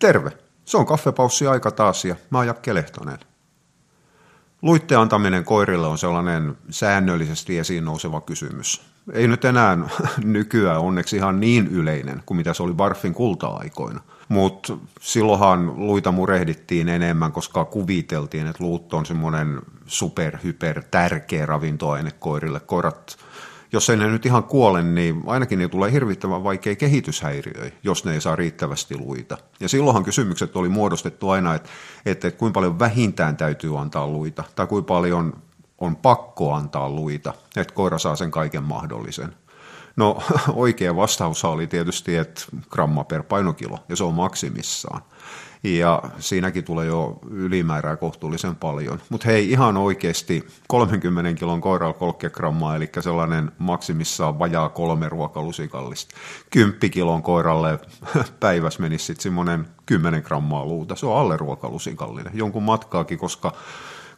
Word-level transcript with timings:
Terve. 0.00 0.30
Se 0.64 0.76
on 0.76 0.86
kaffepaussi 0.86 1.46
aika 1.46 1.70
taas 1.70 2.04
ja 2.04 2.16
mä 2.30 2.38
oon 2.38 2.46
Jakke 2.46 2.74
Lehtonen. 2.74 3.18
Luitteen 4.62 5.00
antaminen 5.00 5.44
koirille 5.44 5.86
on 5.86 5.98
sellainen 5.98 6.58
säännöllisesti 6.70 7.58
esiin 7.58 7.84
nouseva 7.84 8.20
kysymys. 8.20 8.82
Ei 9.12 9.28
nyt 9.28 9.44
enää 9.44 9.78
nykyään 10.24 10.80
onneksi 10.80 11.16
ihan 11.16 11.40
niin 11.40 11.66
yleinen 11.66 12.22
kuin 12.26 12.36
mitä 12.36 12.54
se 12.54 12.62
oli 12.62 12.72
Barfin 12.72 13.14
kulta-aikoina. 13.14 14.00
Mutta 14.28 14.76
silloinhan 15.00 15.86
luita 15.86 16.12
murehdittiin 16.12 16.88
enemmän, 16.88 17.32
koska 17.32 17.64
kuviteltiin, 17.64 18.46
että 18.46 18.64
luut 18.64 18.94
on 18.94 19.06
semmoinen 19.06 19.60
superhyper 19.86 20.82
tärkeä 20.90 21.46
ravintoaine 21.46 22.10
koirille. 22.18 22.60
Koirat 22.60 23.16
jos 23.72 23.90
ei 23.90 23.96
ne 23.96 24.06
nyt 24.06 24.26
ihan 24.26 24.44
kuole, 24.44 24.82
niin 24.82 25.22
ainakin 25.26 25.58
ne 25.58 25.68
tulee 25.68 25.92
hirvittävän 25.92 26.44
vaikea 26.44 26.76
kehityshäiriöitä, 26.76 27.76
jos 27.82 28.04
ne 28.04 28.14
ei 28.14 28.20
saa 28.20 28.36
riittävästi 28.36 28.98
luita. 28.98 29.38
Ja 29.60 29.68
silloinhan 29.68 30.04
kysymykset 30.04 30.56
oli 30.56 30.68
muodostettu 30.68 31.30
aina, 31.30 31.54
että, 31.54 31.70
että 32.06 32.30
kuinka 32.30 32.54
paljon 32.54 32.78
vähintään 32.78 33.36
täytyy 33.36 33.80
antaa 33.80 34.06
luita, 34.06 34.44
tai 34.54 34.66
kuinka 34.66 34.86
paljon 34.86 35.42
on 35.78 35.96
pakko 35.96 36.52
antaa 36.52 36.90
luita, 36.90 37.34
että 37.56 37.74
koira 37.74 37.98
saa 37.98 38.16
sen 38.16 38.30
kaiken 38.30 38.62
mahdollisen. 38.62 39.34
No 39.96 40.22
oikea 40.54 40.96
vastaus 40.96 41.44
oli 41.44 41.66
tietysti, 41.66 42.16
että 42.16 42.42
gramma 42.70 43.04
per 43.04 43.22
painokilo, 43.22 43.78
ja 43.88 43.96
se 43.96 44.04
on 44.04 44.14
maksimissaan 44.14 45.02
ja 45.62 46.02
siinäkin 46.18 46.64
tulee 46.64 46.86
jo 46.86 47.18
ylimäärää 47.30 47.96
kohtuullisen 47.96 48.56
paljon. 48.56 49.00
Mutta 49.08 49.26
hei, 49.28 49.50
ihan 49.50 49.76
oikeasti 49.76 50.46
30 50.68 51.38
kilon 51.38 51.60
koiralla 51.60 51.94
30 51.94 52.36
grammaa, 52.36 52.76
eli 52.76 52.90
sellainen 53.00 53.52
maksimissaan 53.58 54.38
vajaa 54.38 54.68
kolme 54.68 55.08
ruokalusikallista. 55.08 56.14
10 56.50 56.90
kilon 56.90 57.22
koiralle 57.22 57.78
päivässä 58.40 58.82
menisi 58.82 59.04
sitten 59.04 59.22
semmoinen 59.22 59.68
10 59.86 60.22
grammaa 60.22 60.66
luuta. 60.66 60.96
Se 60.96 61.06
on 61.06 61.18
alle 61.18 61.36
ruokalusikallinen. 61.36 62.32
Jonkun 62.34 62.62
matkaakin, 62.62 63.18
koska 63.18 63.52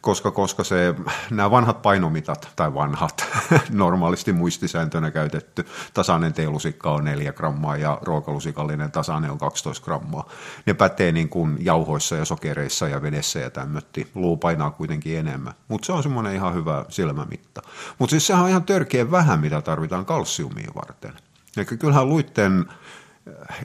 koska, 0.03 0.31
koska 0.31 0.63
se, 0.63 0.95
nämä 1.31 1.51
vanhat 1.51 1.81
painomitat, 1.81 2.49
tai 2.55 2.73
vanhat, 2.73 3.25
normaalisti 3.69 4.33
muistisääntönä 4.33 5.11
käytetty, 5.11 5.65
tasainen 5.93 6.33
teelusikka 6.33 6.91
on 6.91 7.03
4 7.03 7.33
grammaa 7.33 7.77
ja 7.77 7.97
ruokalusikallinen 8.01 8.91
tasainen 8.91 9.31
on 9.31 9.37
12 9.37 9.85
grammaa. 9.85 10.29
Ne 10.65 10.73
pätee 10.73 11.11
niin 11.11 11.29
kuin 11.29 11.57
jauhoissa 11.59 12.15
ja 12.15 12.25
sokereissa 12.25 12.87
ja 12.87 13.01
vedessä 13.01 13.39
ja 13.39 13.49
tämmötti. 13.49 14.07
Luu 14.15 14.37
painaa 14.37 14.71
kuitenkin 14.71 15.17
enemmän, 15.17 15.53
mutta 15.67 15.85
se 15.85 15.91
on 15.91 16.03
semmoinen 16.03 16.35
ihan 16.35 16.53
hyvä 16.53 16.85
silmämitta. 16.89 17.61
Mutta 17.99 18.11
siis 18.11 18.27
sehän 18.27 18.43
on 18.43 18.49
ihan 18.49 18.63
törkeä 18.63 19.11
vähän, 19.11 19.39
mitä 19.39 19.61
tarvitaan 19.61 20.05
kalsiumia 20.05 20.71
varten. 20.75 21.13
Eli 21.57 21.65
kyllähän 21.65 22.09
luitten 22.09 22.65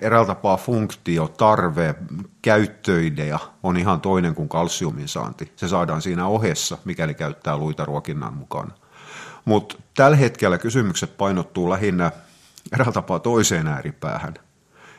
eräällä 0.02 0.26
tapaa 0.26 0.56
funktio, 0.56 1.28
tarve, 1.28 1.94
käyttöidea 2.42 3.38
on 3.62 3.76
ihan 3.76 4.00
toinen 4.00 4.34
kuin 4.34 4.48
kalsiumin 4.48 5.08
saanti. 5.08 5.52
Se 5.56 5.68
saadaan 5.68 6.02
siinä 6.02 6.26
ohessa, 6.26 6.78
mikäli 6.84 7.14
käyttää 7.14 7.56
luita 7.56 7.84
ruokinnan 7.84 8.34
mukana. 8.34 8.72
Mutta 9.44 9.76
tällä 9.96 10.16
hetkellä 10.16 10.58
kysymykset 10.58 11.16
painottuu 11.16 11.70
lähinnä 11.70 12.12
eräällä 12.72 12.92
tapaa 12.92 13.18
toiseen 13.18 13.66
ääripäähän, 13.66 14.34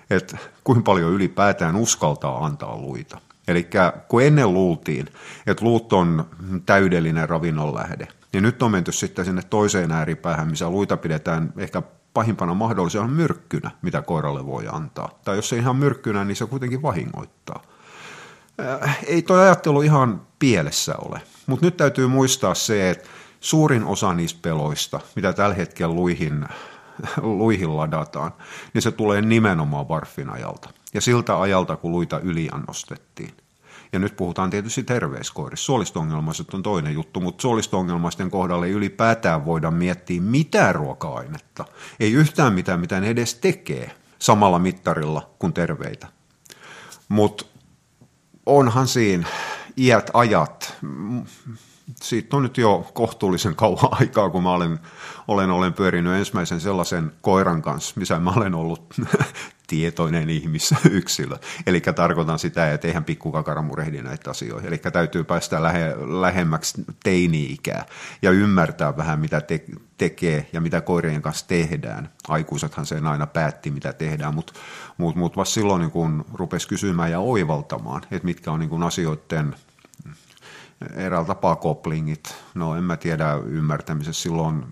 että 0.09 0.37
kuinka 0.63 0.83
paljon 0.83 1.11
ylipäätään 1.11 1.75
uskaltaa 1.75 2.45
antaa 2.45 2.77
luita. 2.77 3.21
Eli 3.47 3.67
kun 4.07 4.23
ennen 4.23 4.53
luultiin, 4.53 5.05
että 5.47 5.65
luut 5.65 5.93
on 5.93 6.25
täydellinen 6.65 7.29
ravinnon 7.29 7.75
lähde, 7.75 8.07
niin 8.33 8.43
nyt 8.43 8.63
on 8.63 8.71
menty 8.71 8.91
sitten 8.91 9.25
sinne 9.25 9.41
toiseen 9.49 9.91
ääripäähän, 9.91 10.47
missä 10.47 10.69
luita 10.69 10.97
pidetään 10.97 11.53
ehkä 11.57 11.81
pahimpana 12.19 12.53
mahdollisena 12.53 13.07
myrkkynä, 13.07 13.71
mitä 13.81 14.01
koiralle 14.01 14.45
voi 14.45 14.65
antaa. 14.71 15.19
Tai 15.25 15.35
jos 15.35 15.49
se 15.49 15.57
ihan 15.57 15.75
myrkkynä, 15.75 16.25
niin 16.25 16.35
se 16.35 16.45
kuitenkin 16.45 16.81
vahingoittaa. 16.81 17.61
Äh, 18.83 18.99
ei 19.07 19.21
tuo 19.21 19.37
ajattelu 19.37 19.81
ihan 19.81 20.21
pielessä 20.39 20.95
ole, 20.97 21.21
mutta 21.47 21.65
nyt 21.65 21.77
täytyy 21.77 22.07
muistaa 22.07 22.53
se, 22.53 22.89
että 22.89 23.09
suurin 23.39 23.83
osa 23.83 24.13
niistä 24.13 24.39
peloista, 24.41 24.99
mitä 25.15 25.33
tällä 25.33 25.55
hetkellä 25.55 25.95
luihin, 25.95 26.47
luihin 27.21 27.77
ladataan, 27.77 28.31
niin 28.73 28.81
se 28.81 28.91
tulee 28.91 29.21
nimenomaan 29.21 29.89
Warfin 29.89 30.29
ajalta. 30.29 30.69
Ja 30.93 31.01
siltä 31.01 31.41
ajalta, 31.41 31.75
kun 31.75 31.91
luita 31.91 32.19
yliannostettiin. 32.19 33.33
Ja 33.93 33.99
nyt 33.99 34.15
puhutaan 34.15 34.49
tietysti 34.49 34.83
terveiskoirissa. 34.83 35.65
Suolisto-ongelmaiset 35.65 36.53
on 36.53 36.63
toinen 36.63 36.93
juttu, 36.93 37.19
mutta 37.19 37.41
suolisto-ongelmaisten 37.41 38.31
kohdalla 38.31 38.65
ei 38.65 38.71
ylipäätään 38.71 39.45
voida 39.45 39.71
miettiä 39.71 40.21
mitään 40.21 40.75
ruoka-ainetta. 40.75 41.65
Ei 41.99 42.13
yhtään 42.13 42.53
mitään, 42.53 42.79
mitä 42.79 42.99
ne 42.99 43.09
edes 43.09 43.35
tekee 43.35 43.91
samalla 44.19 44.59
mittarilla 44.59 45.29
kuin 45.39 45.53
terveitä. 45.53 46.07
Mutta 47.09 47.45
onhan 48.45 48.87
siinä 48.87 49.27
iät 49.77 50.09
ajat, 50.13 50.77
siitä 51.95 52.37
on 52.37 52.43
nyt 52.43 52.57
jo 52.57 52.91
kohtuullisen 52.93 53.55
kauan 53.55 53.89
aikaa, 53.91 54.29
kun 54.29 54.43
mä 54.43 54.51
olen, 54.51 54.79
olen, 55.27 55.49
olen 55.49 55.73
pyörinyt 55.73 56.13
ensimmäisen 56.13 56.59
sellaisen 56.59 57.11
koiran 57.21 57.61
kanssa, 57.61 57.93
missä 57.99 58.19
mä 58.19 58.31
olen 58.31 58.55
ollut 58.55 58.93
tietoinen 59.67 60.29
ihmisyksilö. 60.29 61.37
Eli 61.67 61.81
tarkoitan 61.81 62.39
sitä, 62.39 62.73
että 62.73 62.87
eihän 62.87 63.03
pikkukakara 63.03 63.61
murehdi 63.61 64.01
näitä 64.01 64.29
asioita. 64.29 64.67
Eli 64.67 64.77
täytyy 64.77 65.23
päästä 65.23 65.63
lähe, 65.63 65.95
lähemmäksi 66.21 66.85
teini-ikää 67.03 67.85
ja 68.21 68.31
ymmärtää 68.31 68.97
vähän, 68.97 69.19
mitä 69.19 69.41
te, 69.41 69.63
tekee 69.97 70.49
ja 70.53 70.61
mitä 70.61 70.81
koirien 70.81 71.21
kanssa 71.21 71.47
tehdään. 71.47 72.09
Aikuisethan 72.27 72.85
sen 72.85 73.07
aina 73.07 73.27
päätti, 73.27 73.71
mitä 73.71 73.93
tehdään, 73.93 74.35
mutta 74.35 74.53
mut, 74.97 75.15
mut 75.15 75.37
vasta 75.37 75.53
silloin 75.53 75.79
niin 75.79 75.91
kun 75.91 76.25
rupesi 76.33 76.67
kysymään 76.67 77.11
ja 77.11 77.19
oivaltamaan, 77.19 78.01
että 78.11 78.25
mitkä 78.25 78.51
on 78.51 78.59
niin 78.59 78.69
kun 78.69 78.83
asioiden 78.83 79.55
eräällä 80.95 81.27
tapaa 81.27 81.55
koplingit. 81.55 82.35
No 82.53 82.75
en 82.75 82.83
mä 82.83 82.97
tiedä 82.97 83.33
ymmärtämisessä 83.35 84.21
silloin 84.21 84.65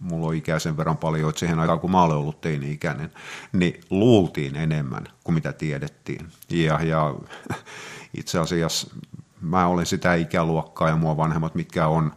mulla 0.00 0.26
on 0.26 0.34
ikää 0.34 0.58
sen 0.58 0.76
verran 0.76 0.96
paljon, 0.96 1.28
että 1.28 1.40
siihen 1.40 1.58
aikaan 1.58 1.80
kun 1.80 1.90
mä 1.90 2.02
olen 2.02 2.16
ollut 2.16 2.40
teini-ikäinen, 2.40 3.12
niin 3.52 3.80
luultiin 3.90 4.56
enemmän 4.56 5.04
kuin 5.24 5.34
mitä 5.34 5.52
tiedettiin. 5.52 6.28
Ja, 6.50 6.82
ja 6.82 7.14
itse 8.14 8.38
asiassa 8.38 8.90
mä 9.40 9.66
olen 9.66 9.86
sitä 9.86 10.14
ikäluokkaa 10.14 10.88
ja 10.88 10.96
mua 10.96 11.16
vanhemmat, 11.16 11.54
mitkä 11.54 11.86
on, 11.86 12.12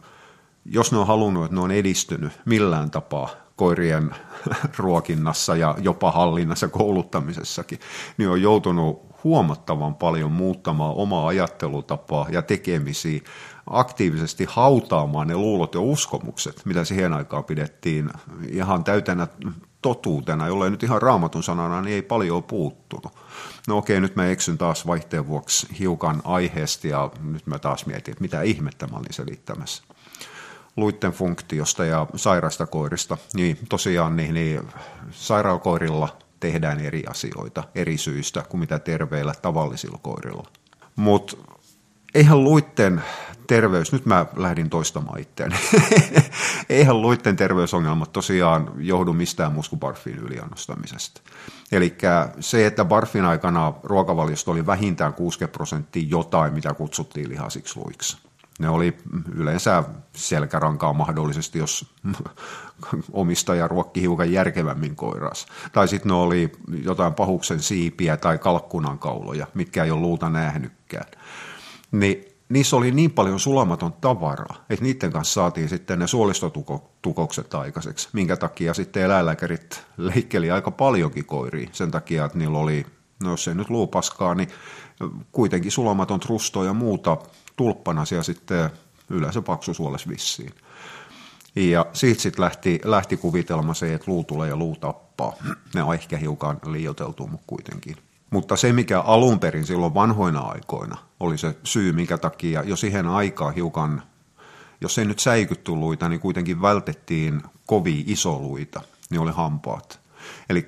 jos 0.64 0.92
ne 0.92 0.98
on 0.98 1.06
halunnut, 1.06 1.44
että 1.44 1.54
ne 1.54 1.60
on 1.60 1.70
edistynyt 1.70 2.32
millään 2.44 2.90
tapaa 2.90 3.28
koirien 3.56 4.14
ruokinnassa 4.78 5.56
ja 5.56 5.74
jopa 5.78 6.10
hallinnassa 6.10 6.68
kouluttamisessakin, 6.68 7.80
niin 8.18 8.28
on 8.28 8.42
joutunut 8.42 9.15
huomattavan 9.26 9.94
paljon 9.94 10.32
muuttamaan 10.32 10.94
omaa 10.94 11.26
ajattelutapaa 11.28 12.26
ja 12.30 12.42
tekemisiä 12.42 13.20
aktiivisesti 13.70 14.46
hautaamaan 14.48 15.28
ne 15.28 15.36
luulot 15.36 15.74
ja 15.74 15.80
uskomukset, 15.80 16.62
mitä 16.64 16.84
siihen 16.84 17.12
aikaan 17.12 17.44
pidettiin 17.44 18.10
ihan 18.48 18.84
täytänä 18.84 19.28
totuutena, 19.82 20.48
jollei 20.48 20.70
nyt 20.70 20.82
ihan 20.82 21.02
raamatun 21.02 21.42
sanana, 21.42 21.82
niin 21.82 21.94
ei 21.94 22.02
paljon 22.02 22.42
puuttunut. 22.42 23.12
No 23.68 23.78
okei, 23.78 24.00
nyt 24.00 24.16
mä 24.16 24.26
eksyn 24.26 24.58
taas 24.58 24.86
vaihteen 24.86 25.26
vuoksi 25.26 25.66
hiukan 25.78 26.22
aiheesta 26.24 26.86
ja 26.86 27.10
nyt 27.22 27.46
mä 27.46 27.58
taas 27.58 27.86
mietin, 27.86 28.12
että 28.12 28.22
mitä 28.22 28.42
ihmettä 28.42 28.86
mä 28.86 28.96
olin 28.96 29.12
selittämässä 29.12 29.82
luitten 30.76 31.12
funktiosta 31.12 31.84
ja 31.84 32.06
sairaista 32.16 32.66
koirista, 32.66 33.18
niin 33.34 33.58
tosiaan 33.68 34.16
niin, 34.16 34.34
niin 34.34 34.60
sairaalokoirilla 35.10 36.08
tehdään 36.40 36.80
eri 36.80 37.04
asioita 37.06 37.64
eri 37.74 37.98
syistä 37.98 38.42
kuin 38.48 38.60
mitä 38.60 38.78
terveillä 38.78 39.34
tavallisilla 39.42 39.98
koirilla. 40.02 40.46
Mutta 40.96 41.36
eihän 42.14 42.44
luitten 42.44 43.02
terveys, 43.46 43.92
nyt 43.92 44.06
mä 44.06 44.26
lähdin 44.36 44.70
toistamaan 44.70 45.20
itseäni, 45.20 45.56
eihän 46.68 47.02
luitten 47.02 47.36
terveysongelmat 47.36 48.12
tosiaan 48.12 48.72
johdu 48.78 49.12
mistään 49.12 49.52
muskubarfin 49.52 50.18
yliannostamisesta. 50.18 51.20
Eli 51.72 51.96
se, 52.40 52.66
että 52.66 52.84
barfin 52.84 53.24
aikana 53.24 53.72
ruokavaliosta 53.82 54.50
oli 54.50 54.66
vähintään 54.66 55.14
60 55.14 55.56
prosenttia 55.56 56.08
jotain, 56.08 56.54
mitä 56.54 56.74
kutsuttiin 56.74 57.28
lihasiksi 57.28 57.78
luiksi. 57.78 58.25
Ne 58.58 58.68
oli 58.68 58.96
yleensä 59.34 59.84
selkärankaa 60.14 60.92
mahdollisesti, 60.92 61.58
jos 61.58 61.94
omistaja 63.12 63.68
ruokki 63.68 64.00
hiukan 64.00 64.32
järkevämmin 64.32 64.96
koiras. 64.96 65.46
Tai 65.72 65.88
sitten 65.88 66.08
ne 66.08 66.14
oli 66.14 66.52
jotain 66.82 67.14
pahuksen 67.14 67.62
siipiä 67.62 68.16
tai 68.16 68.38
kalkkunan 68.38 68.98
kauloja, 68.98 69.46
mitkä 69.54 69.84
ei 69.84 69.90
ole 69.90 70.00
luuta 70.00 70.30
nähnytkään. 70.30 71.10
Niin 71.92 72.24
niissä 72.48 72.76
oli 72.76 72.90
niin 72.90 73.10
paljon 73.10 73.40
sulamaton 73.40 73.92
tavaraa, 73.92 74.64
että 74.70 74.84
niiden 74.84 75.12
kanssa 75.12 75.34
saatiin 75.34 75.68
sitten 75.68 75.98
ne 75.98 76.06
suolistotukokset 76.06 77.54
aikaiseksi, 77.54 78.08
minkä 78.12 78.36
takia 78.36 78.74
sitten 78.74 79.02
eläinlääkärit 79.02 79.84
leikkeli 79.96 80.50
aika 80.50 80.70
paljonkin 80.70 81.24
koiria 81.24 81.68
sen 81.72 81.90
takia, 81.90 82.24
että 82.24 82.38
niillä 82.38 82.58
oli, 82.58 82.86
no 83.22 83.30
jos 83.30 83.48
ei 83.48 83.54
nyt 83.54 83.70
luupaskaa, 83.70 84.34
niin 84.34 84.48
kuitenkin 85.32 85.72
sulamaton 85.72 86.20
trusto 86.20 86.64
ja 86.64 86.72
muuta 86.72 87.16
tulppana 87.56 88.04
siellä 88.04 88.22
sitten 88.22 88.70
yleensä 89.10 89.42
paksusuoles 89.42 90.08
vissiin. 90.08 90.54
Ja 91.56 91.86
siitä 91.92 92.22
sitten 92.22 92.44
lähti, 92.44 92.80
lähti 92.84 93.16
kuvitelma 93.16 93.74
se, 93.74 93.94
että 93.94 94.10
luu 94.10 94.24
tulee 94.24 94.48
ja 94.48 94.56
luu 94.56 94.76
tappaa. 94.76 95.32
Ne 95.74 95.82
on 95.82 95.94
ehkä 95.94 96.16
hiukan 96.16 96.58
liioteltu, 96.66 97.26
mutta 97.26 97.44
kuitenkin. 97.46 97.96
Mutta 98.30 98.56
se, 98.56 98.72
mikä 98.72 99.00
alun 99.00 99.40
perin 99.40 99.66
silloin 99.66 99.94
vanhoina 99.94 100.40
aikoina 100.40 100.96
oli 101.20 101.38
se 101.38 101.56
syy, 101.64 101.92
minkä 101.92 102.18
takia 102.18 102.62
jo 102.62 102.76
siihen 102.76 103.06
aikaan 103.06 103.54
hiukan, 103.54 104.02
jos 104.80 104.98
ei 104.98 105.04
nyt 105.04 105.18
säikytty 105.18 105.72
luita, 105.72 106.08
niin 106.08 106.20
kuitenkin 106.20 106.62
vältettiin 106.62 107.42
kovin 107.66 108.04
isoluita, 108.06 108.80
niin 109.10 109.20
oli 109.20 109.32
hampaat. 109.32 110.00
Eli 110.48 110.66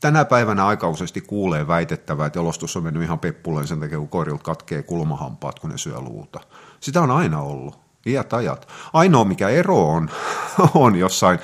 tänä 0.00 0.24
päivänä 0.24 0.66
aika 0.66 0.88
useasti 0.88 1.20
kuulee 1.20 1.66
väitettävää, 1.68 2.26
että 2.26 2.38
jalostus 2.38 2.76
on 2.76 2.82
mennyt 2.82 3.02
ihan 3.02 3.18
peppuleen 3.18 3.66
sen 3.66 3.80
takia, 3.80 3.98
kun 3.98 4.08
koirilta 4.08 4.42
katkee 4.42 4.82
kulmahampaat, 4.82 5.58
kun 5.58 5.70
ne 5.70 5.78
syö 5.78 6.00
luuta. 6.00 6.40
Sitä 6.80 7.02
on 7.02 7.10
aina 7.10 7.40
ollut, 7.40 7.78
iät 8.06 8.32
ajat. 8.32 8.68
Ainoa 8.92 9.24
mikä 9.24 9.48
ero 9.48 9.88
on, 9.88 10.10
on 10.74 10.96
jossain, 10.96 11.38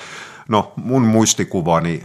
no 0.49 0.73
mun 0.75 1.01
muistikuvani 1.01 2.03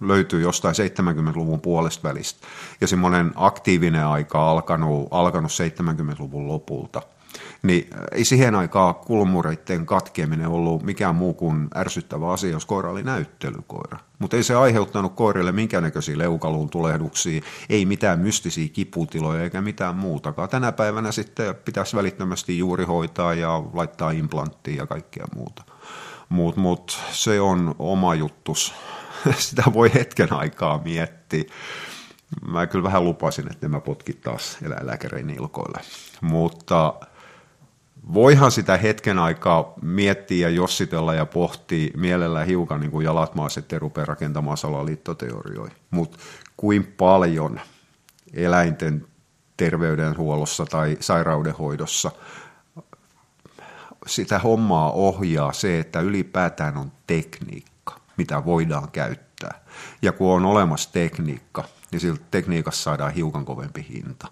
löytyy 0.00 0.40
jostain 0.40 0.74
70-luvun 0.74 1.60
puolesta 1.60 2.08
välistä. 2.08 2.46
Ja 2.80 2.86
semmoinen 2.86 3.32
aktiivinen 3.34 4.06
aika 4.06 4.50
alkanut, 4.50 5.08
alkanut 5.10 5.50
70-luvun 5.50 6.48
lopulta. 6.48 7.02
Niin 7.62 7.90
äh, 7.94 8.00
ei 8.12 8.24
siihen 8.24 8.54
aikaan 8.54 8.94
kulmureiden 8.94 9.86
katkeaminen 9.86 10.48
ollut 10.48 10.82
mikään 10.82 11.14
muu 11.14 11.34
kuin 11.34 11.68
ärsyttävä 11.76 12.32
asia, 12.32 12.50
jos 12.50 12.66
koira 12.66 12.90
oli 12.90 13.02
näyttelykoira. 13.02 13.98
Mutta 14.18 14.36
ei 14.36 14.42
se 14.42 14.54
aiheuttanut 14.54 15.14
koirille 15.14 15.52
minkäännäköisiä 15.52 16.18
leukaluun 16.18 16.70
tulehduksia, 16.70 17.42
ei 17.68 17.86
mitään 17.86 18.20
mystisiä 18.20 18.68
kiputiloja 18.68 19.42
eikä 19.42 19.60
mitään 19.60 19.96
muutakaan. 19.96 20.48
Tänä 20.48 20.72
päivänä 20.72 21.12
sitten 21.12 21.54
pitäisi 21.54 21.96
välittömästi 21.96 22.58
juuri 22.58 22.84
hoitaa 22.84 23.34
ja 23.34 23.62
laittaa 23.72 24.10
implanttia 24.10 24.76
ja 24.76 24.86
kaikkea 24.86 25.26
muuta. 25.34 25.62
Mutta 26.28 26.60
mut, 26.60 26.98
se 27.10 27.40
on 27.40 27.74
oma 27.78 28.14
juttus 28.14 28.74
sitä 29.38 29.62
voi 29.74 29.94
hetken 29.94 30.32
aikaa 30.32 30.80
miettiä. 30.84 31.44
Mä 32.48 32.66
kyllä 32.66 32.82
vähän 32.82 33.04
lupasin, 33.04 33.52
että 33.52 33.68
mä 33.68 33.80
potkin 33.80 34.20
taas 34.24 34.58
eläinlääkärin 34.62 35.30
ilkoille. 35.30 35.80
Mutta 36.20 36.94
voihan 38.14 38.50
sitä 38.50 38.76
hetken 38.76 39.18
aikaa 39.18 39.72
miettiä 39.82 40.48
ja 40.48 40.54
jossitella 40.54 41.14
ja 41.14 41.26
pohtia 41.26 41.90
mielellään 41.96 42.46
hiukan 42.46 42.80
niin 42.80 42.90
kuin 42.90 43.04
jalat 43.04 43.34
maassa, 43.34 43.60
ettei 43.60 43.78
rupea 43.78 44.04
rakentamaan 44.04 44.56
salaliittoteorioihin. 44.56 45.76
Mutta 45.90 46.18
kuin 46.56 46.94
paljon 46.96 47.60
eläinten 48.34 49.06
terveydenhuollossa 49.56 50.66
tai 50.66 50.96
sairaudenhoidossa 51.00 52.10
sitä 54.06 54.38
hommaa 54.38 54.90
ohjaa 54.90 55.52
se, 55.52 55.78
että 55.78 56.00
ylipäätään 56.00 56.76
on 56.76 56.92
tekniikka 57.06 57.72
mitä 58.16 58.44
voidaan 58.44 58.90
käyttää. 58.90 59.60
Ja 60.02 60.12
kun 60.12 60.32
on 60.32 60.44
olemassa 60.44 60.92
tekniikka, 60.92 61.64
niin 61.92 62.00
siltä 62.00 62.24
tekniikassa 62.30 62.82
saadaan 62.82 63.12
hiukan 63.12 63.44
kovempi 63.44 63.86
hinta. 63.88 64.28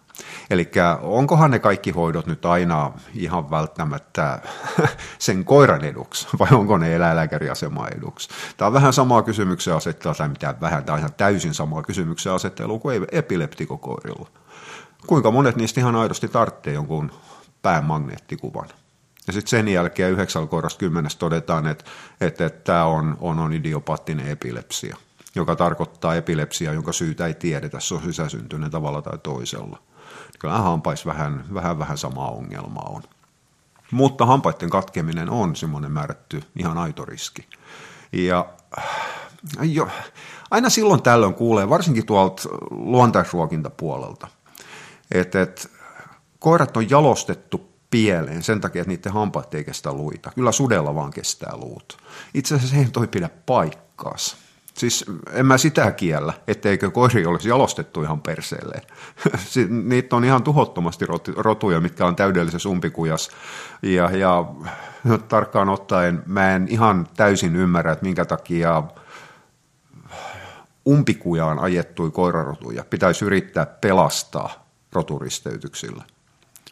Eli 0.51 0.71
onkohan 1.03 1.51
ne 1.51 1.59
kaikki 1.59 1.91
hoidot 1.91 2.27
nyt 2.27 2.45
aina 2.45 2.93
ihan 3.15 3.51
välttämättä 3.51 4.39
sen 5.19 5.45
koiran 5.45 5.85
eduksi, 5.85 6.29
vai 6.39 6.49
onko 6.53 6.79
ne 6.79 6.95
eläinlääkäriasema 6.95 7.89
eduksi? 7.89 8.29
Tämä 8.57 8.67
on 8.67 8.73
vähän 8.73 8.93
samaa 8.93 9.23
kysymyksen 9.23 9.75
asettelua, 9.75 10.15
tai 10.15 10.29
mitään 10.29 10.61
vähän, 10.61 10.85
tämä 10.85 10.95
on 10.95 10.99
ihan 10.99 11.15
täysin 11.17 11.55
samaa 11.55 11.83
kysymyksen 11.83 12.33
asettelua 12.33 12.79
kuin 12.79 13.07
epileptikokoirilla. 13.13 14.29
Kuinka 15.07 15.31
monet 15.31 15.57
niistä 15.57 15.81
ihan 15.81 15.97
aidosti 15.97 16.29
tarvitsee 16.29 16.73
jonkun 16.73 17.13
päämagneettikuvan? 17.63 18.69
Ja 19.27 19.33
sitten 19.33 19.51
sen 19.51 19.69
jälkeen 19.69 20.13
yhdeksän 20.13 20.49
koirasta 20.49 20.79
kymmenestä 20.79 21.19
todetaan, 21.19 21.67
että, 21.67 21.85
että, 22.21 22.47
että 22.47 22.65
tämä 22.65 22.85
on, 22.85 23.17
on, 23.21 23.39
on 23.39 23.53
idiopaattinen 23.53 24.27
epilepsia, 24.27 24.97
joka 25.35 25.57
tarkoittaa 25.57 26.15
epilepsia, 26.15 26.73
jonka 26.73 26.93
syytä 26.93 27.27
ei 27.27 27.35
tiedetä, 27.35 27.81
se 27.81 27.95
on 27.95 28.03
sisäsyntyinen 28.03 28.71
tavalla 28.71 29.03
tai 29.03 29.19
toisella. 29.19 29.79
Kyllä 30.39 30.59
hampais 30.59 31.07
vähän, 31.07 31.45
vähän, 31.55 31.79
vähän 31.79 31.99
sama 31.99 32.29
ongelma 32.29 32.81
on. 32.81 33.03
Mutta 33.91 34.27
hampaiden 34.27 34.71
katkeminen 34.71 35.31
on 35.31 35.57
semmoinen 35.57 35.93
määrätty 35.93 36.43
ihan 36.57 36.79
aito 36.79 37.05
riski. 37.05 37.49
Ja 38.13 38.47
jo, 39.63 39.89
aina 40.51 40.71
silloin 40.71 41.03
tällöin 41.03 41.35
kuulee, 41.35 41.69
varsinkin 41.69 42.07
tuolta 42.07 42.43
luontaisruokintapuolelta, 42.71 44.29
että, 45.11 45.43
että 45.43 45.69
koirat 46.39 46.77
on 46.77 46.91
jalostettu 46.91 47.71
pieleen 47.91 48.43
sen 48.43 48.61
takia, 48.61 48.83
että 48.83 48.93
niiden 48.93 49.13
hampaat 49.13 49.55
ei 49.55 49.65
kestä 49.65 49.93
luita. 49.93 50.31
Kyllä 50.35 50.53
sudella 50.53 50.95
vaan 50.95 51.11
kestää 51.11 51.57
luut. 51.57 51.99
Itse 52.35 52.55
asiassa 52.55 52.77
ei 52.77 52.85
toi 52.85 53.07
pidä 53.07 53.31
paikkaas. 53.47 54.37
Siis 54.75 55.05
en 55.33 55.47
mä 55.47 55.59
sitä 55.59 55.91
kiellä, 55.91 56.33
etteikö 56.47 56.91
koiri 56.91 57.27
olisi 57.27 57.49
jalostettu 57.49 58.03
ihan 58.03 58.21
perseelleen. 58.21 58.83
Niitä 59.89 60.17
on 60.17 60.25
ihan 60.25 60.43
tuhottomasti 60.43 61.05
rotuja, 61.37 61.81
mitkä 61.81 62.07
on 62.07 62.17
täydellisessä 62.17 62.69
umpikujas. 62.69 63.31
Ja, 63.83 64.11
ja 64.17 64.45
tarkkaan 65.29 65.69
ottaen 65.69 66.23
mä 66.27 66.55
en 66.55 66.69
ihan 66.69 67.09
täysin 67.17 67.57
ymmärrä, 67.57 67.93
että 67.93 68.05
minkä 68.05 68.25
takia 68.25 68.83
umpikujaan 70.89 71.59
ajettui 71.59 72.11
koirarotuja 72.11 72.85
pitäisi 72.91 73.25
yrittää 73.25 73.67
pelastaa 73.67 74.67
roturisteytyksillä. 74.93 76.05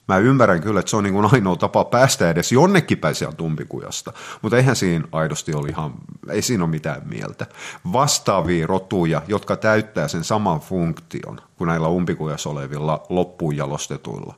Mä 0.09 0.19
ymmärrän 0.19 0.61
kyllä, 0.61 0.81
että 0.81 0.91
se 0.91 0.97
on 0.97 1.05
niin 1.05 1.15
kuin 1.15 1.29
ainoa 1.33 1.57
tapa 1.57 1.85
päästä 1.85 2.31
edes 2.31 2.53
jonnekin 2.53 2.99
päin 2.99 3.15
sieltä 3.15 3.43
umpikujasta, 3.43 4.13
mutta 4.43 4.57
eihän 4.57 4.77
siinä 4.77 5.05
aidosti 5.13 5.55
ole 5.55 5.69
ihan, 5.69 5.95
ei 6.31 6.43
siinä 6.43 6.65
ole 6.65 6.71
mitään 6.71 7.03
mieltä. 7.05 7.47
Vastaavia 7.93 8.67
rotuja, 8.67 9.23
jotka 9.29 9.57
täyttää 9.57 10.09
sen 10.09 10.25
saman 10.25 10.61
funktion 10.61 11.41
kuin 11.57 11.69
näillä 11.69 11.89
umpikujassa 11.89 12.51
olevilla 12.51 13.07
loppuun 13.09 13.57
jalostetuilla, 13.57 14.35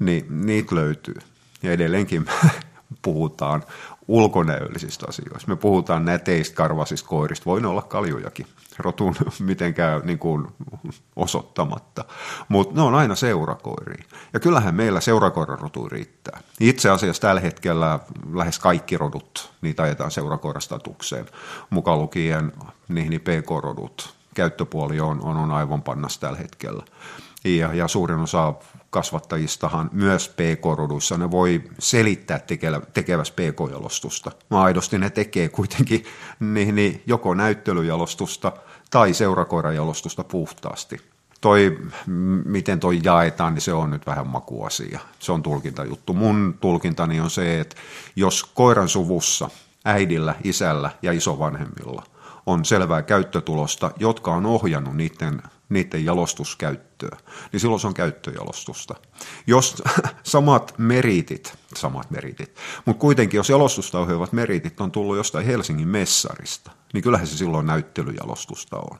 niin 0.00 0.46
niitä 0.46 0.74
löytyy. 0.74 1.16
Ja 1.62 1.72
edelleenkin 1.72 2.26
puhutaan 3.02 3.62
ulkonäöllisistä 4.08 5.06
asioista. 5.08 5.48
Me 5.48 5.56
puhutaan 5.56 6.04
näteistä 6.04 6.56
karvasista 6.56 7.08
koirista, 7.08 7.44
voi 7.46 7.60
ne 7.60 7.66
olla 7.66 7.82
kaljujakin, 7.82 8.46
rotun 8.78 9.14
mitenkään 9.40 10.02
niin 10.04 10.18
kuin 10.18 10.46
osoittamatta, 11.16 12.04
mutta 12.48 12.74
ne 12.74 12.82
on 12.82 12.94
aina 12.94 13.14
seurakoiria. 13.14 14.04
Ja 14.32 14.40
kyllähän 14.40 14.74
meillä 14.74 15.00
seurakoirarotu 15.00 15.88
riittää. 15.88 16.40
Itse 16.60 16.90
asiassa 16.90 17.20
tällä 17.20 17.40
hetkellä 17.40 17.98
lähes 18.32 18.58
kaikki 18.58 18.96
rodut, 18.96 19.52
niitä 19.62 19.82
ajetaan 19.82 20.10
seurakoirastatukseen, 20.10 21.26
mukaan 21.70 21.98
lukien 21.98 22.52
niihin 22.88 23.20
PK-rodut. 23.20 24.14
Käyttöpuoli 24.34 25.00
on, 25.00 25.24
on, 25.24 25.36
on 25.36 25.50
aivan 25.50 25.82
pannas 25.82 26.18
tällä 26.18 26.38
hetkellä. 26.38 26.84
Ja, 27.44 27.74
ja 27.74 27.88
suurin 27.88 28.18
osa 28.18 28.54
kasvattajistahan 28.94 29.90
myös 29.92 30.28
PK-roduissa 30.28 31.18
ne 31.18 31.30
voi 31.30 31.62
selittää 31.78 32.38
tekevä, 32.38 32.80
tekevässä 32.94 33.34
PK-jalostusta. 33.34 34.30
Mä 34.50 34.62
aidosti 34.62 34.98
ne 34.98 35.10
tekee 35.10 35.48
kuitenkin 35.48 36.04
niin, 36.40 36.74
niin 36.74 37.02
joko 37.06 37.34
näyttelyjalostusta 37.34 38.52
tai 38.90 39.14
seurakoirajalostusta 39.14 40.24
puhtaasti. 40.24 41.00
Toi, 41.40 41.78
miten 42.44 42.80
toi 42.80 43.00
jaetaan, 43.02 43.54
niin 43.54 43.62
se 43.62 43.72
on 43.72 43.90
nyt 43.90 44.06
vähän 44.06 44.26
makuasia. 44.26 45.00
Se 45.18 45.32
on 45.32 45.42
tulkintajuttu. 45.42 46.12
Mun 46.12 46.54
tulkintani 46.60 47.20
on 47.20 47.30
se, 47.30 47.60
että 47.60 47.76
jos 48.16 48.44
koiran 48.44 48.88
suvussa 48.88 49.50
äidillä, 49.84 50.34
isällä 50.44 50.90
ja 51.02 51.12
isovanhemmilla 51.12 52.02
on 52.46 52.64
selvää 52.64 53.02
käyttötulosta, 53.02 53.90
jotka 53.96 54.34
on 54.34 54.46
ohjannut 54.46 54.96
niiden 54.96 55.42
niiden 55.68 56.04
jalostuskäyttöä, 56.04 57.16
niin 57.52 57.60
silloin 57.60 57.80
se 57.80 57.86
on 57.86 57.94
käyttöjalostusta. 57.94 58.94
Jos 59.46 59.82
samat 60.22 60.74
meritit, 60.78 61.58
samat 61.76 62.10
meritit, 62.10 62.56
mutta 62.84 63.00
kuitenkin 63.00 63.38
jos 63.38 63.50
jalostusta 63.50 63.98
ohjaavat 63.98 64.32
meritit 64.32 64.80
on 64.80 64.90
tullut 64.90 65.16
jostain 65.16 65.46
Helsingin 65.46 65.88
messarista, 65.88 66.70
niin 66.92 67.02
kyllähän 67.02 67.26
se 67.26 67.36
silloin 67.36 67.66
näyttelyjalostusta 67.66 68.76
on. 68.76 68.98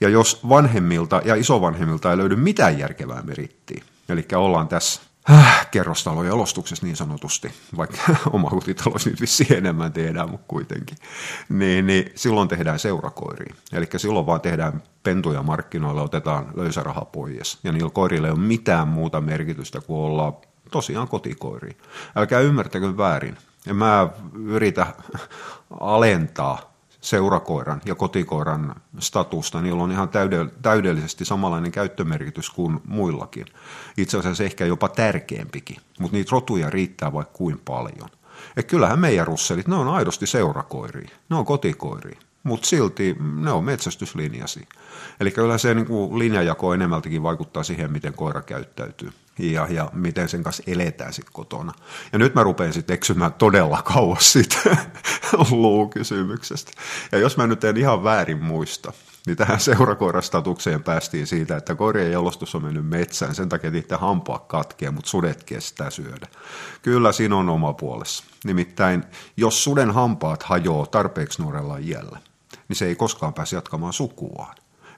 Ja 0.00 0.08
jos 0.08 0.48
vanhemmilta 0.48 1.22
ja 1.24 1.34
isovanhemmilta 1.34 2.10
ei 2.10 2.16
löydy 2.16 2.36
mitään 2.36 2.78
järkevää 2.78 3.22
merittiä, 3.22 3.84
eli 4.08 4.26
ollaan 4.36 4.68
tässä 4.68 5.00
äh, 5.30 5.70
kerrostalon 5.70 6.26
jalostuksessa 6.26 6.86
niin 6.86 6.96
sanotusti, 6.96 7.52
vaikka 7.76 8.16
oma 8.32 8.50
kotitalossa 8.50 9.10
nyt 9.10 9.20
vissi 9.20 9.46
enemmän 9.54 9.92
tehdään, 9.92 10.30
mutta 10.30 10.44
kuitenkin, 10.48 10.98
niin, 11.48 11.86
niin 11.86 12.12
silloin 12.14 12.48
tehdään 12.48 12.78
seurakoiria. 12.78 13.54
Eli 13.72 13.88
silloin 13.96 14.26
vaan 14.26 14.40
tehdään 14.40 14.82
pentuja 15.02 15.42
markkinoille, 15.42 16.00
otetaan 16.00 16.50
löysäraha 16.54 17.04
pois, 17.04 17.58
ja 17.64 17.72
niillä 17.72 17.90
koirilla 17.90 18.26
ei 18.26 18.32
ole 18.32 18.40
mitään 18.40 18.88
muuta 18.88 19.20
merkitystä 19.20 19.80
kuin 19.80 19.98
olla 19.98 20.40
tosiaan 20.70 21.08
kotikoiri. 21.08 21.76
Älkää 22.16 22.40
ymmärtäkö 22.40 22.96
väärin. 22.96 23.36
En 23.66 23.76
mä 23.76 24.08
yritä 24.44 24.86
alentaa 25.80 26.73
seurakoiran 27.04 27.80
ja 27.84 27.94
kotikoiran 27.94 28.74
statusta, 28.98 29.62
niillä 29.62 29.82
on 29.82 29.92
ihan 29.92 30.08
täydellisesti 30.62 31.24
samanlainen 31.24 31.72
käyttömerkitys 31.72 32.50
kuin 32.50 32.80
muillakin. 32.86 33.46
Itse 33.96 34.18
asiassa 34.18 34.44
ehkä 34.44 34.66
jopa 34.66 34.88
tärkeämpikin, 34.88 35.76
mutta 35.98 36.16
niitä 36.16 36.30
rotuja 36.32 36.70
riittää 36.70 37.12
vaikka 37.12 37.32
kuin 37.32 37.60
paljon. 37.64 38.10
Et 38.56 38.66
kyllähän 38.66 38.98
meidän 38.98 39.26
russelit, 39.26 39.68
ne 39.68 39.74
on 39.74 39.88
aidosti 39.88 40.26
seurakoiria, 40.26 41.08
ne 41.30 41.36
on 41.36 41.44
kotikoiria. 41.44 42.18
mutta 42.42 42.66
silti 42.66 43.16
ne 43.20 43.52
on 43.52 43.64
metsästyslinjasi. 43.64 44.68
Eli 45.20 45.30
kyllä 45.30 45.58
se 45.58 45.74
niin 45.74 45.86
kuin 45.86 46.18
linjajako 46.18 46.74
enemmältikin 46.74 47.22
vaikuttaa 47.22 47.62
siihen, 47.62 47.92
miten 47.92 48.12
koira 48.12 48.42
käyttäytyy 48.42 49.10
ja, 49.38 49.66
ja 49.70 49.90
miten 49.92 50.28
sen 50.28 50.42
kanssa 50.42 50.62
eletään 50.66 51.12
sitten 51.12 51.32
kotona. 51.32 51.72
Ja 52.12 52.18
nyt 52.18 52.34
mä 52.34 52.42
rupean 52.42 52.72
sitten 52.72 52.94
eksymään 52.94 53.32
todella 53.32 53.82
kauas 53.82 54.32
siitä 54.32 54.56
luukysymyksestä. 55.50 56.72
Ja 57.12 57.18
jos 57.18 57.36
mä 57.36 57.46
nyt 57.46 57.64
en 57.64 57.76
ihan 57.76 58.04
väärin 58.04 58.42
muista, 58.42 58.92
niin 59.26 59.36
tähän 59.36 59.60
seurakoirastatukseen 59.60 60.82
päästiin 60.82 61.26
siitä, 61.26 61.56
että 61.56 61.74
koirien 61.74 62.12
jalostus 62.12 62.54
on 62.54 62.62
mennyt 62.62 62.88
metsään, 62.88 63.34
sen 63.34 63.48
takia 63.48 63.70
niiden 63.70 63.98
hampaa 63.98 64.38
katkee, 64.38 64.90
mutta 64.90 65.10
sudet 65.10 65.44
kestää 65.44 65.90
syödä. 65.90 66.26
Kyllä 66.82 67.12
siinä 67.12 67.36
on 67.36 67.48
oma 67.48 67.72
puolessa. 67.72 68.24
Nimittäin, 68.44 69.04
jos 69.36 69.64
suden 69.64 69.90
hampaat 69.90 70.42
hajoaa 70.42 70.86
tarpeeksi 70.86 71.42
nuorella 71.42 71.76
iällä, 71.76 72.18
niin 72.68 72.76
se 72.76 72.86
ei 72.86 72.96
koskaan 72.96 73.34
pääse 73.34 73.56
jatkamaan 73.56 73.92
sukuaan. 73.92 74.54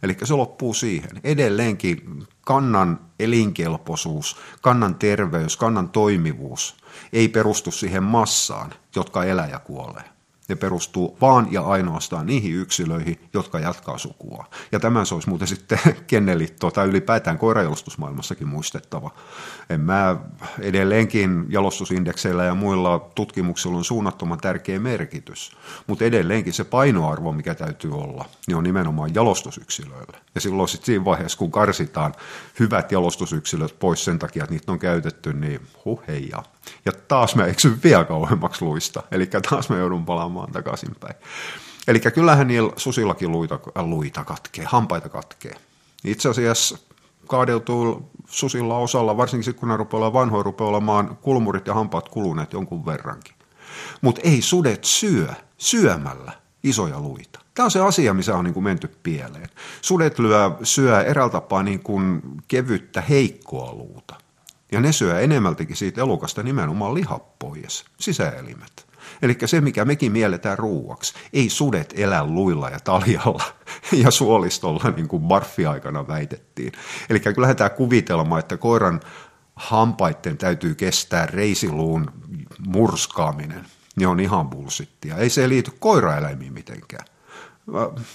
Eli 0.06 0.16
se 0.25 0.34
loppuu 0.34 0.75
siihen. 0.75 1.10
Edelleenkin 1.25 2.26
kannan 2.40 3.00
elinkelpoisuus, 3.20 4.36
kannan 4.62 4.94
terveys, 4.94 5.56
kannan 5.56 5.88
toimivuus 5.88 6.76
ei 7.12 7.28
perustu 7.28 7.70
siihen 7.70 8.02
massaan, 8.02 8.75
jotka 8.96 9.25
elää 9.25 9.48
ja 9.48 9.58
kuolee. 9.58 10.15
Ne 10.48 10.56
perustuu 10.56 11.16
vaan 11.20 11.48
ja 11.50 11.62
ainoastaan 11.62 12.26
niihin 12.26 12.54
yksilöihin, 12.54 13.20
jotka 13.34 13.58
jatkaa 13.58 13.98
sukua. 13.98 14.44
Ja 14.72 14.80
tämän 14.80 15.06
se 15.06 15.14
olisi 15.14 15.28
muuten 15.28 15.48
sitten 15.48 15.78
kennelitto 16.06 16.70
tai 16.70 16.88
ylipäätään 16.88 17.38
koirajalostusmaailmassakin 17.38 18.48
muistettava. 18.48 19.10
En 19.70 19.80
mä 19.80 20.16
edelleenkin 20.60 21.46
jalostusindekseillä 21.48 22.44
ja 22.44 22.54
muilla 22.54 23.10
tutkimuksilla 23.14 23.76
on 23.76 23.84
suunnattoman 23.84 24.38
tärkeä 24.38 24.80
merkitys. 24.80 25.56
Mutta 25.86 26.04
edelleenkin 26.04 26.52
se 26.52 26.64
painoarvo, 26.64 27.32
mikä 27.32 27.54
täytyy 27.54 27.94
olla, 27.94 28.24
niin 28.46 28.56
on 28.56 28.64
nimenomaan 28.64 29.14
jalostusyksilöille. 29.14 30.18
Ja 30.34 30.40
silloin 30.40 30.68
sitten 30.68 30.86
siinä 30.86 31.04
vaiheessa, 31.04 31.38
kun 31.38 31.52
karsitaan 31.52 32.14
hyvät 32.60 32.92
jalostusyksilöt 32.92 33.78
pois 33.78 34.04
sen 34.04 34.18
takia, 34.18 34.44
että 34.44 34.54
niitä 34.54 34.72
on 34.72 34.78
käytetty, 34.78 35.32
niin 35.32 35.60
huh 35.84 36.02
heijaa. 36.08 36.55
Ja 36.85 36.92
taas 37.08 37.37
mä 37.37 37.46
eksyn 37.46 37.78
vielä 37.85 38.04
kauemmaksi 38.04 38.64
luista. 38.64 39.02
Eli 39.11 39.26
taas 39.26 39.68
mä 39.68 39.76
joudun 39.76 40.06
palaamaan 40.06 40.52
takaisinpäin. 40.52 41.14
Eli 41.88 42.00
kyllähän 42.00 42.49
niillä 42.49 42.73
susillakin 42.76 43.32
luita, 43.32 43.58
äh, 43.78 43.85
luita 43.85 44.25
katkee, 44.25 44.64
hampaita 44.64 45.08
katkee. 45.08 45.54
Itse 46.04 46.28
asiassa 46.28 46.78
kaadeutuu 47.26 48.11
susilla 48.26 48.78
osalla, 48.78 49.16
varsinkin 49.16 49.44
sitten 49.44 49.61
kun 49.61 49.68
ne 49.68 49.76
rupeaa 49.76 50.12
vanhoja, 50.12 50.42
rupeaa 50.42 50.70
olemaan 50.70 51.18
kulmurit 51.23 51.66
ja 51.66 51.75
hampaat 51.75 52.08
kuluneet 52.08 52.52
jonkun 52.52 52.87
verrankin. 52.87 53.35
Mutta 54.00 54.20
ei 54.25 54.42
sudet 54.42 54.85
syö 54.85 55.28
syömällä 55.58 56.32
isoja 56.62 57.00
luita. 57.00 57.40
Tämä 57.54 57.64
on 57.64 57.70
se 57.70 57.80
asia, 57.80 58.14
missä 58.14 58.37
on 58.37 58.44
niin 58.44 58.54
kuin 58.54 58.64
menty 58.64 58.96
pieleen. 59.02 59.49
Sudet 59.82 60.18
lyö, 60.18 60.50
syö 60.62 61.02
eräältä 61.02 61.32
tapaa 61.32 61.62
niin 61.62 61.80
kuin 61.80 62.23
kevyttä 62.49 63.00
heikkoa 63.00 63.73
luuta. 63.73 64.14
Ja 64.73 64.80
ne 64.80 64.92
syö 64.92 65.20
enemmältikin 65.20 65.76
siitä 65.76 66.00
elukasta 66.00 66.42
nimenomaan 66.42 66.94
lihat 66.94 67.37
sisäelimet. 68.00 68.87
Eli 69.23 69.38
se, 69.44 69.61
mikä 69.61 69.85
mekin 69.85 70.12
mielletään 70.12 70.58
ruuaksi. 70.58 71.14
Ei 71.32 71.49
sudet 71.49 71.94
elä 71.96 72.25
luilla 72.25 72.70
ja 72.70 72.80
taljalla 72.80 73.44
ja 74.02 74.11
suolistolla, 74.11 74.92
niin 74.96 75.08
kuin 75.08 75.23
barfi-aikana 75.23 76.08
väitettiin. 76.08 76.73
Eli 77.11 77.20
kyllähän 77.20 77.56
tämä 77.56 77.70
kuvitelma, 77.70 78.38
että 78.38 78.56
koiran 78.56 79.00
hampaiden 79.56 80.38
täytyy 80.38 80.75
kestää 80.75 81.26
reisiluun 81.26 82.12
murskaaminen, 82.66 83.66
niin 83.96 84.08
on 84.08 84.20
ihan 84.20 84.50
bullshittia. 84.50 85.16
Ei 85.16 85.30
se 85.30 85.49
liity 85.49 85.70
koiraeläimiin 85.78 86.52
mitenkään 86.52 87.04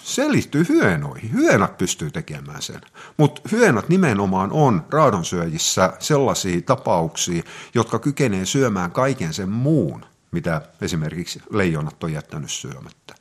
se 0.04 0.32
liittyy 0.32 0.66
hyenoihin. 0.70 1.34
Hyönat 1.34 1.78
pystyy 1.78 2.12
tekemään 2.12 2.62
sen. 2.62 2.82
Mutta 3.18 3.42
hyönat 3.52 3.90
nimenomaan 3.90 4.52
on 4.52 4.86
raadonsyöjissä 4.90 5.94
sellaisia 6.00 6.62
tapauksia, 6.62 7.44
jotka 7.74 8.00
kykenee 8.00 8.46
syömään 8.46 8.92
kaiken 8.92 9.34
sen 9.34 9.50
muun, 9.50 10.06
mitä 10.32 10.62
esimerkiksi 10.82 11.42
leijonat 11.50 12.04
on 12.04 12.14
jättänyt 12.14 12.52
syömättä. 12.52 13.16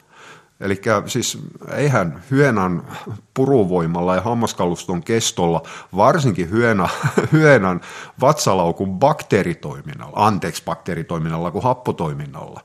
Eli 0.60 0.80
siis 1.06 1.38
eihän 1.74 2.22
hyönan 2.30 2.86
puruvoimalla 3.34 4.14
ja 4.14 4.20
hammaskaluston 4.20 5.02
kestolla, 5.02 5.62
varsinkin 5.96 6.50
hyönä, 6.50 6.88
hyönän 7.32 7.80
vatsalaukun 8.20 8.98
bakteeritoiminnalla, 8.98 10.26
anteeksi 10.26 10.64
bakteeritoiminnalla 10.64 11.50
kuin 11.50 11.64
happotoiminnalla, 11.64 12.60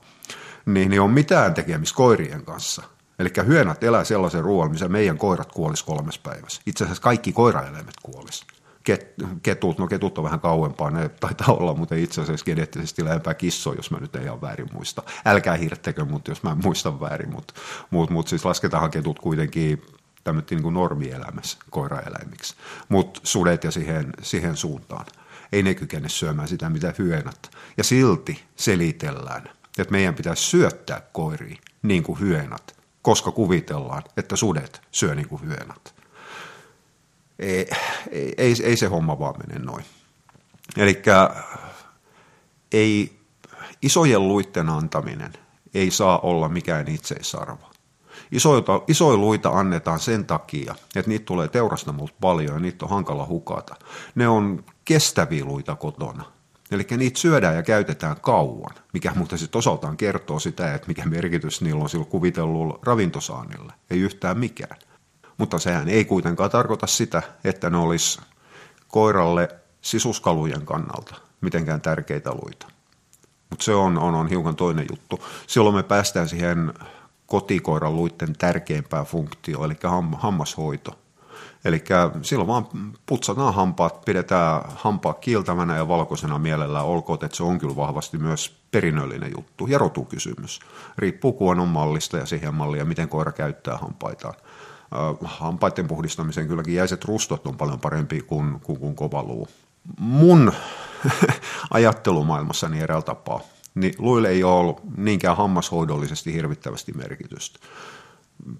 niin, 0.66 0.90
niin 0.90 1.00
on 1.00 1.10
mitään 1.10 1.54
tekemistä 1.54 1.96
koirien 1.96 2.44
kanssa– 2.44 2.82
Eli 3.18 3.28
hyönät 3.46 3.84
elää 3.84 4.04
sellaisen 4.04 4.44
ruoan, 4.44 4.70
missä 4.70 4.88
meidän 4.88 5.18
koirat 5.18 5.52
kuolis 5.52 5.82
kolmes 5.82 6.18
päivässä. 6.18 6.62
Itse 6.66 6.84
asiassa 6.84 7.02
kaikki 7.02 7.32
koiraeläimet 7.32 7.94
kuolis. 8.02 8.46
Ket, 8.84 9.14
ketut, 9.42 9.78
no 9.78 9.86
ketut 9.86 10.18
on 10.18 10.24
vähän 10.24 10.40
kauempaa, 10.40 10.90
ne 10.90 11.08
taitaa 11.08 11.54
olla, 11.54 11.74
mutta 11.74 11.94
itse 11.94 12.20
asiassa 12.20 12.44
geneettisesti 12.44 13.04
lähempää 13.04 13.34
kissoa, 13.34 13.74
jos 13.74 13.90
mä 13.90 13.98
nyt 13.98 14.16
en 14.16 14.22
ihan 14.22 14.40
väärin 14.40 14.68
muista. 14.72 15.02
Älkää 15.24 15.56
hirttekö, 15.56 16.04
mutta 16.04 16.30
jos 16.30 16.42
mä 16.42 16.50
en 16.50 16.58
muista 16.64 17.00
väärin, 17.00 17.30
mutta 17.30 17.54
mut, 17.90 18.10
mut 18.10 18.28
siis 18.28 18.44
lasketaan 18.44 18.90
ketut 18.90 19.18
kuitenkin 19.18 19.82
tämmöinen 20.24 20.62
niin 20.62 20.74
normielämässä 20.74 21.58
koiraeläimiksi. 21.70 22.54
Mutta 22.88 23.20
sudet 23.24 23.64
ja 23.64 23.70
siihen, 23.70 24.12
siihen 24.22 24.56
suuntaan. 24.56 25.06
Ei 25.52 25.62
ne 25.62 25.74
kykene 25.74 26.08
syömään 26.08 26.48
sitä, 26.48 26.70
mitä 26.70 26.94
hyönät. 26.98 27.50
Ja 27.76 27.84
silti 27.84 28.44
selitellään, 28.56 29.48
että 29.78 29.92
meidän 29.92 30.14
pitäisi 30.14 30.42
syöttää 30.42 31.00
koiriin 31.12 31.58
niin 31.82 32.02
kuin 32.02 32.20
hyönät 32.20 32.76
koska 33.06 33.30
kuvitellaan, 33.30 34.02
että 34.16 34.36
sudet 34.36 34.82
syö 34.90 35.14
niin 35.14 35.28
kuin 35.28 35.42
hyönät. 35.42 35.94
Ei, 37.38 37.70
ei, 38.10 38.34
ei, 38.38 38.54
ei 38.62 38.76
se 38.76 38.86
homma 38.86 39.18
vaan 39.18 39.34
mene 39.46 39.64
noin. 39.64 39.84
Eli 40.76 41.02
ei 42.72 43.18
isojen 43.82 44.28
luitten 44.28 44.68
antaminen 44.68 45.32
ei 45.74 45.90
saa 45.90 46.18
olla 46.18 46.48
mikään 46.48 46.88
itseisarvo. 46.88 47.70
Isoita, 48.32 48.82
isoja 48.88 49.16
luita 49.16 49.48
annetaan 49.48 50.00
sen 50.00 50.24
takia, 50.24 50.74
että 50.96 51.08
niitä 51.08 51.24
tulee 51.24 51.48
teurastamolta 51.48 52.14
paljon 52.20 52.54
ja 52.54 52.60
niitä 52.60 52.84
on 52.84 52.90
hankala 52.90 53.26
hukata. 53.26 53.76
Ne 54.14 54.28
on 54.28 54.64
kestäviä 54.84 55.44
luita 55.44 55.76
kotona. 55.76 56.24
Eli 56.70 56.86
niitä 56.96 57.18
syödään 57.18 57.56
ja 57.56 57.62
käytetään 57.62 58.16
kauan, 58.20 58.74
mikä 58.92 59.12
muuten 59.14 59.38
sitten 59.38 59.58
osaltaan 59.58 59.96
kertoo 59.96 60.38
sitä, 60.38 60.74
että 60.74 60.88
mikä 60.88 61.04
merkitys 61.04 61.60
niillä 61.60 61.82
on 61.82 61.90
sillä 61.90 62.04
kuvitellulla 62.04 62.78
ravintosaannilla. 62.82 63.72
Ei 63.90 64.00
yhtään 64.00 64.38
mikään. 64.38 64.76
Mutta 65.38 65.58
sehän 65.58 65.88
ei 65.88 66.04
kuitenkaan 66.04 66.50
tarkoita 66.50 66.86
sitä, 66.86 67.22
että 67.44 67.70
ne 67.70 67.76
olisi 67.76 68.20
koiralle 68.88 69.48
sisuskalujen 69.80 70.66
kannalta 70.66 71.14
mitenkään 71.40 71.80
tärkeitä 71.80 72.32
luita. 72.32 72.66
Mutta 73.50 73.64
se 73.64 73.74
on, 73.74 73.98
on, 73.98 74.14
on 74.14 74.28
hiukan 74.28 74.56
toinen 74.56 74.86
juttu. 74.90 75.24
Silloin 75.46 75.76
me 75.76 75.82
päästään 75.82 76.28
siihen 76.28 76.74
kotikoiran 77.26 77.96
luitten 77.96 78.32
tärkeimpään 78.32 79.06
funktioon, 79.06 79.64
eli 79.64 79.76
ham, 79.82 80.12
hammashoito– 80.12 80.98
Eli 81.66 81.84
silloin 82.22 82.48
vaan 82.48 82.66
putsataan 83.06 83.54
hampaat, 83.54 84.04
pidetään 84.04 84.62
hampaat 84.76 85.18
kiiltävänä 85.18 85.76
ja 85.76 85.88
valkoisena 85.88 86.38
mielellään, 86.38 86.84
olkoon, 86.84 87.18
että 87.22 87.36
se 87.36 87.42
on 87.42 87.58
kyllä 87.58 87.76
vahvasti 87.76 88.18
myös 88.18 88.56
perinnöllinen 88.70 89.32
juttu 89.36 89.66
ja 89.66 89.78
rotukysymys. 89.78 90.60
Riippuu 90.98 91.32
kuonon 91.32 91.68
mallista 91.68 92.16
ja 92.16 92.26
siihen 92.26 92.54
mallia, 92.54 92.84
miten 92.84 93.08
koira 93.08 93.32
käyttää 93.32 93.76
hampaitaan. 93.76 94.34
Hampaiden 95.24 95.88
puhdistamiseen 95.88 96.48
kylläkin 96.48 96.74
jäiset 96.74 97.04
rustot 97.04 97.46
on 97.46 97.56
paljon 97.56 97.80
parempi 97.80 98.20
kuin, 98.20 98.60
kuin, 98.60 98.78
kuin 98.78 98.94
kova 98.94 99.22
luu. 99.22 99.48
Mun 99.98 100.52
ajattelumaailmassani 101.70 102.80
eräällä 102.80 103.02
tapaa, 103.02 103.40
niin 103.74 103.94
luille 103.98 104.28
ei 104.28 104.44
ole 104.44 104.76
niinkään 104.96 105.36
hammashoidollisesti 105.36 106.32
hirvittävästi 106.32 106.92
merkitystä. 106.92 107.58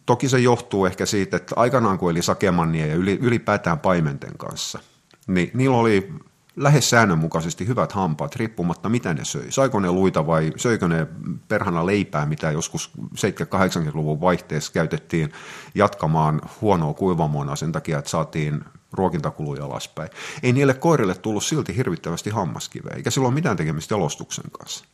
Toki 0.07 0.29
se 0.29 0.39
johtuu 0.39 0.87
ehkä 0.87 1.07
siitä, 1.07 1.37
että 1.37 1.55
aikanaan 1.57 1.99
kun 1.99 2.11
eli 2.11 2.23
sakemannia 2.23 2.87
ja 2.87 2.95
ylipäätään 2.95 3.79
paimenten 3.79 4.39
kanssa, 4.39 4.79
niin 5.27 5.51
niillä 5.55 5.77
oli 5.77 6.13
lähes 6.57 6.91
säännönmukaisesti 6.91 7.67
hyvät 7.67 7.93
hampaat, 7.93 8.37
riippumatta 8.37 8.89
mitä 8.89 9.15
ne 9.15 9.25
söi. 9.25 9.53
Saiko 9.53 9.81
ne 9.81 9.91
luita 9.91 10.27
vai 10.27 10.53
söikö 10.57 10.89
ne 10.89 11.07
perhana 11.49 11.87
leipää, 11.87 12.27
mitä 12.27 12.51
joskus 12.51 12.91
70-80-luvun 12.99 14.21
vaihteessa 14.21 14.73
käytettiin 14.73 15.33
jatkamaan 15.75 16.41
huonoa 16.61 16.95
kuivamoina 16.95 17.57
sen 17.57 17.73
takia, 17.73 17.99
että 17.99 18.11
saatiin 18.11 18.65
ruokintakuluja 18.93 19.65
alaspäin. 19.65 20.11
Ei 20.43 20.53
niille 20.53 20.75
koirille 20.75 21.15
tullut 21.15 21.45
silti 21.45 21.77
hirvittävästi 21.77 22.31
hammaskiveä, 22.31 22.97
eikä 22.97 23.11
sillä 23.11 23.27
ole 23.27 23.35
mitään 23.35 23.57
tekemistä 23.57 23.95
jalostuksen 23.95 24.51
kanssa 24.59 24.85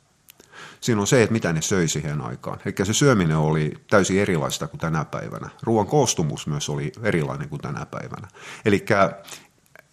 siinä 0.82 1.00
on 1.00 1.06
se, 1.06 1.22
että 1.22 1.32
mitä 1.32 1.52
ne 1.52 1.62
söi 1.62 1.88
siihen 1.88 2.20
aikaan. 2.20 2.58
Eli 2.64 2.74
se 2.86 2.94
syöminen 2.94 3.36
oli 3.36 3.74
täysin 3.90 4.20
erilaista 4.20 4.66
kuin 4.66 4.80
tänä 4.80 5.04
päivänä. 5.04 5.48
Ruoan 5.62 5.86
koostumus 5.86 6.46
myös 6.46 6.68
oli 6.68 6.92
erilainen 7.02 7.48
kuin 7.48 7.60
tänä 7.60 7.86
päivänä. 7.86 8.28
Eli 8.64 8.84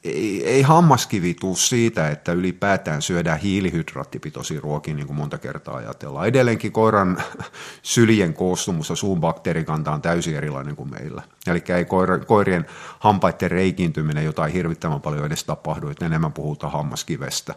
ei, 0.04 0.48
ei 0.48 0.62
hammaskivi 0.62 1.34
tuu 1.34 1.56
siitä, 1.56 2.10
että 2.10 2.32
ylipäätään 2.32 3.02
syödään 3.02 3.40
hiilihydraattipitoisia 3.40 4.60
ruokia, 4.62 4.94
niin 4.94 5.08
kuin 5.08 5.18
monta 5.18 5.38
kertaa 5.38 5.76
ajatellaan. 5.76 6.28
Edelleenkin 6.28 6.72
koiran 6.72 7.24
syljen 7.82 8.34
koostumus 8.34 8.90
ja 8.90 8.96
suun 8.96 9.20
bakteerikanta 9.20 9.92
on 9.92 10.02
täysin 10.02 10.36
erilainen 10.36 10.76
kuin 10.76 10.92
meillä. 10.92 11.22
Eli 11.48 11.64
ei 11.78 11.86
koirien 12.28 12.66
hampaiden 13.00 13.52
reikiintyminen 13.52 14.26
jotain 14.26 14.54
hirvittävän 14.54 15.02
paljon 15.02 15.26
edes 15.26 15.44
tapahdu, 15.44 15.90
että 15.90 16.06
enemmän 16.06 16.34
puhutaan 16.34 16.74
hammaskivestä 16.74 17.56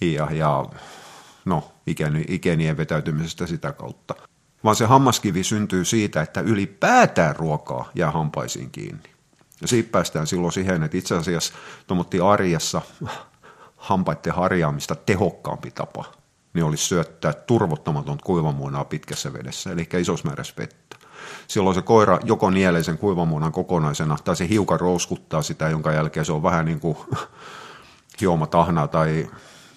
ja, 0.00 0.28
ja 0.32 0.64
no, 1.44 1.72
ikenien 2.28 2.76
vetäytymisestä 2.76 3.46
sitä 3.46 3.72
kautta. 3.72 4.14
Vaan 4.64 4.76
se 4.76 4.84
hammaskivi 4.84 5.44
syntyy 5.44 5.84
siitä, 5.84 6.22
että 6.22 6.40
ylipäätään 6.40 7.36
ruokaa 7.36 7.90
jää 7.94 8.10
hampaisiin 8.10 8.70
kiinni. 8.70 9.10
Ja 9.60 9.68
siitä 9.68 9.90
päästään 9.92 10.26
silloin 10.26 10.52
siihen, 10.52 10.82
että 10.82 10.96
itse 10.96 11.16
asiassa 11.16 11.54
tuommoitti 11.86 12.20
arjessa 12.20 12.82
hampaiden 13.76 14.34
harjaamista 14.34 14.94
tehokkaampi 14.94 15.70
tapa, 15.70 16.04
niin 16.54 16.64
olisi 16.64 16.84
syöttää 16.84 17.32
turvottamatonta 17.32 18.24
kuivamuonaa 18.24 18.84
pitkässä 18.84 19.32
vedessä, 19.32 19.72
eli 19.72 19.88
isossa 19.98 20.28
määrässä 20.28 20.54
vettä. 20.58 20.96
Silloin 21.46 21.74
se 21.74 21.82
koira 21.82 22.18
joko 22.24 22.50
nielee 22.50 22.82
sen 22.82 22.98
kuivamuonan 22.98 23.52
kokonaisena, 23.52 24.16
tai 24.24 24.36
se 24.36 24.48
hiukan 24.48 24.80
rouskuttaa 24.80 25.42
sitä, 25.42 25.68
jonka 25.68 25.92
jälkeen 25.92 26.26
se 26.26 26.32
on 26.32 26.42
vähän 26.42 26.64
niin 26.64 26.80
kuin 26.80 26.96
hioma 28.20 28.46
tahnaa 28.46 28.88
tai 28.88 29.30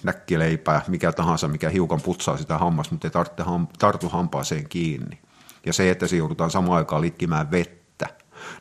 näkkileipää, 0.03 0.81
mikä 0.87 1.11
tahansa, 1.11 1.47
mikä 1.47 1.69
hiukan 1.69 2.01
putsaa 2.01 2.37
sitä 2.37 2.57
hammasta, 2.57 2.93
mutta 2.93 3.07
ei 3.07 3.11
tarvitse 3.11 3.43
ham, 3.43 3.67
tartu 3.79 4.09
hampaaseen 4.09 4.69
kiinni. 4.69 5.19
Ja 5.65 5.73
se, 5.73 5.89
että 5.91 6.07
se 6.07 6.15
joudutaan 6.15 6.51
samaan 6.51 6.77
aikaan 6.77 7.01
litkimään 7.01 7.51
vettä, 7.51 8.07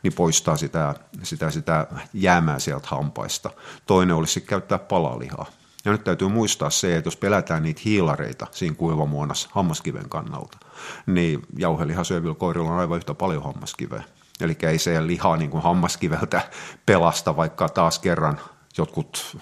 niin 0.03 0.13
poistaa 0.13 0.57
sitä, 0.57 0.95
sitä, 1.23 1.51
sitä 1.51 1.87
jäämää 2.13 2.59
sieltä 2.59 2.87
hampaista. 2.91 3.49
Toinen 3.85 4.15
olisi 4.15 4.41
käyttää 4.41 4.79
palalihaa. 4.79 5.45
Ja 5.85 5.91
nyt 5.91 6.03
täytyy 6.03 6.27
muistaa 6.27 6.69
se, 6.69 6.97
että 6.97 7.07
jos 7.07 7.17
pelätään 7.17 7.63
niitä 7.63 7.81
hiilareita 7.85 8.47
siinä 8.51 8.75
kuivamuonassa 8.75 9.49
hammaskiven 9.51 10.09
kannalta, 10.09 10.57
niin 11.05 11.41
jauheliha 11.57 12.03
syövillä 12.03 12.35
koirilla 12.35 12.71
on 12.71 12.79
aivan 12.79 12.97
yhtä 12.97 13.13
paljon 13.13 13.43
hammaskiveä. 13.43 14.03
Eli 14.41 14.57
ei 14.61 14.79
se 14.79 15.07
liha 15.07 15.37
niin 15.37 15.49
kuin 15.49 15.63
hammaskiveltä 15.63 16.41
pelasta, 16.85 17.37
vaikka 17.37 17.69
taas 17.69 17.99
kerran 17.99 18.39
jotkut 18.77 19.37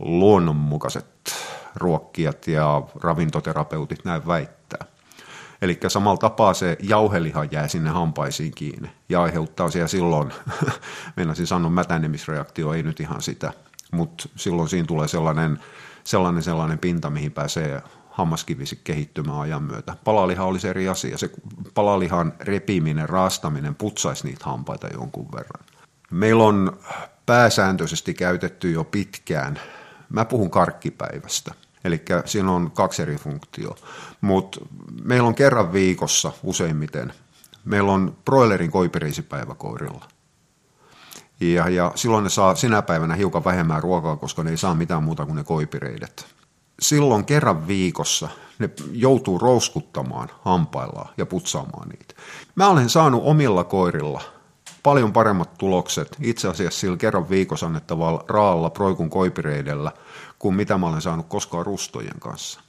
luonnonmukaiset 0.00 1.34
ruokkijat 1.74 2.46
ja 2.46 2.82
ravintoterapeutit 3.00 4.04
näin 4.04 4.26
väittää. 4.26 4.86
Eli 5.62 5.78
samalla 5.88 6.18
tapaa 6.18 6.54
se 6.54 6.76
jauheliha 6.80 7.44
jää 7.44 7.68
sinne 7.68 7.90
hampaisiin 7.90 8.52
kiinni 8.54 8.90
ja 9.08 9.22
aiheuttaa 9.22 9.70
siellä 9.70 9.88
silloin, 9.88 10.32
meinasin 11.16 11.46
sanoa 11.46 11.70
mätänemisreaktio, 11.70 12.72
ei 12.72 12.82
nyt 12.82 13.00
ihan 13.00 13.22
sitä, 13.22 13.52
mutta 13.92 14.28
silloin 14.36 14.68
siinä 14.68 14.86
tulee 14.86 15.08
sellainen, 15.08 15.58
sellainen, 16.04 16.42
sellainen 16.42 16.78
pinta, 16.78 17.10
mihin 17.10 17.32
pääsee 17.32 17.82
hammaskivisi 18.10 18.80
kehittymään 18.84 19.40
ajan 19.40 19.62
myötä. 19.62 19.96
Palaliha 20.04 20.44
olisi 20.44 20.68
eri 20.68 20.88
asia. 20.88 21.18
Se 21.18 21.30
palalihan 21.74 22.32
repiminen, 22.40 23.08
raastaminen 23.08 23.74
putsaisi 23.74 24.26
niitä 24.26 24.44
hampaita 24.44 24.88
jonkun 24.88 25.28
verran. 25.32 25.64
Meillä 26.10 26.44
on 26.44 26.78
pääsääntöisesti 27.26 28.14
käytetty 28.14 28.70
jo 28.70 28.84
pitkään, 28.84 29.60
mä 30.10 30.24
puhun 30.24 30.50
karkkipäivästä– 30.50 31.54
Eli 31.84 32.02
siinä 32.24 32.52
on 32.52 32.70
kaksi 32.70 33.02
eri 33.02 33.16
funktioa. 33.16 33.76
Mutta 34.20 34.60
meillä 35.04 35.26
on 35.26 35.34
kerran 35.34 35.72
viikossa 35.72 36.32
useimmiten, 36.42 37.12
meillä 37.64 37.92
on 37.92 38.16
broilerin 38.24 38.70
koipiriisipäivä 38.70 39.54
koirilla. 39.54 40.08
Ja, 41.40 41.68
ja 41.68 41.92
silloin 41.94 42.24
ne 42.24 42.30
saa 42.30 42.54
sinä 42.54 42.82
päivänä 42.82 43.14
hiukan 43.14 43.44
vähemmän 43.44 43.82
ruokaa, 43.82 44.16
koska 44.16 44.42
ne 44.42 44.50
ei 44.50 44.56
saa 44.56 44.74
mitään 44.74 45.02
muuta 45.02 45.26
kuin 45.26 45.36
ne 45.36 45.44
koipireidet. 45.44 46.26
Silloin 46.80 47.24
kerran 47.24 47.66
viikossa 47.66 48.28
ne 48.58 48.70
joutuu 48.92 49.38
rouskuttamaan 49.38 50.28
hampaillaan 50.42 51.14
ja 51.16 51.26
putsaamaan 51.26 51.88
niitä. 51.88 52.14
Mä 52.54 52.68
olen 52.68 52.88
saanut 52.88 53.22
omilla 53.24 53.64
koirilla 53.64 54.20
paljon 54.82 55.12
paremmat 55.12 55.58
tulokset 55.58 56.16
itse 56.20 56.48
asiassa 56.48 56.80
sillä 56.80 56.96
kerran 56.96 57.30
viikossa 57.30 57.66
annettavalla 57.66 58.24
raalla 58.28 58.70
proikun 58.70 59.10
koipireidellä 59.10 59.92
kuin 60.38 60.54
mitä 60.54 60.78
mä 60.78 60.86
olen 60.86 61.02
saanut 61.02 61.26
koskaan 61.28 61.66
rustojen 61.66 62.20
kanssa. 62.20 62.60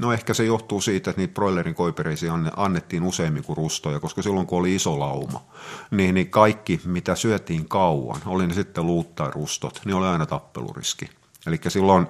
No 0.00 0.12
ehkä 0.12 0.34
se 0.34 0.44
johtuu 0.44 0.80
siitä, 0.80 1.10
että 1.10 1.20
niitä 1.22 1.34
broilerin 1.34 1.74
koipereisiä 1.74 2.32
annettiin 2.56 3.02
useimmin 3.02 3.44
kuin 3.44 3.56
rustoja, 3.56 4.00
koska 4.00 4.22
silloin 4.22 4.46
kun 4.46 4.58
oli 4.58 4.74
iso 4.74 4.98
lauma, 4.98 5.42
niin, 5.90 6.14
niin 6.14 6.30
kaikki 6.30 6.80
mitä 6.84 7.14
syötiin 7.14 7.68
kauan, 7.68 8.20
oli 8.26 8.46
ne 8.46 8.54
sitten 8.54 8.86
luut 8.86 9.14
tai 9.14 9.30
rustot, 9.30 9.80
niin 9.84 9.94
oli 9.94 10.06
aina 10.06 10.26
tappeluriski. 10.26 11.10
Eli 11.46 11.60
silloin 11.68 12.06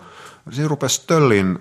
siinä 0.50 0.68
rupesi 0.68 1.06
töllin 1.06 1.58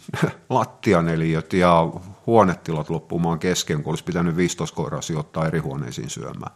lattianeliöt 0.50 1.52
ja 1.52 1.92
huonetilat 2.26 2.90
loppumaan 2.90 3.38
kesken, 3.38 3.82
kun 3.82 3.90
olisi 3.92 4.04
pitänyt 4.04 4.36
15 4.36 4.76
koiraa 4.76 5.02
sijoittaa 5.02 5.46
eri 5.46 5.58
huoneisiin 5.58 6.10
syömään. 6.10 6.52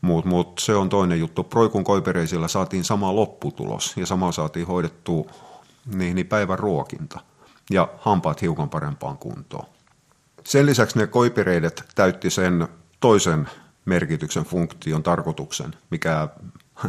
Mutta 0.00 0.30
mut 0.30 0.58
se 0.58 0.74
on 0.74 0.88
toinen 0.88 1.20
juttu. 1.20 1.44
Proikun 1.44 1.84
koipereisillä 1.84 2.48
saatiin 2.48 2.84
sama 2.84 3.16
lopputulos 3.16 3.96
ja 3.96 4.06
sama 4.06 4.32
saatiin 4.32 4.66
hoidettu 4.66 5.30
niin, 5.94 6.14
niin 6.14 6.26
päivän 6.26 6.58
ruokinta 6.58 7.20
ja 7.70 7.88
hampaat 7.98 8.42
hiukan 8.42 8.70
parempaan 8.70 9.18
kuntoon. 9.18 9.66
Sen 10.44 10.66
lisäksi 10.66 10.98
ne 10.98 11.06
koipireidet 11.06 11.84
täytti 11.94 12.30
sen 12.30 12.68
toisen 13.00 13.48
merkityksen, 13.84 14.44
funktion, 14.44 15.02
tarkoituksen, 15.02 15.74
mikä 15.90 16.28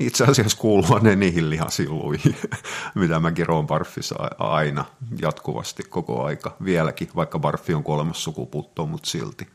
itse 0.00 0.24
asiassa 0.24 0.58
kuuluu 0.58 0.98
ne 0.98 1.16
niihin 1.16 1.50
lihasilluihin, 1.50 2.36
mitä 2.94 3.20
mä 3.20 3.32
kiroon 3.32 3.66
barfissa 3.66 4.14
aina 4.38 4.84
jatkuvasti 5.22 5.82
koko 5.82 6.24
aika 6.24 6.56
vieläkin, 6.64 7.08
vaikka 7.16 7.38
barfi 7.38 7.74
on 7.74 7.82
kuolemassa 7.82 8.22
sukupuuttoon, 8.22 8.88
mutta 8.88 9.10
silti. 9.10 9.48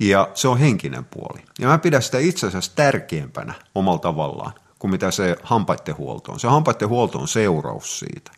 Ja 0.00 0.28
se 0.34 0.48
on 0.48 0.58
henkinen 0.58 1.04
puoli. 1.04 1.44
Ja 1.58 1.68
mä 1.68 1.78
pidän 1.78 2.02
sitä 2.02 2.18
itse 2.18 2.46
asiassa 2.46 2.72
tärkeämpänä 2.74 3.54
omalla 3.74 3.98
tavallaan 3.98 4.52
kuin 4.78 4.90
mitä 4.90 5.10
se 5.10 5.36
hampaiden 5.42 5.96
huolto 5.96 6.32
on. 6.32 6.40
Se 6.40 6.48
hampaiden 6.48 6.88
huolto 6.88 7.18
on 7.18 7.28
seuraus 7.28 7.98
siitä. 7.98 8.30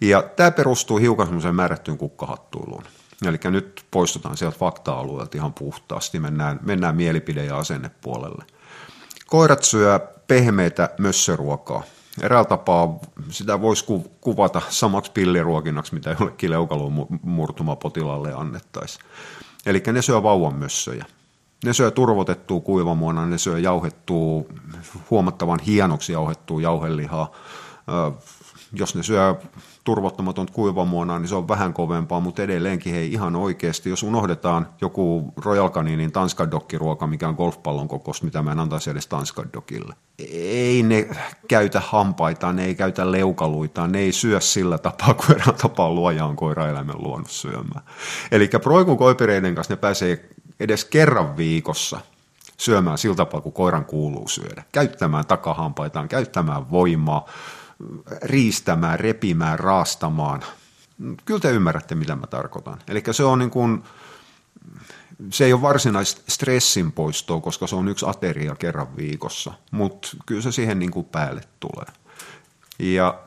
Ja 0.00 0.22
tämä 0.22 0.50
perustuu 0.50 0.98
hiukan 0.98 1.26
semmoiseen 1.26 1.54
määrättyyn 1.54 1.98
kukkahattuiluun. 1.98 2.84
Eli 3.26 3.38
nyt 3.44 3.84
poistutaan 3.90 4.36
sieltä 4.36 4.58
fakta-alueelta 4.58 5.38
ihan 5.38 5.54
puhtaasti, 5.54 6.20
mennään, 6.20 6.60
mennään 6.62 6.96
mielipide- 6.96 7.44
ja 7.44 7.58
asennepuolelle. 7.58 8.44
Koirat 9.26 9.62
syö 9.62 10.00
pehmeitä 10.28 10.90
mössöruokaa. 10.98 11.82
Eräällä 12.22 12.48
tapaa 12.48 12.98
sitä 13.30 13.60
voisi 13.60 13.84
kuvata 14.20 14.62
samaksi 14.68 15.12
pilliruokinnaksi, 15.12 15.94
mitä 15.94 16.16
jollekin 16.20 16.50
leukaluun 16.50 17.06
murtumapotilaalle 17.22 18.32
annettaisiin. 18.32 19.04
Eli 19.66 19.82
ne 19.92 20.02
syö 20.02 20.22
vauvan 20.22 20.54
mössöjä. 20.54 21.04
Ne 21.64 21.72
syö 21.72 21.90
turvotettua 21.90 22.60
kuivamuona, 22.60 23.26
ne 23.26 23.38
syö 23.38 23.58
jauhettua, 23.58 24.42
huomattavan 25.10 25.60
hienoksi 25.60 26.12
jauhettua 26.12 26.60
jauhelihaa. 26.60 27.32
Jos 28.74 28.94
ne 28.94 29.02
syö 29.02 29.34
turvottamaton 29.84 30.46
kuivamuonaa, 30.52 31.18
niin 31.18 31.28
se 31.28 31.34
on 31.34 31.48
vähän 31.48 31.72
kovempaa, 31.72 32.20
mutta 32.20 32.42
edelleenkin 32.42 32.94
hei 32.94 33.12
ihan 33.12 33.36
oikeasti, 33.36 33.90
jos 33.90 34.02
unohdetaan 34.02 34.68
joku 34.80 35.32
Royal 35.44 35.70
Caninin 35.70 36.12
tanskadokkiruoka, 36.12 37.06
mikä 37.06 37.28
on 37.28 37.34
golfpallon 37.34 37.88
kokosta, 37.88 38.24
mitä 38.24 38.42
mä 38.42 38.52
en 38.52 38.60
antaisi 38.60 38.90
edes 38.90 39.06
tanskadokille. 39.06 39.94
Ei 40.32 40.82
ne 40.82 41.08
käytä 41.48 41.80
hampaita, 41.80 42.52
ne 42.52 42.64
ei 42.64 42.74
käytä 42.74 43.12
leukaluita, 43.12 43.86
ne 43.86 43.98
ei 43.98 44.12
syö 44.12 44.40
sillä 44.40 44.78
tapaa, 44.78 45.14
kuin 45.14 45.30
erään 45.30 45.54
tapaa 45.62 45.90
luoja 45.90 46.24
on 46.24 46.36
koiraeläimen 46.36 47.02
luonut 47.02 47.30
syömään. 47.30 47.84
Eli 48.32 48.50
proikun 48.62 48.98
koipireiden 48.98 49.54
kanssa 49.54 49.72
ne 49.72 49.76
pääsee 49.76 50.28
edes 50.60 50.84
kerran 50.84 51.36
viikossa 51.36 52.00
syömään 52.58 52.98
sillä 52.98 53.16
tapaa, 53.16 53.40
kuin 53.40 53.52
koiran 53.52 53.84
kuuluu 53.84 54.28
syödä. 54.28 54.62
Käyttämään 54.72 55.26
takahampaitaan, 55.26 56.08
käyttämään 56.08 56.70
voimaa, 56.70 57.26
riistämään, 58.22 59.00
repimään, 59.00 59.58
raastamaan. 59.58 60.42
Kyllä 61.24 61.40
te 61.40 61.50
ymmärrätte, 61.50 61.94
mitä 61.94 62.16
mä 62.16 62.26
tarkoitan. 62.26 62.78
Eli 62.88 63.02
se 63.10 63.24
on 63.24 63.38
niin 63.38 63.50
kuin, 63.50 63.82
se 65.30 65.44
ei 65.44 65.52
ole 65.52 65.62
varsinaista 65.62 66.22
stressin 66.28 66.92
poistoa, 66.92 67.40
koska 67.40 67.66
se 67.66 67.76
on 67.76 67.88
yksi 67.88 68.06
ateria 68.08 68.54
kerran 68.54 68.96
viikossa, 68.96 69.52
mutta 69.70 70.08
kyllä 70.26 70.42
se 70.42 70.52
siihen 70.52 70.78
niin 70.78 70.90
kuin 70.90 71.06
päälle 71.06 71.40
tulee. 71.60 71.86
Ja 72.78 73.18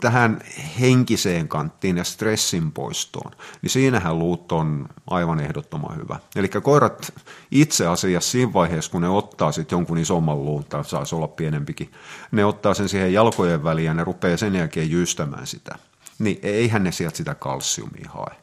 tähän 0.00 0.40
henkiseen 0.80 1.48
kanttiin 1.48 1.96
ja 1.96 2.04
stressin 2.04 2.72
poistoon, 2.72 3.32
niin 3.62 3.70
siinähän 3.70 4.18
luut 4.18 4.52
on 4.52 4.88
aivan 5.06 5.40
ehdottoman 5.40 5.96
hyvä. 5.96 6.18
Eli 6.36 6.48
koirat 6.48 7.12
itse 7.50 7.86
asiassa 7.86 8.30
siinä 8.30 8.52
vaiheessa, 8.52 8.90
kun 8.90 9.02
ne 9.02 9.08
ottaa 9.08 9.52
sitten 9.52 9.76
jonkun 9.76 9.98
isomman 9.98 10.44
luun, 10.44 10.64
tai 10.64 10.84
saisi 10.84 11.14
olla 11.14 11.28
pienempikin, 11.28 11.92
ne 12.30 12.44
ottaa 12.44 12.74
sen 12.74 12.88
siihen 12.88 13.12
jalkojen 13.12 13.64
väliin 13.64 13.86
ja 13.86 13.94
ne 13.94 14.04
rupeaa 14.04 14.36
sen 14.36 14.54
jälkeen 14.54 14.90
jystämään 14.90 15.46
sitä. 15.46 15.78
Niin 16.18 16.38
eihän 16.42 16.84
ne 16.84 16.92
sieltä 16.92 17.16
sitä 17.16 17.34
kalsiumia 17.34 18.10
hae. 18.10 18.36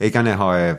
Eikä 0.00 0.22
ne 0.22 0.34
hae 0.34 0.78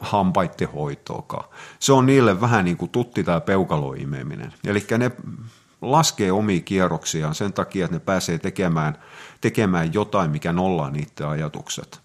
hampaitten 0.00 0.72
hoitoakaan. 0.72 1.48
Se 1.78 1.92
on 1.92 2.06
niille 2.06 2.40
vähän 2.40 2.64
niin 2.64 2.76
kuin 2.76 2.90
tutti 2.90 3.24
tai 3.24 3.40
peukaloimeminen. 3.40 4.52
Eli 4.64 4.86
ne 4.98 5.10
laskee 5.90 6.32
omia 6.32 6.60
kierroksiaan 6.60 7.34
sen 7.34 7.52
takia, 7.52 7.84
että 7.84 7.96
ne 7.96 8.00
pääsee 8.00 8.38
tekemään, 8.38 8.98
tekemään 9.40 9.94
jotain, 9.94 10.30
mikä 10.30 10.52
nollaa 10.52 10.90
niiden 10.90 11.28
ajatukset. 11.28 12.00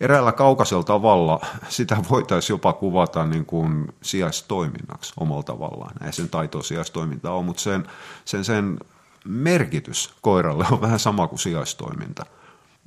Eräällä 0.00 0.32
kaukaisella 0.32 0.84
tavalla 0.84 1.40
sitä 1.68 1.96
voitaisiin 2.10 2.54
jopa 2.54 2.72
kuvata 2.72 3.26
niin 3.26 3.46
kuin 3.46 3.94
sijaistoiminnaksi 4.02 5.12
omalla 5.20 5.42
tavallaan. 5.42 6.06
Ei 6.06 6.12
sen 6.12 6.28
taito 6.28 6.62
sijaistoiminta 6.62 7.30
ole, 7.30 7.44
mutta 7.44 7.62
sen, 7.62 7.86
sen, 8.24 8.44
sen 8.44 8.78
merkitys 9.24 10.14
koiralle 10.20 10.66
on 10.70 10.80
vähän 10.86 10.98
sama 10.98 11.28
kuin 11.28 11.38
sijaistoiminta. 11.38 12.26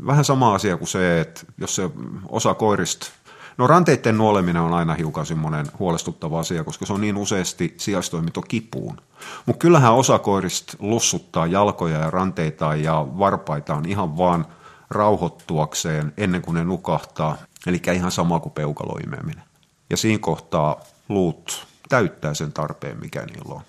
Vähän 0.06 0.26
sama 0.26 0.54
asia 0.54 0.78
kuin 0.78 0.88
se, 0.88 1.22
että 1.22 1.42
jos 1.58 1.76
se 1.76 1.90
osa 2.30 2.54
koirista 2.54 3.12
No 3.58 3.68
ranteiden 3.68 4.18
nuoleminen 4.18 4.62
on 4.62 4.74
aina 4.74 4.94
hiukan 4.94 5.26
semmoinen 5.26 5.66
huolestuttava 5.80 6.40
asia, 6.40 6.64
koska 6.64 6.86
se 6.86 6.94
on 6.94 7.02
niin 7.02 7.18
useasti 7.18 7.74
sijaistoiminto 7.78 8.42
kipuun. 8.42 8.98
Mutta 9.46 9.60
kyllähän 9.60 9.94
osa 9.94 10.20
koirista 10.20 10.78
lussuttaa 10.80 11.48
jalkoja 11.48 12.00
ja 12.00 12.10
ranteita 12.10 12.76
ja 12.76 13.08
varpaitaan 13.20 13.86
ihan 13.86 14.18
vaan 14.18 14.46
rauhoittuakseen 14.90 16.14
ennen 16.18 16.42
kuin 16.42 16.56
ne 16.56 16.64
nukahtaa. 16.64 17.38
Eli 17.68 17.82
ihan 17.94 18.12
sama 18.12 18.40
kuin 18.40 18.54
peukaloimeminen. 18.54 19.44
Ja 19.90 19.98
siinä 19.98 20.20
kohtaa 20.20 20.82
luut 21.10 21.68
täyttää 21.90 22.34
sen 22.34 22.54
tarpeen, 22.54 23.00
mikä 23.00 23.26
niillä 23.26 23.54
on. 23.54 23.62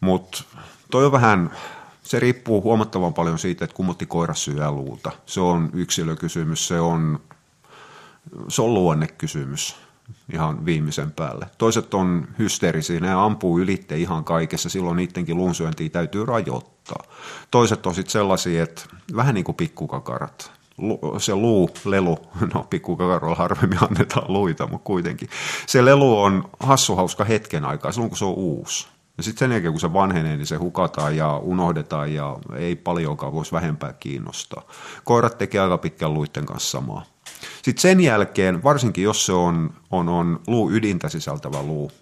Mutta 0.00 0.44
toi 0.90 1.06
on 1.06 1.12
vähän, 1.12 1.50
se 2.02 2.20
riippuu 2.20 2.62
huomattavan 2.62 3.14
paljon 3.14 3.38
siitä, 3.38 3.64
että 3.64 3.76
kummotti 3.76 4.06
koira 4.06 4.34
syö 4.34 4.70
luuta. 4.70 5.12
Se 5.26 5.40
on 5.40 5.70
yksilökysymys, 5.72 6.68
se 6.68 6.80
on 6.80 7.20
se 8.48 8.62
on 8.62 8.74
luonnekysymys 8.74 9.76
ihan 10.32 10.64
viimeisen 10.64 11.10
päälle. 11.12 11.46
Toiset 11.58 11.94
on 11.94 12.28
hysteerisiä, 12.38 13.00
ne 13.00 13.12
ampuu 13.12 13.58
ylitte 13.58 13.96
ihan 13.96 14.24
kaikessa, 14.24 14.68
silloin 14.68 14.96
niidenkin 14.96 15.36
luunsyöntiä 15.36 15.88
täytyy 15.88 16.26
rajoittaa. 16.26 17.02
Toiset 17.50 17.86
on 17.86 17.94
sitten 17.94 18.12
sellaisia, 18.12 18.62
että 18.62 18.82
vähän 19.16 19.34
niin 19.34 19.44
kuin 19.44 19.56
pikkukakarat. 19.56 20.52
Se 21.18 21.34
luu, 21.34 21.70
lelu, 21.84 22.18
no 22.54 22.66
pikkukakarolla 22.70 23.36
harvemmin 23.36 23.82
annetaan 23.82 24.32
luita, 24.32 24.66
mutta 24.66 24.84
kuitenkin. 24.84 25.28
Se 25.66 25.84
lelu 25.84 26.20
on 26.20 26.50
hassuhauska 26.60 27.24
hetken 27.24 27.64
aikaa, 27.64 27.92
silloin 27.92 28.10
kun 28.10 28.18
se 28.18 28.24
on 28.24 28.34
uusi. 28.34 28.88
Ja 29.16 29.22
sitten 29.22 29.38
sen 29.38 29.52
jälkeen, 29.52 29.72
kun 29.72 29.80
se 29.80 29.92
vanhenee, 29.92 30.36
niin 30.36 30.46
se 30.46 30.56
hukataan 30.56 31.16
ja 31.16 31.36
unohdetaan 31.36 32.14
ja 32.14 32.36
ei 32.56 32.76
paljonkaan 32.76 33.32
voisi 33.32 33.52
vähempää 33.52 33.92
kiinnostaa. 33.92 34.62
Koirat 35.04 35.38
tekee 35.38 35.60
aika 35.60 35.78
pitkän 35.78 36.14
luitten 36.14 36.46
kanssa 36.46 36.70
samaa. 36.70 37.04
Sitten 37.68 37.82
sen 37.82 38.00
jälkeen, 38.00 38.62
varsinkin 38.62 39.04
jos 39.04 39.26
se 39.26 39.32
on, 39.32 39.70
on, 39.90 40.08
on 40.08 40.40
luu 40.46 40.70
ydintä 40.70 41.08
sisältävä 41.08 41.62
luu, 41.62 41.92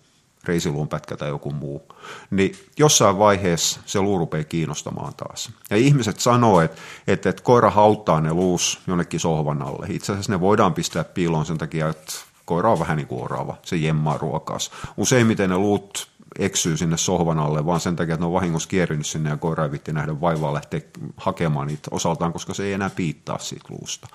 reisiluun 0.45 0.89
pätkä 0.89 1.17
tai 1.17 1.29
joku 1.29 1.51
muu, 1.51 1.83
niin 2.31 2.57
jossain 2.79 3.19
vaiheessa 3.19 3.81
se 3.87 4.01
luu 4.01 4.19
rupeaa 4.19 4.45
kiinnostamaan 4.45 5.15
taas. 5.17 5.51
Ja 5.71 5.77
ihmiset 5.77 6.21
sanoo, 6.21 6.61
että, 6.61 6.81
että, 7.07 7.29
että 7.29 7.43
koira 7.43 7.71
hauttaa 7.71 8.21
ne 8.21 8.33
luus 8.33 8.81
jonnekin 8.87 9.21
sohvan 9.21 9.63
alle. 9.63 9.87
Itse 9.91 10.13
asiassa 10.13 10.33
ne 10.33 10.41
voidaan 10.41 10.75
pistää 10.75 11.05
piiloon 11.05 11.47
sen 11.47 11.59
takia, 11.59 11.89
että 11.89 12.13
koira 12.45 12.73
on 12.73 12.79
vähän 12.79 12.97
niin 12.97 13.09
kuin 13.09 13.25
orava, 13.25 13.57
se 13.63 13.77
jemmaa 13.77 14.19
ruokaas. 14.19 14.71
Useimmiten 14.97 15.51
ne 15.51 15.59
luut 15.59 16.09
eksyy 16.39 16.77
sinne 16.77 16.97
sohvan 16.97 17.39
alle, 17.39 17.67
vaan 17.67 17.81
sen 17.81 17.97
takia, 17.97 18.15
että 18.15 18.23
ne 18.23 18.27
on 18.27 18.33
vahingossa 18.33 18.69
kierinyt 18.69 19.07
sinne 19.07 19.31
ja 19.31 19.37
koira 19.37 19.71
vitti 19.71 19.93
nähdä 19.93 20.21
vaivaa 20.21 20.55
lähteä 20.55 20.81
hakemaan 21.17 21.67
niitä 21.67 21.89
osaltaan, 21.91 22.33
koska 22.33 22.55
se 22.55 22.65
ei 22.65 22.73
enää 22.73 22.91
piittaa 22.91 23.39
siitä 23.39 23.67
luusta. 23.69 24.09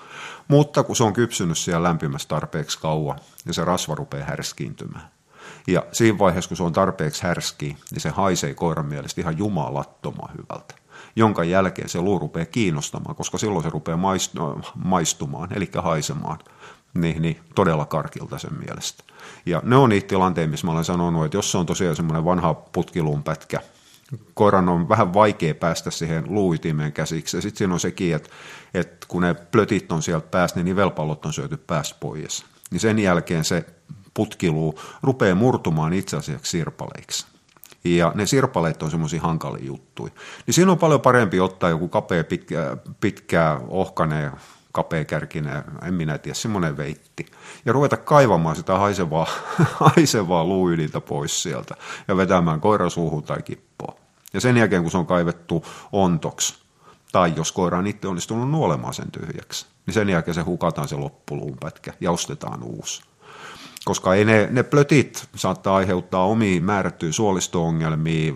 Mutta 0.48 0.82
kun 0.82 0.96
se 0.96 1.04
on 1.04 1.12
kypsynyt 1.12 1.58
siellä 1.58 1.88
lämpimässä 1.88 2.28
tarpeeksi 2.28 2.78
kauan, 2.78 3.18
niin 3.44 3.54
se 3.54 3.64
rasva 3.64 3.94
rupeaa 3.94 4.26
härskiintymään. 4.26 5.10
Ja 5.66 5.86
siinä 5.92 6.18
vaiheessa, 6.18 6.48
kun 6.48 6.56
se 6.56 6.62
on 6.62 6.72
tarpeeksi 6.72 7.22
härski, 7.22 7.76
niin 7.90 8.00
se 8.00 8.10
haisee 8.10 8.54
koiran 8.54 8.86
mielestä 8.86 9.20
ihan 9.20 9.38
jumalattoman 9.38 10.30
hyvältä 10.32 10.82
jonka 11.16 11.44
jälkeen 11.44 11.88
se 11.88 12.00
luu 12.00 12.18
rupeaa 12.18 12.46
kiinnostamaan, 12.46 13.16
koska 13.16 13.38
silloin 13.38 13.62
se 13.62 13.70
rupeaa 13.70 13.98
maistumaan, 14.74 15.52
eli 15.52 15.70
haisemaan 15.78 16.38
niin, 16.94 17.22
niin 17.22 17.40
todella 17.54 17.86
karkilta 17.86 18.38
sen 18.38 18.58
mielestä. 18.58 19.04
Ja 19.46 19.62
ne 19.64 19.76
on 19.76 19.88
niitä 19.88 20.08
tilanteita, 20.08 20.50
missä 20.50 20.66
mä 20.66 20.72
olen 20.72 20.84
sanonut, 20.84 21.24
että 21.24 21.36
jos 21.36 21.52
se 21.52 21.58
on 21.58 21.66
tosiaan 21.66 21.96
semmoinen 21.96 22.24
vanha 22.24 22.54
putkiluun 22.54 23.22
pätkä, 23.22 23.60
koiran 24.34 24.68
on 24.68 24.88
vähän 24.88 25.14
vaikea 25.14 25.54
päästä 25.54 25.90
siihen 25.90 26.24
luuitimeen 26.26 26.92
käsiksi. 26.92 27.36
Ja 27.36 27.40
sitten 27.42 27.58
siinä 27.58 27.74
on 27.74 27.80
sekin, 27.80 28.14
että, 28.14 28.30
että 28.74 29.06
kun 29.08 29.22
ne 29.22 29.34
plötit 29.34 29.92
on 29.92 30.02
sieltä 30.02 30.26
päästä, 30.26 30.58
niin 30.58 30.64
nivelpallot 30.64 31.26
on 31.26 31.32
syöty 31.32 31.56
päästä 31.56 31.96
pois. 32.00 32.44
Niin 32.70 32.80
sen 32.80 32.98
jälkeen 32.98 33.44
se 33.44 33.64
putkiluu 34.14 34.80
rupeaa 35.02 35.34
murtumaan 35.34 35.92
itse 35.92 36.16
asiassa 36.16 36.50
sirpaleiksi. 36.50 37.26
Ja 37.84 38.12
ne 38.14 38.26
sirpaleet 38.26 38.82
on 38.82 38.90
semmoisia 38.90 39.20
hankalia 39.20 39.66
juttuja. 39.66 40.12
Niin 40.46 40.54
siinä 40.54 40.72
on 40.72 40.78
paljon 40.78 41.00
parempi 41.00 41.40
ottaa 41.40 41.70
joku 41.70 41.88
kapea, 41.88 42.24
pitkä, 42.24 42.76
pitkä 43.00 43.60
ohkane 43.68 44.30
kapeakärkinen, 44.72 45.64
en 45.82 45.94
minä 45.94 46.18
tiedä, 46.18 46.34
semmoinen 46.34 46.76
veitti. 46.76 47.26
Ja 47.64 47.72
ruveta 47.72 47.96
kaivamaan 47.96 48.56
sitä 48.56 48.78
haisevaa, 48.78 49.26
haisevaa 49.96 50.44
luuydintä 50.44 51.00
pois 51.00 51.42
sieltä 51.42 51.74
ja 52.08 52.16
vetämään 52.16 52.60
koira 52.60 52.90
suuhun 52.90 53.22
tai 53.22 53.42
kippoon. 53.42 53.94
Ja 54.32 54.40
sen 54.40 54.56
jälkeen, 54.56 54.82
kun 54.82 54.90
se 54.90 54.98
on 54.98 55.06
kaivettu 55.06 55.64
ontoksi, 55.92 56.54
tai 57.12 57.32
jos 57.36 57.52
koira 57.52 57.78
on 57.78 57.86
itse 57.86 58.08
onnistunut 58.08 58.50
nuolemaan 58.50 58.94
sen 58.94 59.10
tyhjäksi, 59.10 59.66
niin 59.86 59.94
sen 59.94 60.08
jälkeen 60.08 60.34
se 60.34 60.40
hukataan 60.40 60.88
se 60.88 60.96
loppuluun 60.96 61.56
pätkä 61.60 61.92
ja 62.00 62.10
ostetaan 62.10 62.62
uusi. 62.62 63.02
Koska 63.84 64.14
ei 64.14 64.24
ne, 64.24 64.48
ne 64.50 64.62
plötit 64.62 65.28
saattaa 65.36 65.76
aiheuttaa 65.76 66.24
omia 66.24 66.60
määrättyjä 66.60 67.12
suolisto-ongelmia, 67.12 68.34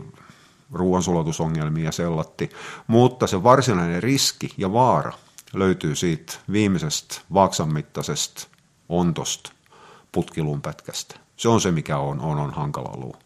ruoansulatusongelmia 0.73 1.85
ja 1.85 1.93
sellatti, 1.93 2.51
mutta 2.87 3.27
se 3.27 3.43
varsinainen 3.43 4.03
riski 4.03 4.49
ja 4.57 4.73
vaara– 4.73 5.13
löytyy 5.59 5.95
siitä 5.95 6.33
viimeisestä 6.53 7.21
vaaksan 7.35 7.73
mittaisesta 7.73 8.47
ontosta 8.89 9.53
putkiluun 10.13 10.63
pätkästä. 10.63 11.15
Se 11.37 11.49
on 11.49 11.61
se, 11.61 11.71
mikä 11.71 11.99
on, 11.99 12.21
on, 12.21 12.39
on 12.39 12.55
hankala 12.55 12.97
luu. 12.97 13.17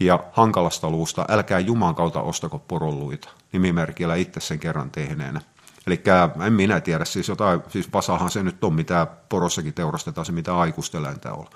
Ja 0.00 0.24
hankalasta 0.32 0.90
luusta 0.90 1.24
älkää 1.28 1.58
Juman 1.58 1.94
kautta 1.94 2.20
ostako 2.20 2.58
poroluita 2.58 3.28
nimimerkillä 3.52 4.14
itse 4.14 4.40
sen 4.40 4.58
kerran 4.58 4.90
tehneenä. 4.90 5.40
Eli 5.86 6.02
en 6.46 6.52
minä 6.52 6.80
tiedä, 6.80 7.04
siis 7.04 7.28
jotain, 7.28 7.62
siis 7.68 7.92
vasahan 7.92 8.30
se 8.30 8.42
nyt 8.42 8.64
on, 8.64 8.74
mitä 8.74 9.06
porossakin 9.28 9.74
teurastetaan, 9.74 10.24
se 10.24 10.32
mitä 10.32 10.58
aikuisteläintä 10.58 11.32
on. 11.32 11.46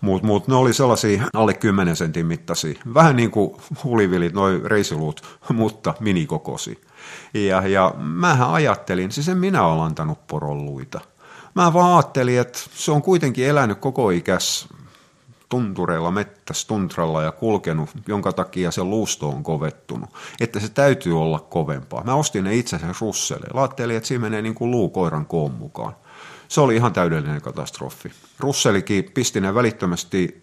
Mutta 0.00 0.26
mut 0.26 0.48
ne 0.48 0.54
oli 0.54 0.72
sellaisia 0.72 1.24
alle 1.34 1.54
10 1.54 1.96
sentin 1.96 2.26
mittaisia, 2.26 2.80
vähän 2.94 3.16
niin 3.16 3.30
kuin 3.30 3.56
hulivilit, 3.84 4.32
noin 4.32 4.70
reisiluut, 4.70 5.22
mutta 5.52 5.94
minikokosi. 6.00 6.80
Ja, 7.34 7.68
ja 7.68 7.94
mähän 7.98 8.50
ajattelin, 8.50 9.12
siis 9.12 9.28
en 9.28 9.38
minä 9.38 9.62
ole 9.62 9.82
antanut 9.82 10.26
porolluita. 10.26 11.00
Mä 11.54 11.72
vaan 11.72 11.96
ajattelin, 11.96 12.40
että 12.40 12.58
se 12.74 12.92
on 12.92 13.02
kuitenkin 13.02 13.48
elänyt 13.48 13.78
koko 13.78 14.10
ikäs 14.10 14.68
tuntureilla, 15.52 16.10
mettäs, 16.10 16.66
tuntralla 16.66 17.22
ja 17.22 17.32
kulkenut, 17.32 17.90
jonka 18.06 18.32
takia 18.32 18.70
se 18.70 18.84
luusto 18.84 19.28
on 19.28 19.42
kovettunut. 19.42 20.10
Että 20.40 20.60
se 20.60 20.68
täytyy 20.68 21.22
olla 21.22 21.38
kovempaa. 21.38 22.04
Mä 22.04 22.14
ostin 22.14 22.44
ne 22.44 22.54
itse 22.54 22.76
asiassa 22.76 23.06
Russelle. 23.06 23.46
Ajattelin, 23.54 23.96
että 23.96 24.06
siinä 24.06 24.22
menee 24.22 24.42
niin 24.42 24.54
kuin 24.54 24.70
luukoiran 24.70 25.26
koon 25.26 25.52
mukaan. 25.52 25.96
Se 26.48 26.60
oli 26.60 26.76
ihan 26.76 26.92
täydellinen 26.92 27.42
katastrofi. 27.42 28.12
Russelikin 28.38 29.04
pisti 29.14 29.40
ne 29.40 29.54
välittömästi 29.54 30.42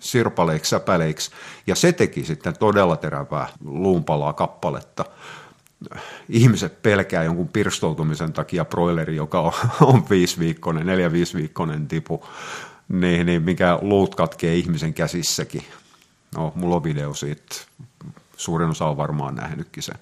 sirpaleiksi, 0.00 0.70
säpäleiksi, 0.70 1.30
ja 1.66 1.74
se 1.74 1.92
teki 1.92 2.24
sitten 2.24 2.58
todella 2.58 2.96
terävää 2.96 3.48
luunpalaa 3.64 4.32
kappaletta 4.32 5.04
ihmiset 6.28 6.82
pelkää 6.82 7.24
jonkun 7.24 7.48
pirstoutumisen 7.48 8.32
takia 8.32 8.64
broileri, 8.64 9.16
joka 9.16 9.40
on, 9.40 9.52
on 9.80 10.04
viisi 10.10 10.38
viikkonen, 10.38 10.86
neljä 10.86 11.12
viisi 11.12 11.36
viikkonen 11.36 11.88
tipu, 11.88 12.24
niin, 12.92 13.26
niin 13.26 13.42
mikä 13.42 13.78
luut 13.82 14.14
katkee 14.14 14.54
ihmisen 14.54 14.94
käsissäkin. 14.94 15.62
No, 16.36 16.52
mulla 16.54 16.76
on 16.76 16.84
video 16.84 17.14
siitä, 17.14 17.54
suurin 18.36 18.70
osa 18.70 18.86
on 18.86 18.96
varmaan 18.96 19.34
nähnytkin 19.34 19.82
sen. 19.82 19.98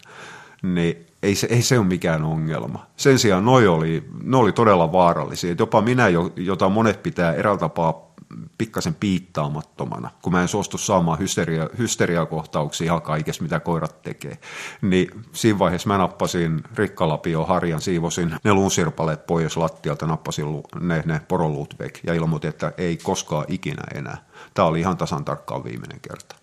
Niin 0.62 1.06
ei 1.22 1.34
se, 1.34 1.46
ei 1.50 1.62
se 1.62 1.78
ole 1.78 1.86
mikään 1.86 2.24
ongelma. 2.24 2.86
Sen 2.96 3.18
sijaan 3.18 3.44
noi 3.44 3.66
oli, 3.66 4.04
oli 4.34 4.52
todella 4.52 4.92
vaarallisia. 4.92 5.54
Jopa 5.58 5.82
minä, 5.82 6.04
jota 6.36 6.68
monet 6.68 7.02
pitää 7.02 7.32
eräältä 7.32 7.60
tapaa 7.60 8.09
pikkasen 8.58 8.94
piittaamattomana, 8.94 10.10
kun 10.22 10.32
mä 10.32 10.42
en 10.42 10.48
suostu 10.48 10.78
saamaan 10.78 11.18
hysteria, 11.18 11.68
hysteriakohtauksia 11.78 12.84
ihan 12.84 13.02
kaikessa, 13.02 13.42
mitä 13.42 13.60
koirat 13.60 14.02
tekee. 14.02 14.38
Niin 14.82 15.24
siinä 15.32 15.58
vaiheessa 15.58 15.88
mä 15.88 15.98
nappasin 15.98 16.62
rikkalapio 16.74 17.44
harjan, 17.44 17.80
siivosin 17.80 18.34
ne 18.44 18.54
luunsirpaleet 18.54 19.26
pois 19.26 19.56
lattialta, 19.56 20.06
nappasin 20.06 20.44
ne, 20.80 21.02
ne 21.06 21.20
poroluut 21.28 21.74
vek 21.78 22.00
ja 22.06 22.14
ilmoitin, 22.14 22.48
että 22.48 22.72
ei 22.78 22.96
koskaan 22.96 23.44
ikinä 23.48 23.82
enää. 23.94 24.24
Tämä 24.54 24.68
oli 24.68 24.80
ihan 24.80 24.96
tasan 24.96 25.24
tarkkaan 25.24 25.64
viimeinen 25.64 26.00
kerta. 26.00 26.36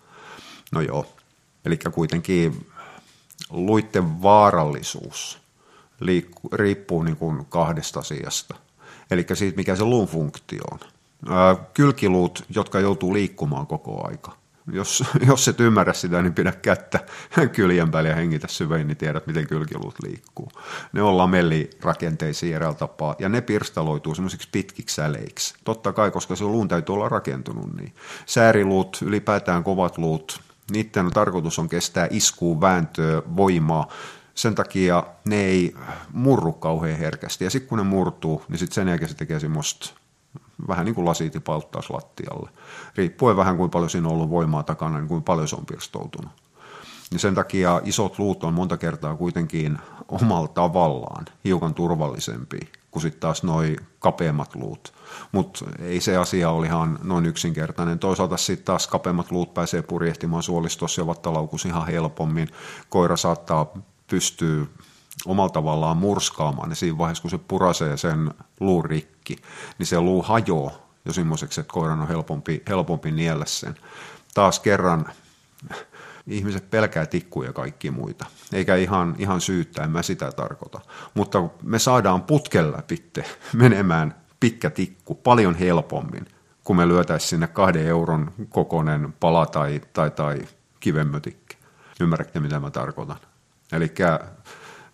No 0.72 0.82
joo, 0.82 1.06
eli 1.66 1.78
kuitenkin 1.92 2.68
luitten 3.50 4.22
vaarallisuus 4.22 5.40
riippuu 6.54 7.04
niin 7.04 7.18
kuin 7.18 7.46
kahdesta 7.46 8.00
asiasta. 8.00 8.56
Eli 9.12 9.26
siitä, 9.34 9.58
mikä 9.58 9.76
se 9.76 9.84
luun 9.84 10.08
funktio 10.08 10.64
on 10.72 10.80
kylkiluut, 11.74 12.46
jotka 12.56 12.80
joutuu 12.80 13.14
liikkumaan 13.14 13.68
koko 13.68 14.08
aika. 14.08 14.32
Jos, 14.72 15.04
jos 15.28 15.48
et 15.48 15.60
ymmärrä 15.60 15.94
sitä, 15.94 16.22
niin 16.22 16.34
pidä 16.34 16.52
kättä 16.52 17.00
kyljen 17.54 17.92
päälle 17.92 18.10
ja 18.10 18.16
hengitä 18.16 18.48
syvein, 18.48 18.88
niin 18.88 18.98
tiedät, 18.98 19.28
miten 19.28 19.48
kylkiluut 19.48 19.96
liikkuu. 20.04 20.52
Ne 20.94 21.02
on 21.02 21.18
lamellirakenteisia 21.18 22.56
eräällä 22.56 22.78
tapaa, 22.78 23.16
ja 23.20 23.30
ne 23.30 23.42
pirstaloituu 23.42 24.16
semmoisiksi 24.16 24.50
pitkiksi 24.52 24.96
säleiksi. 24.96 25.56
Totta 25.64 25.94
kai, 25.94 26.12
koska 26.12 26.36
se 26.36 26.44
luun 26.44 26.68
täytyy 26.68 26.96
olla 26.96 27.10
rakentunut 27.10 27.78
niin. 27.78 27.94
Sääriluut, 28.26 28.98
ylipäätään 29.02 29.64
kovat 29.64 29.98
luut, 29.98 30.42
niiden 30.72 31.12
tarkoitus 31.14 31.60
on 31.60 31.70
kestää 31.70 32.08
iskuun, 32.12 32.62
vääntöä, 32.62 33.22
voimaa, 33.38 33.88
sen 34.36 34.56
takia 34.56 35.04
ne 35.26 35.46
ei 35.46 35.76
murru 36.14 36.54
kauhean 36.54 37.00
herkästi. 37.00 37.44
Ja 37.44 37.50
sitten 37.50 37.70
kun 37.70 37.78
ne 37.78 37.84
murtuu, 37.84 38.44
niin 38.50 38.60
sitten 38.60 38.76
sen 38.76 38.88
jälkeen 38.88 39.10
se 39.10 39.16
tekee 39.16 39.40
semmoista 39.40 39.94
vähän 40.68 40.86
niin 40.86 40.96
kuin 40.96 41.06
lasiiti 41.06 41.40
pauttaa 41.40 41.82
lattialle. 41.90 42.50
Riippuen 42.96 43.38
vähän 43.38 43.58
kuin 43.58 43.72
paljon 43.72 43.90
siinä 43.90 44.08
on 44.08 44.14
ollut 44.14 44.30
voimaa 44.30 44.64
takana, 44.64 45.00
niin 45.00 45.08
kuin 45.08 45.24
paljon 45.24 45.48
se 45.48 45.56
on 45.56 45.66
pirstoutunut. 45.66 46.32
Ja 47.12 47.20
sen 47.20 47.36
takia 47.36 47.82
isot 47.86 48.20
luut 48.20 48.44
on 48.44 48.54
monta 48.54 48.78
kertaa 48.78 49.16
kuitenkin 49.16 49.78
omalla 50.08 50.48
tavallaan 50.48 51.26
hiukan 51.46 51.74
turvallisempi 51.74 52.60
kuin 52.92 53.02
sitten 53.02 53.20
taas 53.20 53.44
noin 53.44 53.78
kapeammat 54.00 54.56
luut. 54.56 54.94
Mutta 55.32 55.66
ei 55.80 56.02
se 56.02 56.18
asia 56.18 56.50
ole 56.50 56.66
ihan 56.66 57.00
noin 57.04 57.26
yksinkertainen. 57.26 58.00
Toisaalta 58.00 58.38
sitten 58.38 58.66
taas 58.66 58.88
kapeammat 58.88 59.32
luut 59.32 59.54
pääsee 59.54 59.82
purjehtimaan 59.82 60.44
suolistossa 60.44 61.02
ja 61.02 61.08
vattalaukussa 61.08 61.70
ihan 61.70 61.88
helpommin. 61.88 62.48
Koira 62.90 63.18
saattaa 63.18 63.68
pystyä 64.08 64.66
omalla 65.26 65.50
tavallaan 65.50 65.98
murskaamaan, 65.98 66.70
niin 66.70 66.76
siinä 66.76 66.98
vaiheessa, 66.98 67.22
kun 67.22 67.32
se 67.32 67.38
purasee 67.38 67.98
sen 67.98 68.32
luun 68.60 68.86
rikki, 68.86 69.36
niin 69.78 69.88
se 69.88 70.00
luu 70.00 70.22
hajoaa 70.22 70.88
jo 71.06 71.14
semmoiseksi, 71.14 71.62
että 71.62 71.74
koiran 71.74 72.02
on 72.02 72.08
helpompi, 72.08 72.64
helpompi 72.70 73.12
niellä 73.12 73.46
sen. 73.46 73.76
Taas 74.34 74.60
kerran 74.60 75.06
ihmiset 76.28 76.70
pelkää 76.70 77.06
tikkuja 77.06 77.50
ja 77.50 77.54
kaikki 77.54 77.92
muita, 77.92 78.26
eikä 78.54 78.76
ihan, 78.76 79.16
ihan 79.18 79.42
syyttä, 79.42 79.84
en 79.84 79.92
mä 79.92 80.02
sitä 80.02 80.32
tarkoita. 80.32 80.82
Mutta 81.14 81.44
me 81.64 81.80
saadaan 81.80 82.22
putkella 82.24 82.82
pitte 82.88 83.26
menemään 83.54 84.16
pitkä 84.40 84.70
tikku 84.70 85.16
paljon 85.16 85.56
helpommin, 85.56 86.26
kun 86.64 86.76
me 86.76 86.88
lyötäisiin 86.88 87.30
sinne 87.30 87.48
kahden 87.48 87.88
euron 87.88 88.32
kokoinen 88.50 89.14
pala 89.20 89.46
tai, 89.46 89.82
tai, 89.94 90.12
tai 90.12 90.48
kivemmötikki. 90.80 91.58
Ymmärrätte, 92.00 92.40
mitä 92.40 92.60
mä 92.60 92.72
tarkoitan? 92.72 93.18
Eli 93.72 93.94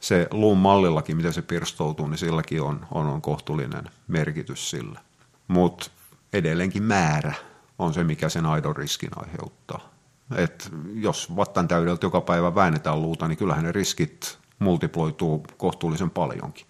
se 0.03 0.27
luun 0.31 0.57
mallillakin, 0.57 1.17
miten 1.17 1.33
se 1.33 1.41
pirstoutuu, 1.41 2.07
niin 2.07 2.17
silläkin 2.17 2.61
on, 2.61 2.85
on, 2.91 3.05
on 3.05 3.21
kohtuullinen 3.21 3.83
merkitys 4.07 4.69
sillä. 4.69 4.99
Mutta 5.47 5.91
edelleenkin 6.33 6.83
määrä 6.83 7.33
on 7.79 7.93
se, 7.93 8.03
mikä 8.03 8.29
sen 8.29 8.45
aidon 8.45 8.75
riskin 8.75 9.09
aiheuttaa. 9.15 9.89
Et 10.35 10.71
jos 10.93 11.35
vattan 11.35 11.67
täydeltä 11.67 12.05
joka 12.05 12.21
päivä 12.21 12.55
väännetään 12.55 13.01
luuta, 13.01 13.27
niin 13.27 13.37
kyllähän 13.37 13.63
ne 13.63 13.71
riskit 13.71 14.37
multiploituu 14.59 15.45
kohtuullisen 15.57 16.09
paljonkin. 16.09 16.65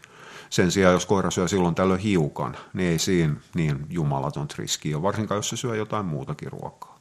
Sen 0.49 0.71
sijaan, 0.71 0.93
jos 0.93 1.05
koira 1.05 1.31
syö 1.31 1.47
silloin 1.47 1.75
tällöin 1.75 1.99
hiukan, 1.99 2.57
niin 2.73 2.89
ei 2.89 2.99
siinä 2.99 3.35
niin 3.55 3.85
jumalaton 3.89 4.47
riski 4.57 4.95
ole, 4.95 5.03
varsinkaan 5.03 5.37
jos 5.37 5.49
se 5.49 5.57
syö 5.57 5.75
jotain 5.75 6.05
muutakin 6.05 6.51
ruokaa. 6.51 6.99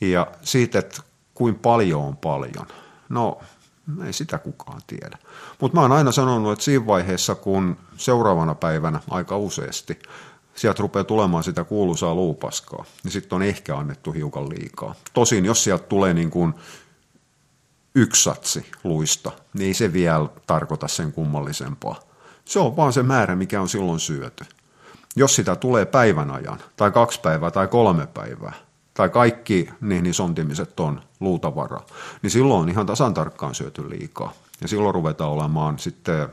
Ja 0.00 0.26
siitä, 0.42 0.78
että 0.78 1.02
kuin 1.34 1.54
paljon 1.54 2.02
on 2.02 2.16
paljon. 2.16 2.66
No, 3.08 3.40
ei 4.06 4.12
sitä 4.12 4.38
kukaan 4.38 4.80
tiedä. 4.86 5.18
Mutta 5.60 5.76
mä 5.76 5.82
oon 5.82 5.92
aina 5.92 6.12
sanonut, 6.12 6.52
että 6.52 6.64
siinä 6.64 6.86
vaiheessa, 6.86 7.34
kun 7.34 7.76
seuraavana 7.96 8.54
päivänä 8.54 9.00
aika 9.10 9.36
useasti 9.36 9.98
sieltä 10.54 10.82
rupeaa 10.82 11.04
tulemaan 11.04 11.44
sitä 11.44 11.64
kuuluisaa 11.64 12.14
luupaskaa, 12.14 12.84
niin 13.04 13.12
sitten 13.12 13.36
on 13.36 13.42
ehkä 13.42 13.76
annettu 13.76 14.12
hiukan 14.12 14.48
liikaa. 14.48 14.94
Tosin, 15.12 15.44
jos 15.44 15.64
sieltä 15.64 15.84
tulee 15.84 16.14
niin 16.14 16.30
kuin 16.30 16.54
yksi 17.94 18.22
satsi 18.22 18.70
luista, 18.84 19.32
niin 19.54 19.66
ei 19.66 19.74
se 19.74 19.92
vielä 19.92 20.28
tarkoita 20.46 20.88
sen 20.88 21.12
kummallisempaa. 21.12 22.00
Se 22.44 22.58
on 22.58 22.76
vaan 22.76 22.92
se 22.92 23.02
määrä, 23.02 23.36
mikä 23.36 23.60
on 23.60 23.68
silloin 23.68 24.00
syöty. 24.00 24.44
Jos 25.16 25.36
sitä 25.36 25.56
tulee 25.56 25.86
päivän 25.86 26.30
ajan, 26.30 26.58
tai 26.76 26.90
kaksi 26.90 27.20
päivää, 27.20 27.50
tai 27.50 27.68
kolme 27.68 28.06
päivää, 28.06 28.52
tai 29.00 29.08
kaikki 29.08 29.70
niin, 29.80 30.02
niin 30.02 30.14
sontimiset 30.14 30.80
on 30.80 31.00
luutavaraa, 31.20 31.86
niin 32.22 32.30
silloin 32.30 32.60
on 32.60 32.68
ihan 32.68 32.86
tasan 32.86 33.14
tarkkaan 33.14 33.54
syöty 33.54 33.90
liikaa. 33.90 34.32
Ja 34.60 34.68
silloin 34.68 34.94
ruvetaan 34.94 35.30
olemaan 35.30 35.78
sitten 35.78 36.28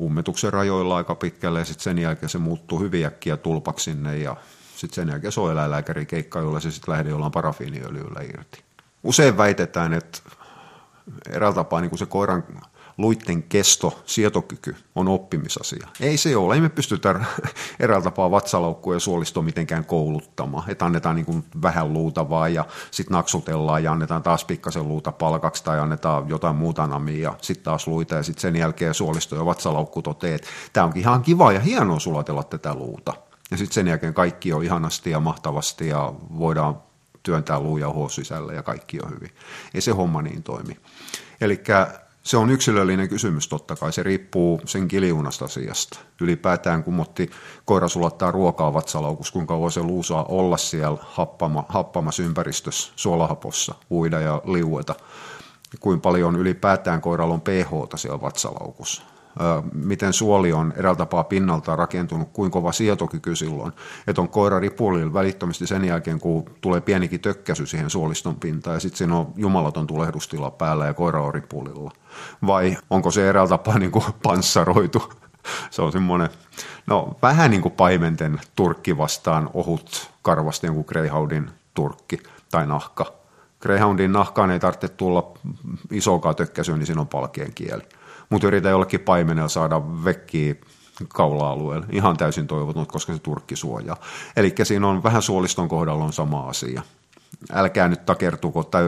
ummetuksen 0.00 0.52
rajoilla 0.52 0.96
aika 0.96 1.14
pitkälle 1.14 1.58
ja 1.58 1.64
sitten 1.64 1.84
sen 1.84 1.98
jälkeen 1.98 2.28
se 2.28 2.38
muuttuu 2.38 2.80
hyvin 2.80 3.06
äkkiä 3.06 3.36
tulpaksi 3.36 3.84
sinne 3.84 4.18
ja 4.18 4.36
sitten 4.76 4.94
sen 4.94 5.08
jälkeen 5.08 5.32
se 5.32 5.40
on 5.40 5.52
eläinlääkärikeikka, 5.52 6.38
jolla 6.38 6.60
se 6.60 6.70
sitten 6.70 6.92
lähde 6.92 7.10
jollain 7.10 7.32
parafiiniöljyllä 7.32 8.20
irti. 8.20 8.62
Usein 9.02 9.36
väitetään, 9.36 9.92
että 9.92 10.18
eräällä 11.30 11.54
tapaa 11.54 11.80
niin 11.80 11.90
kuin 11.90 11.98
se 11.98 12.06
koiran 12.06 12.44
luitten 13.00 13.42
kesto, 13.42 14.02
sietokyky 14.06 14.76
on 14.94 15.08
oppimisasia. 15.08 15.88
Ei 16.00 16.16
se 16.16 16.36
ole. 16.36 16.54
Ei 16.54 16.60
me 16.60 16.68
pystytä 16.68 17.20
eräällä 17.80 18.04
tapaa 18.04 18.30
vatsalaukkuja 18.30 18.96
ja 18.96 19.00
suolistoa 19.00 19.42
mitenkään 19.42 19.84
kouluttamaan. 19.84 20.70
Että 20.70 20.84
annetaan 20.84 21.16
niin 21.16 21.26
kuin 21.26 21.44
vähän 21.62 21.92
luutavaa 21.92 22.48
ja 22.48 22.64
sitten 22.90 23.14
naksutellaan 23.14 23.84
ja 23.84 23.92
annetaan 23.92 24.22
taas 24.22 24.44
pikkasen 24.44 24.88
luuta 24.88 25.12
palkaksi 25.12 25.64
tai 25.64 25.80
annetaan 25.80 26.28
jotain 26.28 26.56
muuta 26.56 26.86
namia 26.86 27.22
ja 27.22 27.34
sitten 27.42 27.64
taas 27.64 27.86
luita 27.86 28.14
ja 28.14 28.22
sitten 28.22 28.42
sen 28.42 28.56
jälkeen 28.56 28.94
suolisto 28.94 29.36
ja 29.36 29.46
vatsalaukku 29.46 30.02
toteaa, 30.02 30.34
että 30.34 30.48
tämä 30.72 30.86
onkin 30.86 31.00
ihan 31.00 31.22
kiva 31.22 31.52
ja 31.52 31.60
hienoa 31.60 31.98
sulatella 31.98 32.42
tätä 32.42 32.74
luuta. 32.74 33.14
Ja 33.50 33.56
sitten 33.56 33.74
sen 33.74 33.88
jälkeen 33.88 34.14
kaikki 34.14 34.52
on 34.52 34.64
ihanasti 34.64 35.10
ja 35.10 35.20
mahtavasti 35.20 35.88
ja 35.88 36.12
voidaan 36.38 36.82
työntää 37.22 37.60
luujauhoa 37.60 38.08
sisälle 38.08 38.54
ja 38.54 38.62
kaikki 38.62 38.98
on 39.02 39.10
hyvin. 39.10 39.30
Ei 39.74 39.80
se 39.80 39.90
homma 39.90 40.22
niin 40.22 40.42
toimi. 40.42 40.76
Eli 41.40 41.62
se 42.22 42.36
on 42.36 42.50
yksilöllinen 42.50 43.08
kysymys 43.08 43.48
totta 43.48 43.76
kai, 43.76 43.92
se 43.92 44.02
riippuu 44.02 44.60
sen 44.64 44.88
kiliunasta 44.88 45.44
asiasta. 45.44 45.98
Ylipäätään 46.20 46.84
kun 46.84 46.94
motti 46.94 47.30
koira 47.64 47.88
sulattaa 47.88 48.30
ruokaa 48.30 48.74
vatsalaukussa, 48.74 49.32
kuinka 49.32 49.58
voi 49.58 49.72
se 49.72 49.82
luusaa 49.82 50.24
olla 50.24 50.56
siellä 50.56 50.98
happama, 51.02 51.64
happamassa 51.68 52.22
ympäristössä, 52.22 52.92
suolahapossa, 52.96 53.74
uida 53.90 54.20
ja 54.20 54.42
liueta. 54.44 54.94
Kuinka 55.80 56.02
paljon 56.02 56.36
ylipäätään 56.36 57.00
koiralla 57.00 57.34
on 57.34 57.40
pH 57.40 57.70
siellä 57.96 58.20
vatsalaukussa 58.20 59.02
miten 59.74 60.12
suoli 60.12 60.52
on 60.52 60.72
eräältä 60.76 60.98
tapaa 60.98 61.24
pinnalta 61.24 61.76
rakentunut, 61.76 62.28
kuinka 62.32 62.52
kova 62.52 62.72
sietokyky 62.72 63.36
silloin, 63.36 63.72
että 64.06 64.22
on 64.22 64.28
koira 64.28 64.60
ripulilla 64.60 65.12
välittömästi 65.12 65.66
sen 65.66 65.84
jälkeen, 65.84 66.20
kun 66.20 66.44
tulee 66.60 66.80
pienikin 66.80 67.20
tökkäsy 67.20 67.66
siihen 67.66 67.90
suoliston 67.90 68.34
pintaan 68.34 68.76
ja 68.76 68.80
sitten 68.80 68.98
siinä 68.98 69.16
on 69.16 69.32
jumalaton 69.36 69.86
tulehdustila 69.86 70.50
päällä 70.50 70.86
ja 70.86 70.94
koira 70.94 71.22
on 71.22 71.34
ripulilla. 71.34 71.90
Vai 72.46 72.76
onko 72.90 73.10
se 73.10 73.28
eräältä 73.28 73.50
tapaa 73.50 73.78
niin 73.78 73.90
kuin 73.90 74.04
panssaroitu? 74.22 75.12
se 75.70 75.82
on 75.82 75.92
semmoinen, 75.92 76.28
no 76.86 77.16
vähän 77.22 77.50
niin 77.50 77.62
kuin 77.62 77.74
paimenten 77.74 78.40
turkki 78.56 78.98
vastaan 78.98 79.50
ohut 79.54 80.10
karvasti 80.22 80.66
jonkun 80.66 80.84
Greyhoundin 80.88 81.50
turkki 81.74 82.22
tai 82.50 82.66
nahka. 82.66 83.12
Greyhoundin 83.60 84.12
nahkaan 84.12 84.50
ei 84.50 84.60
tarvitse 84.60 84.88
tulla 84.88 85.32
isokaa 85.90 86.34
tökkäsyä, 86.34 86.76
niin 86.76 86.86
siinä 86.86 87.00
on 87.00 87.08
palkien 87.08 87.54
kieli 87.54 87.82
mutta 88.30 88.46
yritän 88.46 88.70
jollekin 88.70 89.00
paimenella 89.00 89.48
saada 89.48 89.82
vekkiä 90.04 90.54
kaula-alueelle. 91.08 91.86
Ihan 91.92 92.16
täysin 92.16 92.46
toivotunut, 92.46 92.92
koska 92.92 93.12
se 93.12 93.18
turkki 93.18 93.56
suojaa. 93.56 93.96
Eli 94.36 94.54
siinä 94.62 94.88
on 94.88 95.02
vähän 95.02 95.22
suoliston 95.22 95.68
kohdalla 95.68 96.04
on 96.04 96.12
sama 96.12 96.48
asia. 96.48 96.82
Älkää 97.52 97.88
nyt 97.88 98.06
takertuko 98.06 98.64
tai 98.64 98.84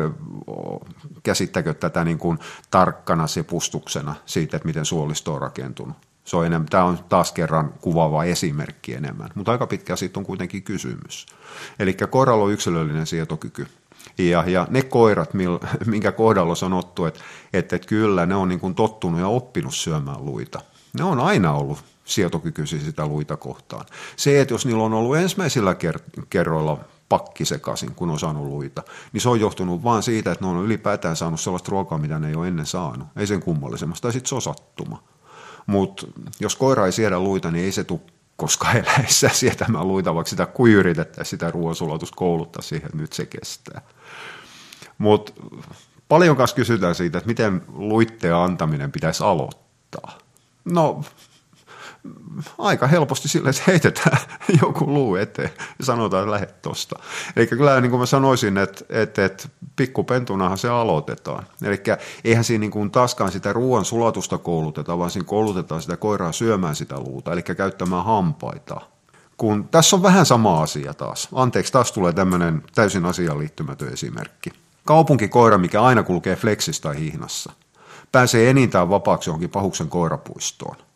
käsittäkö 1.23 1.75
tätä 1.75 2.05
niin 2.05 2.19
kuin 2.19 2.39
tarkkana 2.71 3.27
sepustuksena 3.27 4.15
siitä, 4.27 4.57
että 4.57 4.67
miten 4.67 4.85
suolisto 4.85 5.35
on 5.35 5.41
rakentunut. 5.41 5.97
Se 6.25 6.37
on 6.37 6.47
enemmän, 6.47 6.69
tämä 6.69 6.85
on 6.85 6.99
taas 7.09 7.33
kerran 7.33 7.75
kuvaava 7.81 8.25
esimerkki 8.25 8.95
enemmän, 8.95 9.31
mutta 9.35 9.53
aika 9.53 9.67
pitkä 9.67 9.97
siitä 9.97 10.21
on 10.21 10.27
kuitenkin 10.27 10.63
kysymys. 10.63 11.27
Eli 11.79 11.95
koiralla 11.95 12.45
on 12.45 12.53
yksilöllinen 12.53 13.07
sietokyky. 13.07 13.67
Ja, 14.19 14.45
ja 14.47 14.67
ne 14.71 14.83
koirat, 14.83 15.35
mil, 15.35 15.59
minkä 15.87 16.13
kohdalla 16.13 16.55
sanottu, 16.55 17.05
että, 17.05 17.21
että, 17.53 17.77
että 17.77 17.89
kyllä 17.89 18.27
ne 18.27 18.35
on 18.35 18.49
niin 18.49 18.61
kuin 18.61 18.75
tottunut 18.75 19.21
ja 19.21 19.29
oppinut 19.29 19.75
syömään 19.75 20.25
luita. 20.25 20.61
Ne 20.99 21.05
on 21.05 21.21
aina 21.21 21.53
ollut 21.53 21.79
sietokykyisiä 22.05 22.81
sitä 22.81 23.07
luita 23.07 23.37
kohtaan. 23.37 23.85
Se, 24.17 24.41
että 24.41 24.55
jos 24.55 24.67
niillä 24.67 24.83
on 24.83 24.95
ollut 24.95 25.17
ensimmäisillä 25.17 25.73
ker- 25.73 26.23
kerroilla 26.31 26.79
pakki 27.09 27.45
sekaisin, 27.45 27.95
kun 27.95 28.11
on 28.11 28.19
saanut 28.19 28.47
luita, 28.47 28.83
niin 29.13 29.21
se 29.21 29.29
on 29.29 29.41
johtunut 29.41 29.85
vain 29.85 30.03
siitä, 30.03 30.33
että 30.33 30.45
ne 30.45 30.51
on 30.51 30.65
ylipäätään 30.65 31.17
saanut 31.17 31.41
sellaista 31.41 31.71
ruokaa, 31.71 31.99
mitä 31.99 32.19
ne 32.19 32.29
ei 32.29 32.35
ole 32.35 32.49
ennen 32.49 32.67
saanut. 32.67 33.09
Ei 33.17 33.27
sen 33.27 33.43
kummallisemmasta, 33.43 34.03
tai 34.03 34.13
sitten 34.13 34.29
se 34.29 34.35
on 34.35 34.43
sattuma. 34.43 35.03
Mutta 35.67 36.07
jos 36.41 36.57
koira 36.57 36.87
ei 36.87 36.93
siedä 36.93 37.21
luita, 37.21 37.51
niin 37.51 37.65
ei 37.65 37.73
se 37.73 37.85
tule 37.85 38.01
koska 38.37 38.73
eläessä 38.83 39.29
sietämään 39.29 39.89
luita, 39.89 40.15
vaikka 40.15 40.31
sitä 40.31 40.47
kuin 40.47 40.73
yritettäisiin 40.73 41.31
sitä 41.31 41.51
ruoansulatusta 41.51 42.17
kouluttaa 42.17 42.63
siihen, 42.63 42.87
että 42.87 42.99
nyt 42.99 43.13
se 43.13 43.27
kestää. 43.27 43.83
Mutta 44.99 45.33
paljon 46.09 46.37
kanssa 46.37 46.57
kysytään 46.57 46.95
siitä, 46.95 47.19
että 47.19 47.29
miten 47.29 47.63
luitteen 47.69 48.35
antaminen 48.35 48.93
pitäisi 48.93 49.25
aloittaa. 49.25 50.19
No, 50.65 51.05
aika 52.59 52.87
helposti 52.87 53.29
sille, 53.29 53.51
että 53.51 53.63
heitetään 53.67 54.19
joku 54.63 54.87
luu 54.87 55.17
eteen 55.17 55.51
ja 55.79 55.85
sanotaan, 55.85 56.23
että 56.23 56.31
lähde 56.31 56.47
tosta. 56.47 56.99
Eli 57.37 57.47
kyllä 57.47 57.81
niin 57.81 57.91
kuin 57.91 58.01
mä 58.01 58.07
sanoisin, 58.07 58.59
että, 58.59 58.85
että, 58.89 59.25
että 59.25 59.49
pikkupentunahan 59.77 60.59
se 60.59 60.69
aloitetaan. 60.69 61.47
Eli 61.63 61.83
eihän 62.25 62.45
siinä 62.45 62.61
niin 62.61 62.71
kuin 62.71 62.91
taaskaan 62.91 63.33
sitä 63.33 63.53
ruoan 63.53 63.85
sulatusta 63.85 64.39
kouluteta, 64.39 64.99
vaan 64.99 65.11
siinä 65.11 65.27
koulutetaan 65.27 65.83
sitä 65.83 65.97
koiraa 65.97 66.33
syömään 66.33 66.77
sitä 66.77 67.01
luuta, 67.01 67.33
eli 67.33 67.43
käyttämään 67.43 68.05
hampaita. 68.05 68.81
Kun, 69.37 69.69
tässä 69.69 69.97
on 69.97 70.03
vähän 70.03 70.27
sama 70.27 70.63
asia 70.63 70.95
taas. 70.95 71.29
Anteeksi, 71.33 71.73
taas 71.73 71.93
tulee 71.93 72.13
tämmöinen 72.13 72.63
täysin 72.75 73.05
asiaan 73.05 73.39
liittymätön 73.39 73.93
esimerkki. 73.93 74.51
Kaupunkikoira, 74.85 75.59
mikä 75.59 75.83
aina 75.83 76.03
kulkee 76.03 76.37
fleksistä 76.37 76.83
tai 76.83 76.99
hihnassa, 76.99 77.53
pääsee 78.13 78.51
enintään 78.51 78.89
vapaaksi 78.89 79.31
johonkin 79.31 79.51
pahuksen 79.51 79.89
koirapuistoon– 79.89 80.77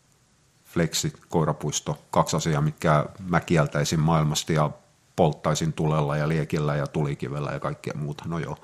Flexi, 0.67 1.13
koirapuisto, 1.29 1.97
kaksi 2.11 2.37
asiaa, 2.37 2.61
mitkä 2.61 3.05
mä 3.29 3.39
kieltäisin 3.39 3.99
maailmasta 3.99 4.53
ja 4.53 4.69
polttaisin 5.15 5.73
tulella 5.73 6.17
ja 6.17 6.27
liekillä 6.27 6.75
ja 6.75 6.87
tulikivellä 6.87 7.51
ja 7.51 7.59
kaikkea 7.59 7.93
muuta. 7.97 8.23
No 8.27 8.39
joo. 8.39 8.57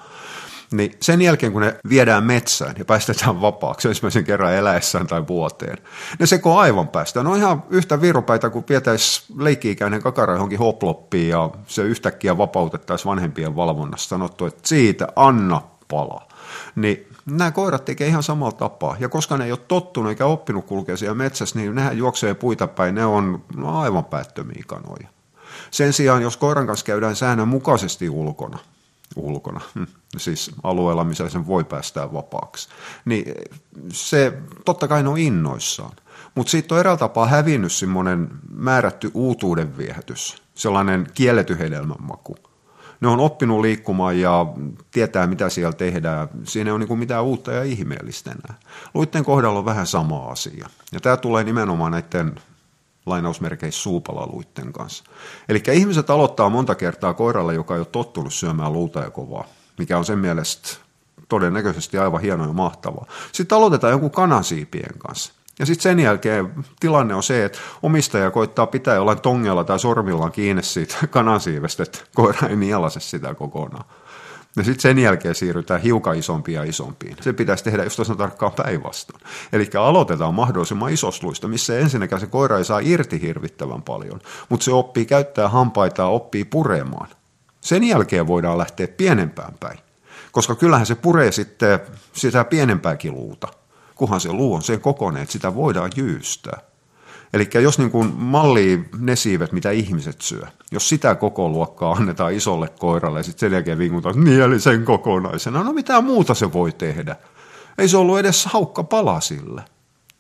Niin 0.72 0.92
sen 1.02 1.22
jälkeen, 1.22 1.52
kun 1.52 1.62
ne 1.62 1.76
viedään 1.90 2.24
metsään 2.24 2.76
ja 2.78 2.86
päästetään 2.86 3.42
vapaaksi 3.42 3.88
ensimmäisen 3.88 4.24
kerran 4.24 4.54
eläessään 4.54 5.08
tai 5.08 5.28
vuoteen, 5.28 5.78
ne 6.20 6.26
seko 6.26 6.58
aivan 6.58 6.88
päästä. 6.88 7.24
Ne 7.24 7.30
on 7.30 7.38
ihan 7.38 7.64
yhtä 7.70 8.02
virupäitä, 8.02 8.50
kuin 8.50 8.66
vietäisi 8.70 9.24
leikki-ikäinen 9.38 10.02
kakara 10.02 10.34
johonkin 10.34 10.60
hoploppiin 10.60 11.30
ja 11.30 11.50
se 11.68 11.82
yhtäkkiä 11.82 12.38
vapautettaisiin 12.38 13.10
vanhempien 13.10 13.56
valvonnasta. 13.56 14.10
Sanottu, 14.10 14.46
että 14.46 14.68
siitä 14.68 15.08
anna 15.16 15.62
pala. 15.88 16.28
Niin 16.76 17.08
nämä 17.26 17.52
koirat 17.52 17.86
tekee 17.86 18.08
ihan 18.08 18.24
samalla 18.24 18.52
tapaa. 18.52 18.96
Ja 19.00 19.10
koska 19.10 19.38
ne 19.38 19.46
ei 19.46 19.52
ole 19.52 19.60
tottunut 19.68 20.10
eikä 20.10 20.26
oppinut 20.26 20.66
kulkea 20.66 20.98
siellä 20.98 21.16
metsässä, 21.16 21.60
niin 21.60 21.76
nehän 21.76 21.98
juoksee 21.98 22.34
puita 22.34 22.68
päin. 22.68 22.96
Ne 22.96 23.06
on 23.06 23.44
no, 23.56 23.80
aivan 23.80 24.06
päättömiä 24.06 24.64
kanoja. 24.68 25.08
Sen 25.72 25.94
sijaan, 25.94 26.22
jos 26.22 26.38
koiran 26.38 26.68
kanssa 26.68 26.86
käydään 26.86 27.16
säännönmukaisesti 27.16 28.10
ulkona, 28.10 28.60
ulkona, 29.16 29.62
hm, 29.76 29.84
siis 30.18 30.52
alueella, 30.64 31.04
missä 31.04 31.30
sen 31.30 31.48
voi 31.48 31.64
päästää 31.64 32.14
vapaaksi, 32.14 32.70
niin 33.06 33.34
se 33.92 34.38
totta 34.66 34.88
kai 34.88 35.04
ne 35.04 35.10
on 35.10 35.18
innoissaan. 35.18 35.92
Mutta 36.36 36.52
siitä 36.52 36.76
on 36.76 36.80
eräällä 36.80 36.98
tapaa 36.98 37.28
hävinnyt 37.28 37.72
semmoinen 37.72 38.30
määrätty 38.52 39.12
uutuuden 39.14 39.78
viehätys, 39.78 40.44
sellainen 40.56 41.08
kielletty 41.14 41.60
hedelmänmaku– 41.60 42.36
ne 43.04 43.10
on 43.10 43.20
oppinut 43.20 43.62
liikkumaan 43.62 44.20
ja 44.20 44.46
tietää, 44.92 45.28
mitä 45.28 45.50
siellä 45.50 45.74
tehdään. 45.74 46.30
Siinä 46.44 46.70
ei 46.70 46.76
ole 46.76 46.86
niin 46.86 47.00
mitään 47.00 47.24
uutta 47.24 47.52
ja 47.52 47.64
ihmeellistä 47.64 48.32
enää. 48.32 48.60
Luitten 48.94 49.24
kohdalla 49.24 49.60
on 49.60 49.66
vähän 49.66 49.88
sama 49.88 50.26
asia. 50.26 50.70
Ja 50.92 51.00
tämä 51.00 51.18
tulee 51.18 51.44
nimenomaan 51.44 51.92
näiden 51.92 52.36
lainausmerkeissä 53.06 53.82
suupalaluitten 53.82 54.74
kanssa. 54.74 55.04
Eli 55.50 55.64
ihmiset 55.72 56.10
aloittaa 56.10 56.50
monta 56.50 56.76
kertaa 56.76 57.14
koiralle, 57.14 57.54
joka 57.54 57.74
ei 57.74 57.80
ole 57.80 57.88
tottunut 57.92 58.34
syömään 58.34 58.74
luuta 58.74 59.00
ja 59.00 59.10
kovaa, 59.10 59.46
mikä 59.78 59.98
on 59.98 60.06
sen 60.06 60.20
mielestä 60.20 60.70
todennäköisesti 61.30 61.98
aivan 61.98 62.22
hieno 62.22 62.46
ja 62.46 62.54
mahtavaa. 62.54 63.06
Sitten 63.32 63.56
aloitetaan 63.56 63.92
jonkun 63.92 64.12
kanansiipien 64.12 64.98
kanssa. 64.98 65.34
Ja 65.60 65.66
sitten 65.66 65.84
sen 65.84 66.00
jälkeen 66.00 66.54
tilanne 66.80 67.16
on 67.16 67.24
se, 67.24 67.46
että 67.46 67.60
omistaja 67.82 68.32
koittaa 68.32 68.68
pitää 68.68 68.96
jollain 68.96 69.22
tongella 69.22 69.64
tai 69.64 69.80
sormillaan 69.80 70.32
kiinni 70.32 70.64
siitä 70.64 70.96
kanansiivestä, 71.10 71.84
että 71.84 72.00
koira 72.16 72.48
ei 72.48 72.56
nielase 72.56 73.00
sitä 73.00 73.34
kokonaan. 73.36 73.86
Ja 74.56 74.64
sitten 74.64 74.82
sen 74.82 75.00
jälkeen 75.00 75.36
siirrytään 75.36 75.82
hiukan 75.82 76.18
isompiin 76.18 76.56
ja 76.56 76.64
isompiin. 76.64 77.18
Se 77.22 77.34
pitäisi 77.34 77.64
tehdä 77.64 77.84
just 77.84 77.96
tuossa 77.96 78.16
tarkkaan 78.16 78.52
päinvastoin. 78.52 79.24
Eli 79.54 79.70
aloitetaan 79.80 80.34
mahdollisimman 80.34 80.94
isosluista, 80.94 81.48
missä 81.48 81.80
ensinnäkään 81.80 82.20
se 82.20 82.28
koira 82.28 82.58
ei 82.58 82.66
saa 82.66 82.80
irti 82.80 83.22
hirvittävän 83.22 83.82
paljon, 83.82 84.22
mutta 84.50 84.64
se 84.64 84.72
oppii 84.72 85.06
käyttää 85.06 85.50
hampaita 85.50 86.02
ja 86.02 86.08
oppii 86.08 86.46
puremaan. 86.46 87.10
Sen 87.62 87.84
jälkeen 87.84 88.28
voidaan 88.28 88.58
lähteä 88.58 88.88
pienempään 88.88 89.54
päin, 89.60 89.80
koska 90.32 90.56
kyllähän 90.56 90.86
se 90.86 90.96
puree 90.96 91.32
sitten 91.32 91.80
sitä 92.14 92.44
pienempääkin 92.44 93.14
luuta– 93.14 93.48
kunhan 93.96 94.20
se 94.20 94.32
luu 94.32 94.54
on 94.54 94.62
sen 94.62 94.82
kokoinen, 94.82 95.22
että 95.22 95.34
sitä 95.34 95.56
voidaan 95.56 95.92
jyystää. 95.96 96.60
Eli 97.34 97.50
jos 97.54 97.80
niin 97.80 97.92
kuin 97.92 98.14
mallii 98.16 98.90
ne 99.00 99.16
siivet, 99.16 99.52
mitä 99.52 99.72
ihmiset 99.72 100.22
syö, 100.22 100.48
jos 100.72 100.90
sitä 100.90 101.16
koko 101.16 101.50
luokkaa 101.50 101.92
annetaan 101.92 102.34
isolle 102.34 102.70
koiralle 102.80 103.20
ja 103.20 103.24
sitten 103.24 103.40
sen 103.40 103.54
jälkeen 103.54 103.78
vinkutaan 103.78 104.24
nieli 104.24 104.60
sen 104.60 104.86
kokonaisena, 104.86 105.64
no 105.64 105.74
mitä 105.74 106.02
muuta 106.02 106.34
se 106.34 106.54
voi 106.54 106.72
tehdä? 106.72 107.16
Ei 107.78 107.88
se 107.88 107.98
ollut 107.98 108.20
edes 108.20 108.46
haukka 108.46 108.84
pala 108.84 109.22
sille. 109.22 109.62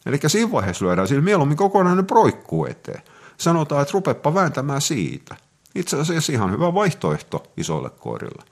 Eli 0.05 0.19
siinä 0.27 0.51
vaiheessa 0.51 0.85
lyödään 0.85 1.07
sillä 1.07 1.21
mieluummin 1.21 1.57
kokonainen 1.57 2.05
proikkuu 2.05 2.65
eteen. 2.65 3.01
Sanotaan, 3.37 3.81
että 3.81 3.93
rupepa 3.93 4.33
vääntämään 4.33 4.81
siitä. 4.81 5.35
Itse 5.75 5.99
asiassa 5.99 6.33
ihan 6.33 6.51
hyvä 6.51 6.73
vaihtoehto 6.73 7.43
isoille 7.57 7.89
koirille. 7.89 8.43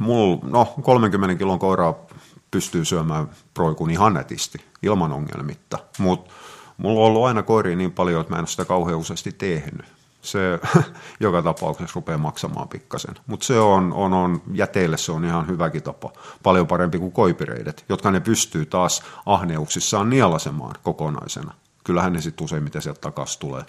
Mulla, 0.00 0.38
no 0.42 0.74
30 0.82 1.34
kilon 1.34 1.58
koiraa 1.58 2.05
pystyy 2.50 2.84
syömään 2.84 3.30
proikun 3.54 3.90
ihan 3.90 4.14
netisti, 4.14 4.64
ilman 4.82 5.12
ongelmitta. 5.12 5.78
Mutta 5.98 6.32
mulla 6.76 7.00
on 7.00 7.06
ollut 7.06 7.24
aina 7.24 7.42
koiria 7.42 7.76
niin 7.76 7.92
paljon, 7.92 8.20
että 8.20 8.32
mä 8.32 8.36
en 8.36 8.40
ole 8.40 8.46
sitä 8.46 8.64
kauhean 8.64 8.98
useasti 8.98 9.32
tehnyt. 9.32 9.86
Se 10.22 10.38
joka 11.20 11.42
tapauksessa 11.42 11.92
rupeaa 11.94 12.18
maksamaan 12.18 12.68
pikkasen. 12.68 13.14
Mutta 13.26 13.46
se 13.46 13.60
on, 13.60 13.92
on, 13.92 14.12
on, 14.12 14.42
jäteille 14.52 14.96
se 14.96 15.12
on 15.12 15.24
ihan 15.24 15.48
hyväkin 15.48 15.82
tapa. 15.82 16.12
Paljon 16.42 16.66
parempi 16.66 16.98
kuin 16.98 17.12
koipireidet, 17.12 17.84
jotka 17.88 18.10
ne 18.10 18.20
pystyy 18.20 18.66
taas 18.66 19.02
ahneuksissaan 19.26 20.10
nielasemaan 20.10 20.74
kokonaisena. 20.82 21.54
Kyllähän 21.84 22.12
ne 22.12 22.20
sitten 22.20 22.44
useimmiten 22.44 22.82
sieltä 22.82 23.00
takaisin 23.00 23.40
tulee, 23.40 23.62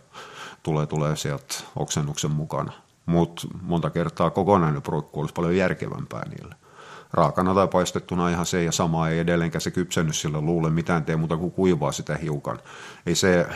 tulee, 0.63 0.85
tulee 0.85 1.15
sieltä 1.15 1.55
oksennuksen 1.75 2.31
mukana. 2.31 2.71
Mutta 3.05 3.47
monta 3.61 3.89
kertaa 3.89 4.29
kokonainen 4.29 4.81
proikku 4.81 5.19
olisi 5.19 5.33
paljon 5.33 5.55
järkevämpää 5.55 6.29
niille 6.29 6.55
raakana 7.13 7.53
tai 7.53 7.67
paistettuna 7.67 8.29
ihan 8.29 8.45
se 8.45 8.63
ja 8.63 8.71
sama, 8.71 9.09
ei 9.09 9.19
edelleenkään 9.19 9.61
se 9.61 9.71
kypsennyt 9.71 10.15
sille 10.15 10.41
luulle 10.41 10.69
mitään 10.69 11.05
tee 11.05 11.15
muuta 11.15 11.37
kuin 11.37 11.51
kuivaa 11.51 11.91
sitä 11.91 12.17
hiukan. 12.17 12.59
Ei 13.05 13.15
se, 13.15 13.47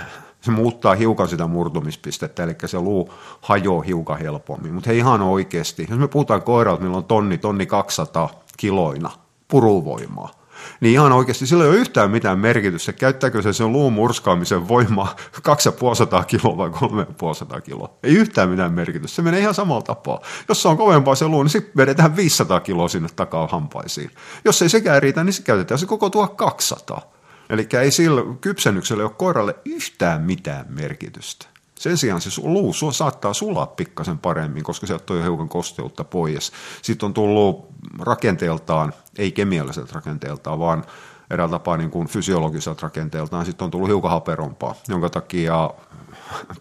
se 0.41 0.51
muuttaa 0.51 0.95
hiukan 0.95 1.27
sitä 1.27 1.47
murtumispistettä, 1.47 2.43
eli 2.43 2.55
se 2.65 2.79
luu 2.79 3.13
hajoaa 3.41 3.81
hiukan 3.81 4.19
helpommin. 4.19 4.73
Mutta 4.73 4.91
ihan 4.91 5.21
oikeasti, 5.21 5.87
jos 5.89 5.99
me 5.99 6.07
puhutaan 6.07 6.41
koiralta, 6.41 6.83
millä 6.83 6.97
on 6.97 7.05
tonni, 7.05 7.37
tonni 7.37 7.65
200 7.65 8.29
kiloina 8.57 9.11
puruvoimaa, 9.47 10.40
niin 10.79 10.93
ihan 10.93 11.11
oikeasti 11.11 11.47
sillä 11.47 11.63
ei 11.63 11.69
ole 11.69 11.77
yhtään 11.77 12.11
mitään 12.11 12.39
merkitystä, 12.39 12.93
käyttääkö 12.93 13.41
se 13.41 13.53
sen 13.53 13.71
luun 13.71 13.93
murskaamisen 13.93 14.67
voimaa 14.67 15.15
250 15.43 16.27
kiloa 16.27 16.57
vai 16.57 16.69
350 16.69 17.61
kiloa. 17.61 17.89
Ei 18.03 18.13
yhtään 18.13 18.49
mitään 18.49 18.73
merkitystä, 18.73 19.15
se 19.15 19.21
menee 19.21 19.39
ihan 19.39 19.53
samalla 19.53 19.81
tapaa. 19.81 20.21
Jos 20.49 20.61
se 20.61 20.67
on 20.67 20.77
kovempaa 20.77 21.15
se 21.15 21.27
luu, 21.27 21.43
niin 21.43 21.49
sitten 21.49 21.73
vedetään 21.77 22.15
500 22.15 22.59
kiloa 22.59 22.87
sinne 22.87 23.09
takaa 23.15 23.47
hampaisiin. 23.47 24.11
Jos 24.45 24.61
ei 24.61 24.69
sekään 24.69 25.01
riitä, 25.01 25.23
niin 25.23 25.33
se 25.33 25.43
käytetään 25.43 25.79
se 25.79 25.85
koko 25.85 26.09
1200. 26.09 27.11
Eli 27.49 27.67
ei 27.81 27.91
sillä 27.91 28.21
kypsennyksellä 28.41 29.03
ole 29.03 29.11
koiralle 29.17 29.55
yhtään 29.65 30.21
mitään 30.21 30.65
merkitystä. 30.69 31.45
Sen 31.81 31.97
sijaan 31.97 32.21
se 32.21 32.41
luu 32.43 32.73
saattaa 32.73 33.33
sulaa 33.33 33.65
pikkasen 33.65 34.19
paremmin, 34.19 34.63
koska 34.63 34.87
sieltä 34.87 35.13
on 35.13 35.19
jo 35.19 35.25
hiukan 35.25 35.49
kosteutta 35.49 36.03
pois. 36.03 36.51
Sitten 36.81 37.05
on 37.07 37.13
tullut 37.13 37.70
rakenteeltaan, 37.99 38.93
ei 39.17 39.31
kemialliselta 39.31 39.93
rakenteeltaan, 39.93 40.59
vaan 40.59 40.85
eräällä 41.31 41.51
tapaa 41.51 41.77
niin 41.77 41.91
kuin 41.91 42.07
fysiologiselta 42.07 42.81
rakenteeltaan, 42.81 43.45
sitten 43.45 43.65
on 43.65 43.71
tullut 43.71 43.89
hiukan 43.89 44.11
haperompaa, 44.11 44.75
jonka 44.87 45.09
takia 45.09 45.69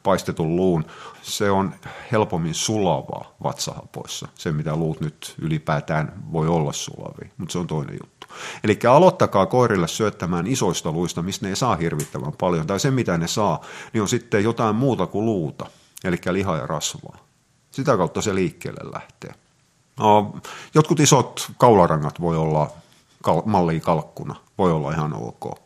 paistetun 0.02 0.56
luun, 0.56 0.84
se 1.22 1.50
on 1.50 1.74
helpommin 2.12 2.54
sulavaa 2.54 3.34
vatsahapoissa, 3.42 4.28
se 4.34 4.52
mitä 4.52 4.76
luut 4.76 5.00
nyt 5.00 5.34
ylipäätään 5.38 6.12
voi 6.32 6.48
olla 6.48 6.72
sulavia, 6.72 7.30
mutta 7.38 7.52
se 7.52 7.58
on 7.58 7.66
toinen 7.66 7.98
juttu. 8.02 8.26
Eli 8.64 8.78
aloittakaa 8.90 9.46
koirille 9.46 9.88
syöttämään 9.88 10.46
isoista 10.46 10.92
luista, 10.92 11.22
mistä 11.22 11.46
ne 11.46 11.50
ei 11.50 11.56
saa 11.56 11.76
hirvittävän 11.76 12.32
paljon, 12.40 12.66
tai 12.66 12.80
se 12.80 12.90
mitä 12.90 13.18
ne 13.18 13.26
saa, 13.28 13.60
niin 13.92 14.02
on 14.02 14.08
sitten 14.08 14.44
jotain 14.44 14.76
muuta 14.76 15.06
kuin 15.06 15.26
luuta, 15.26 15.66
eli 16.04 16.16
lihaa 16.30 16.56
ja 16.56 16.66
rasvaa. 16.66 17.16
Sitä 17.70 17.96
kautta 17.96 18.22
se 18.22 18.34
liikkeelle 18.34 18.92
lähtee. 18.92 19.34
No, 20.00 20.36
jotkut 20.74 21.00
isot 21.00 21.50
kaularangat 21.58 22.20
voi 22.20 22.36
olla 22.36 22.70
kal- 23.22 23.42
mallia 23.44 23.80
kalkkuna, 23.80 24.34
voi 24.58 24.72
olla 24.72 24.92
ihan 24.92 25.14
ok. 25.14 25.58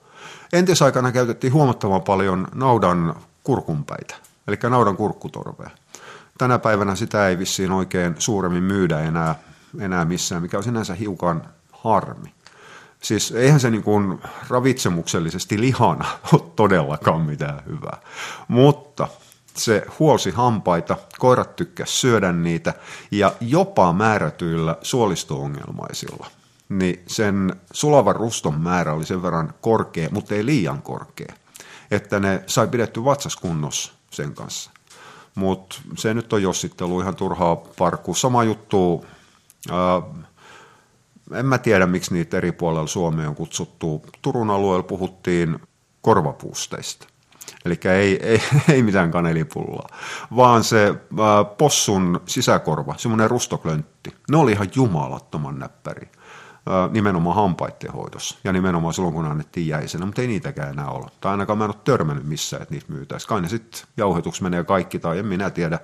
Entisaikana 0.52 1.12
käytettiin 1.12 1.52
huomattavan 1.52 2.02
paljon 2.02 2.48
naudan 2.54 3.14
kurkunpäitä, 3.44 4.14
eli 4.48 4.56
naudan 4.62 4.96
kurkkutorvea. 4.96 5.70
Tänä 6.38 6.58
päivänä 6.58 6.94
sitä 6.94 7.28
ei 7.28 7.38
vissiin 7.38 7.72
oikein 7.72 8.14
suuremmin 8.18 8.62
myydä 8.62 9.00
enää, 9.00 9.35
enää 9.80 10.04
missään, 10.04 10.42
mikä 10.42 10.56
on 10.56 10.64
sinänsä 10.64 10.94
hiukan 10.94 11.42
harmi. 11.72 12.35
Siis 13.00 13.32
eihän 13.32 13.60
se 13.60 13.70
niin 13.70 13.82
kuin 13.82 14.20
ravitsemuksellisesti 14.48 15.60
lihana 15.60 16.04
ole 16.32 16.42
todellakaan 16.56 17.20
mitään 17.20 17.62
hyvää. 17.66 17.98
Mutta 18.48 19.08
se 19.57 19.83
huolsi 19.98 20.31
hampaita, 20.31 20.96
koirat 21.19 21.57
tykkäs 21.57 22.00
syödä 22.00 22.33
niitä 22.33 22.75
ja 23.11 23.33
jopa 23.40 23.92
määrätyillä 23.92 24.77
suolisto-ongelmaisilla. 24.83 26.27
Niin 26.69 27.02
sen 27.07 27.57
sulavan 27.73 28.17
ruston 28.17 28.61
määrä 28.61 28.92
oli 28.92 29.07
sen 29.07 29.23
verran 29.23 29.55
korkea, 29.61 30.09
mutta 30.13 30.35
ei 30.35 30.46
liian 30.46 30.83
korkea. 30.83 31.35
että 31.90 32.21
ne 32.21 32.42
sai 32.46 32.69
pidetty 32.69 33.05
vatsas 33.05 33.37
kunnossa 33.37 33.92
sen 34.11 34.35
kanssa. 34.35 34.71
Mutta 35.35 35.77
se 35.98 36.15
nyt 36.15 36.33
on 36.33 36.42
jossittelu 36.42 37.00
ihan 37.00 37.17
turhaa 37.17 37.57
parkku. 37.57 38.15
Sama 38.15 38.44
juttu, 38.44 39.07
ää, 39.71 40.02
en 41.38 41.46
mä 41.46 41.59
tiedä 41.59 41.87
miksi 41.87 42.15
niitä 42.15 42.37
eri 42.37 42.52
puolella 42.52 42.87
Suomea 42.87 43.29
on 43.29 43.35
kutsuttu. 43.35 44.07
Turun 44.23 44.50
alueella 44.50 44.83
puhuttiin 44.83 45.59
korvapuusteista. 46.02 47.07
Eli 47.65 47.79
ei, 47.85 48.27
ei, 48.27 48.42
ei 48.75 48.83
mitään 48.83 49.10
kanelipullaa, 49.10 49.88
vaan 50.37 50.65
se 50.65 50.94
ää, 51.21 51.44
possun 51.44 52.21
sisäkorva, 52.27 52.94
semmoinen 52.96 53.31
rustoklöntti. 53.31 54.15
Ne 54.31 54.37
oli 54.37 54.52
ihan 54.52 54.69
jumalattoman 54.75 55.58
näppäri 55.58 56.08
nimenomaan 56.90 57.37
hampaiden 57.37 57.92
hoidossa 57.92 58.38
ja 58.44 58.52
nimenomaan 58.52 58.94
silloin, 58.94 59.15
kun 59.15 59.25
annettiin 59.25 59.69
jäisenä, 59.69 60.06
mutta 60.06 60.23
ei 60.23 60.29
niitäkään 60.29 60.71
enää 60.71 60.90
ole. 60.90 61.10
Tai 61.21 61.31
ainakaan 61.31 61.58
mä 61.58 61.65
en 61.65 61.71
ole 61.71 61.81
törmännyt 61.85 62.27
missään, 62.27 62.62
että 62.62 62.75
niitä 62.75 62.92
myytäisiin. 62.92 63.29
Kai 63.29 63.40
ne 63.40 63.48
sitten 63.48 63.81
jauhetuksi 63.96 64.42
menee 64.42 64.65
kaikki, 64.65 64.98
tai 64.98 65.19
en 65.19 65.27
minä 65.27 65.50
tiedä, 65.50 65.79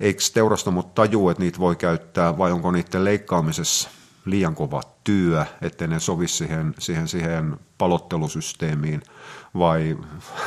eikö 0.00 0.20
teurastamot 0.34 0.94
tajuu, 0.94 1.28
että 1.28 1.42
niitä 1.42 1.58
voi 1.58 1.76
käyttää, 1.76 2.38
vai 2.38 2.52
onko 2.52 2.70
niiden 2.70 3.04
leikkaamisessa 3.04 3.88
liian 4.24 4.54
kova 4.54 4.82
työ, 5.06 5.46
ettei 5.62 5.88
ne 5.88 6.00
sovi 6.00 6.28
siihen, 6.28 6.74
siihen, 6.78 7.08
siihen 7.08 7.56
palottelusysteemiin, 7.78 9.02
vai 9.58 9.98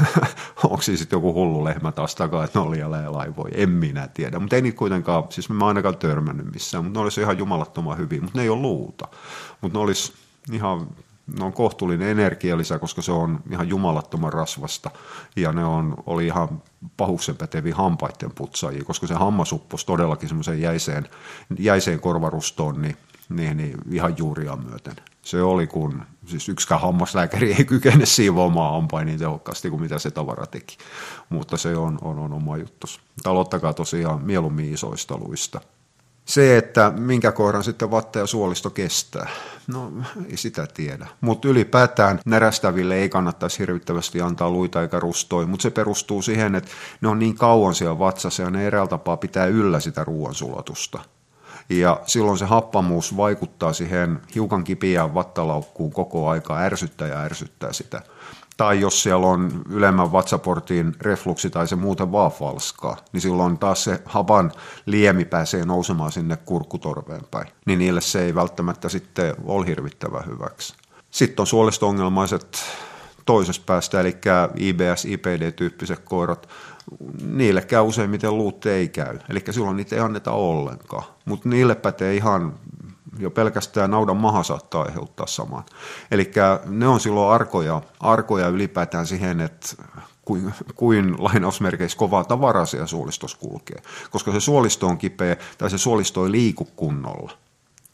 onko 0.63 0.81
siis 0.81 0.99
sitten 0.99 1.17
joku 1.17 1.33
hullu 1.33 1.63
lehmä 1.63 1.91
taas 1.91 2.15
takaa, 2.15 2.43
että 2.43 2.59
ne 2.59 2.65
oli 2.65 2.79
laivoja, 3.07 3.53
en 3.55 3.69
minä 3.69 4.07
tiedä. 4.07 4.39
Mutta 4.39 4.55
ei 4.55 4.61
niitä 4.61 4.77
kuitenkaan, 4.77 5.23
siis 5.29 5.49
mä 5.49 5.67
ainakaan 5.67 5.97
törmännyt 5.97 6.53
missään, 6.53 6.83
mutta 6.83 6.99
ne 6.99 7.03
olisi 7.03 7.21
ihan 7.21 7.37
jumalattoman 7.37 7.97
hyviä, 7.97 8.21
mutta 8.21 8.37
ne 8.37 8.43
ei 8.43 8.49
ole 8.49 8.61
luuta. 8.61 9.07
Mutta 9.61 9.77
ne 9.77 9.83
olisi 9.83 10.13
ihan 10.51 10.87
ne 11.37 11.45
on 11.45 11.53
kohtuullinen 11.53 12.09
energialisä, 12.09 12.79
koska 12.79 13.01
se 13.01 13.11
on 13.11 13.39
ihan 13.51 13.69
jumalattoman 13.69 14.33
rasvasta 14.33 14.91
ja 15.35 15.51
ne 15.51 15.65
on, 15.65 15.95
oli 16.05 16.25
ihan 16.25 16.61
pahuksen 16.97 17.37
päteviä 17.37 17.75
hampaiden 17.75 18.31
putsaajia, 18.35 18.83
koska 18.83 19.07
se 19.07 19.13
hammas 19.13 19.53
upposi 19.53 19.85
todellakin 19.85 20.29
semmoiseen 20.29 20.61
jäiseen, 20.61 21.09
jäiseen 21.59 21.99
korvarustoon, 21.99 22.81
niin 22.81 22.97
niin, 23.29 23.57
niin 23.57 23.77
ihan 23.91 24.15
juuriaan 24.17 24.65
myöten. 24.65 24.95
Se 25.21 25.41
oli, 25.41 25.67
kun 25.67 26.03
siis 26.25 26.49
yksikään 26.49 26.81
hammaslääkäri 26.81 27.53
ei 27.53 27.65
kykene 27.65 28.05
siivoamaan 28.05 28.73
hampain 28.73 29.05
niin 29.05 29.19
tehokkaasti 29.19 29.69
kuin 29.69 29.81
mitä 29.81 29.99
se 29.99 30.11
tavara 30.11 30.45
teki. 30.45 30.77
Mutta 31.29 31.57
se 31.57 31.77
on, 31.77 31.97
on, 32.01 32.19
on 32.19 32.33
oma 32.33 32.57
juttu. 32.57 32.87
Talottakaa 33.23 33.73
tosiaan 33.73 34.21
mieluummin 34.21 34.73
isoista 34.73 35.17
luista. 35.17 35.61
Se, 36.25 36.57
että 36.57 36.93
minkä 36.97 37.31
koiran 37.31 37.63
sitten 37.63 37.91
vatta 37.91 38.19
ja 38.19 38.27
suolisto 38.27 38.69
kestää, 38.69 39.29
no 39.67 39.91
ei 40.29 40.37
sitä 40.37 40.67
tiedä. 40.73 41.07
Mutta 41.21 41.47
ylipäätään 41.47 42.19
närästäville 42.25 42.95
ei 42.95 43.09
kannattaisi 43.09 43.59
hirvittävästi 43.59 44.21
antaa 44.21 44.49
luita 44.49 44.81
eikä 44.81 44.99
rustoi, 44.99 45.45
mutta 45.45 45.63
se 45.63 45.69
perustuu 45.69 46.21
siihen, 46.21 46.55
että 46.55 46.71
ne 47.01 47.07
on 47.07 47.19
niin 47.19 47.35
kauan 47.35 47.75
siellä 47.75 47.99
vatsassa 47.99 48.43
ja 48.43 48.49
ne 48.49 48.67
eräällä 48.67 48.89
tapaa 48.89 49.17
pitää 49.17 49.45
yllä 49.45 49.79
sitä 49.79 50.03
ruoansulatusta 50.03 50.99
ja 51.69 51.99
silloin 52.07 52.37
se 52.37 52.45
happamuus 52.45 53.17
vaikuttaa 53.17 53.73
siihen 53.73 54.19
hiukan 54.35 54.63
kipiään 54.63 55.13
vattalaukkuun 55.13 55.91
koko 55.91 56.29
aika, 56.29 56.57
ärsyttää 56.57 57.07
ja 57.07 57.19
ärsyttää 57.19 57.73
sitä. 57.73 58.01
Tai 58.57 58.79
jos 58.81 59.03
siellä 59.03 59.27
on 59.27 59.61
ylemmän 59.69 60.11
vatsaportin 60.11 60.95
refluksi 61.01 61.49
tai 61.49 61.67
se 61.67 61.75
muuten 61.75 62.11
vaan 62.11 62.31
falskaa, 62.31 62.97
niin 63.13 63.21
silloin 63.21 63.57
taas 63.57 63.83
se 63.83 64.01
hapan 64.05 64.51
liemi 64.85 65.25
pääsee 65.25 65.65
nousemaan 65.65 66.11
sinne 66.11 66.37
kurkkutorveen 66.37 67.21
päin. 67.31 67.47
Niin 67.65 67.79
niille 67.79 68.01
se 68.01 68.21
ei 68.21 68.35
välttämättä 68.35 68.89
sitten 68.89 69.35
ole 69.43 69.67
hirvittävän 69.67 70.25
hyväksi. 70.25 70.73
Sitten 71.11 71.43
on 71.43 71.47
suolisto-ongelmaiset 71.47 72.59
toisesta 73.25 73.63
päästä, 73.65 73.99
eli 73.99 74.17
IBS, 74.55 75.05
IPD-tyyppiset 75.05 75.99
koirat, 75.99 76.49
niille 77.21 77.61
käy 77.61 77.81
useimmiten 77.81 78.37
luut 78.37 78.65
ei 78.65 78.89
käy. 78.89 79.19
Eli 79.29 79.43
silloin 79.49 79.77
niitä 79.77 79.95
ei 79.95 80.01
anneta 80.01 80.31
ollenkaan. 80.31 81.03
Mutta 81.25 81.49
niille 81.49 81.75
pätee 81.75 82.15
ihan 82.15 82.53
jo 83.19 83.31
pelkästään 83.31 83.91
naudan 83.91 84.17
maha 84.17 84.43
saattaa 84.43 84.81
aiheuttaa 84.81 85.27
saman. 85.27 85.63
Eli 86.11 86.31
ne 86.65 86.87
on 86.87 86.99
silloin 86.99 87.33
arkoja, 87.33 87.81
arkoja 87.99 88.47
ylipäätään 88.47 89.05
siihen, 89.07 89.41
että 89.41 89.67
kuin, 90.25 90.53
kuin 90.75 91.15
lainausmerkeissä 91.23 91.97
kovaa 91.97 92.23
tavaraa 92.23 92.65
siellä 92.65 92.87
suolistossa 92.87 93.37
kulkee. 93.37 93.81
Koska 94.11 94.31
se 94.31 94.39
suolisto 94.39 94.87
on 94.87 94.97
kipeä 94.97 95.37
tai 95.57 95.69
se 95.69 95.77
suolisto 95.77 96.25
ei 96.25 96.31
liiku 96.31 96.65
kunnolla. 96.65 97.31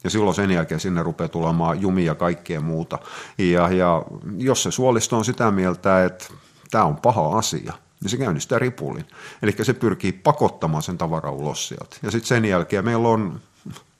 Ja 0.04 0.10
silloin 0.10 0.34
sen 0.34 0.50
jälkeen 0.50 0.80
sinne 0.80 1.02
rupeaa 1.02 1.28
tulemaan 1.28 1.80
jumia 1.80 2.06
ja 2.06 2.14
kaikkea 2.14 2.60
muuta. 2.60 2.98
Ja, 3.38 3.68
ja 3.68 4.02
jos 4.36 4.62
se 4.62 4.70
suolisto 4.70 5.16
on 5.16 5.24
sitä 5.24 5.50
mieltä, 5.50 6.04
että 6.04 6.24
tämä 6.70 6.84
on 6.84 6.96
paha 6.96 7.38
asia, 7.38 7.72
niin 8.06 8.10
se 8.10 8.24
käynnistää 8.24 8.58
ripulin. 8.58 9.04
Eli 9.42 9.54
se 9.62 9.72
pyrkii 9.72 10.12
pakottamaan 10.12 10.82
sen 10.82 10.98
tavaran 10.98 11.32
ulos 11.32 11.68
sieltä. 11.68 11.96
Ja 12.02 12.10
sitten 12.10 12.28
sen 12.28 12.44
jälkeen 12.44 12.84
meillä 12.84 13.08
on 13.08 13.40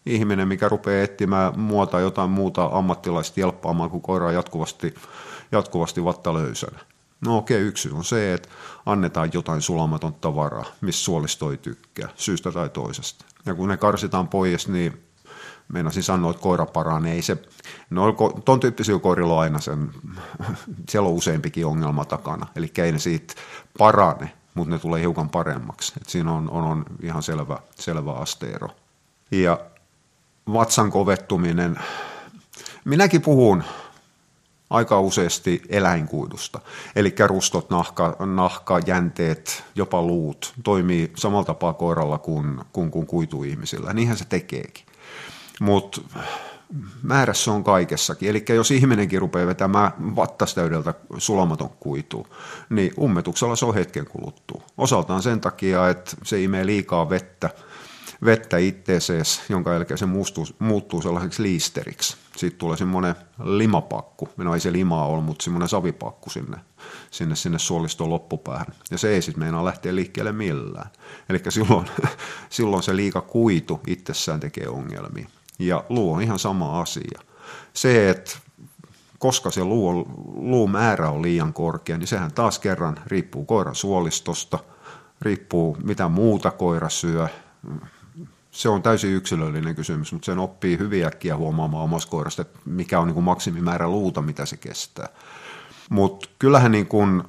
ihminen, 0.07 0.49
mikä 0.49 0.69
rupeaa 0.69 1.05
etsimään 1.05 1.61
muuta 1.61 2.01
jotain 2.01 2.31
muuta 2.31 2.71
ammattilaista 2.73 3.41
jelppaamaan, 3.41 3.91
kun 3.91 4.03
koira 4.03 4.27
on 4.27 4.35
jatkuvasti, 4.35 4.95
jatkuvasti 5.53 6.05
vatta 6.05 6.35
löysänä. 6.35 6.79
No 7.21 7.37
okei, 7.37 7.57
okay, 7.57 7.69
yksi 7.69 7.91
on 7.91 8.05
se, 8.05 8.35
että 8.35 8.49
annetaan 8.87 9.31
jotain 9.33 9.63
sulamaton 9.63 10.15
tavaraa, 10.15 10.65
missä 10.81 11.05
suolisto 11.05 11.51
ei 11.51 11.57
tykkää, 11.57 12.09
syystä 12.17 12.53
tai 12.53 12.69
toisesta. 12.69 13.25
Ja 13.47 13.55
kun 13.55 13.69
ne 13.69 13.77
karsitaan 13.77 14.29
pois, 14.29 14.69
niin 14.69 15.06
meinasin 15.69 16.03
sanoa, 16.03 16.31
että 16.31 16.43
koira 16.43 16.67
paranee. 16.67 17.14
Ei 17.14 17.23
se, 17.23 17.37
no 17.91 18.12
ton 18.45 18.61
tyyppisiä 18.61 18.99
koirilla 18.99 19.35
on 19.35 19.41
aina 19.41 19.61
sen, 19.61 19.91
siellä 20.89 21.09
on 21.09 21.14
useampikin 21.14 21.67
ongelma 21.67 22.05
takana, 22.05 22.47
eli 22.57 22.73
ei 22.79 22.93
ne 22.93 22.99
siitä 22.99 23.35
parane, 23.79 24.33
mutta 24.55 24.75
ne 24.75 24.79
tulee 24.79 25.01
hiukan 25.01 25.29
paremmaksi. 25.29 25.93
Et 26.01 26.09
siinä 26.09 26.33
on, 26.33 26.51
on, 26.51 26.64
on 26.64 26.85
ihan 27.03 27.23
selvä, 27.23 27.59
selvä 27.75 28.12
asteero. 28.12 28.69
Ja 29.31 29.61
vatsan 30.53 30.91
kovettuminen, 30.91 31.79
minäkin 32.85 33.23
puhun 33.23 33.64
aika 34.71 35.01
useasti 35.01 35.62
eläinkuidusta. 35.69 36.61
Eli 36.97 37.14
rustot, 37.27 37.71
nahka, 37.71 38.17
nahka, 38.19 38.81
jänteet, 38.87 39.64
jopa 39.75 40.03
luut 40.03 40.55
toimii 40.64 41.12
samalla 41.17 41.45
tapaa 41.45 41.73
koiralla 41.73 42.19
kuin, 42.19 42.61
kuin, 42.73 42.91
kuin 42.91 43.07
kuituihmisillä. 43.07 43.93
Niinhän 43.93 44.19
se 44.19 44.25
tekeekin. 44.25 44.87
Mutta 45.61 46.01
määrässä 47.03 47.53
on 47.53 47.65
kaikessakin. 47.65 48.29
Eli 48.29 48.45
jos 48.49 48.71
ihminenkin 48.71 49.21
rupeaa 49.21 49.47
vetämään 49.47 50.17
vattastäydeltä 50.17 50.95
sulamaton 51.19 51.71
kuitu, 51.81 52.27
niin 52.71 52.93
ummetuksella 53.01 53.57
se 53.57 53.67
on 53.67 53.75
hetken 53.75 54.07
kuluttua. 54.07 54.63
Osaltaan 54.79 55.23
sen 55.23 55.41
takia, 55.41 55.89
että 55.89 56.17
se 56.25 56.43
imee 56.43 56.67
liikaa 56.67 57.11
vettä, 57.11 57.51
vettä 58.25 58.59
itteesees, 58.59 59.43
jonka 59.49 59.73
jälkeen 59.73 59.99
se 59.99 60.07
muuttuu, 60.07 60.47
muuttuu 60.59 61.03
sellaiseksi 61.03 61.43
liisteriksi. 61.43 62.17
Sitten 62.37 62.59
tulee 62.59 62.77
semmoinen 62.77 63.15
limapakku, 63.45 64.29
no 64.37 64.55
ei 64.55 64.61
se 64.61 64.73
limaa 64.73 65.07
ole, 65.07 65.23
mutta 65.23 65.43
semmoinen 65.45 65.69
savipakku 65.69 66.31
sinne, 66.31 66.57
sinne, 67.11 67.37
sinne 67.37 67.59
suoliston 67.59 68.11
loppupäähän. 68.11 68.67
Ja 68.91 68.99
se 68.99 69.09
ei 69.09 69.23
sitten 69.23 69.43
meinaa 69.43 69.65
lähteä 69.65 69.95
liikkeelle 69.95 70.33
millään. 70.33 70.91
Eli 71.29 71.41
silloin, 71.49 71.87
silloin 72.51 72.83
se 72.83 72.97
liika 72.97 73.21
kuitu 73.21 73.81
itsessään 73.87 74.41
tekee 74.41 74.69
ongelmia. 74.69 75.29
Ja 75.59 75.85
luu 75.89 76.13
on 76.13 76.23
ihan 76.23 76.39
sama 76.39 76.81
asia. 76.81 77.21
Se, 77.73 78.11
että 78.11 78.37
koska 79.19 79.51
se 79.51 79.65
luu, 79.65 80.09
luun 80.35 80.71
määrä 80.71 81.11
on 81.11 81.23
liian 81.23 81.53
korkea, 81.53 81.99
niin 81.99 82.07
sehän 82.07 82.33
taas 82.33 82.59
kerran 82.59 82.99
riippuu 83.07 83.45
koiran 83.45 83.75
suolistosta, 83.75 84.59
riippuu 85.23 85.77
mitä 85.85 86.09
muuta 86.09 86.51
koira 86.51 86.89
syö. 86.89 87.29
Se 88.51 88.69
on 88.69 88.83
täysin 88.83 89.13
yksilöllinen 89.13 89.75
kysymys, 89.75 90.13
mutta 90.13 90.27
sen 90.27 90.39
oppii 90.39 90.79
hyvin 90.79 91.07
äkkiä 91.07 91.37
huomaamaan 91.37 91.85
omassa 91.85 92.09
koirasta, 92.09 92.43
että 92.43 92.59
mikä 92.65 93.01
on 93.01 93.07
niin 93.07 93.15
kuin 93.15 93.25
maksimimäärä 93.25 93.89
luuta, 93.89 94.23
mitä 94.23 94.47
se 94.47 94.57
kestää. 94.57 95.09
Mutta 95.91 96.29
kyllähän 96.39 96.73
niin 96.73 96.87
kuin 96.87 97.23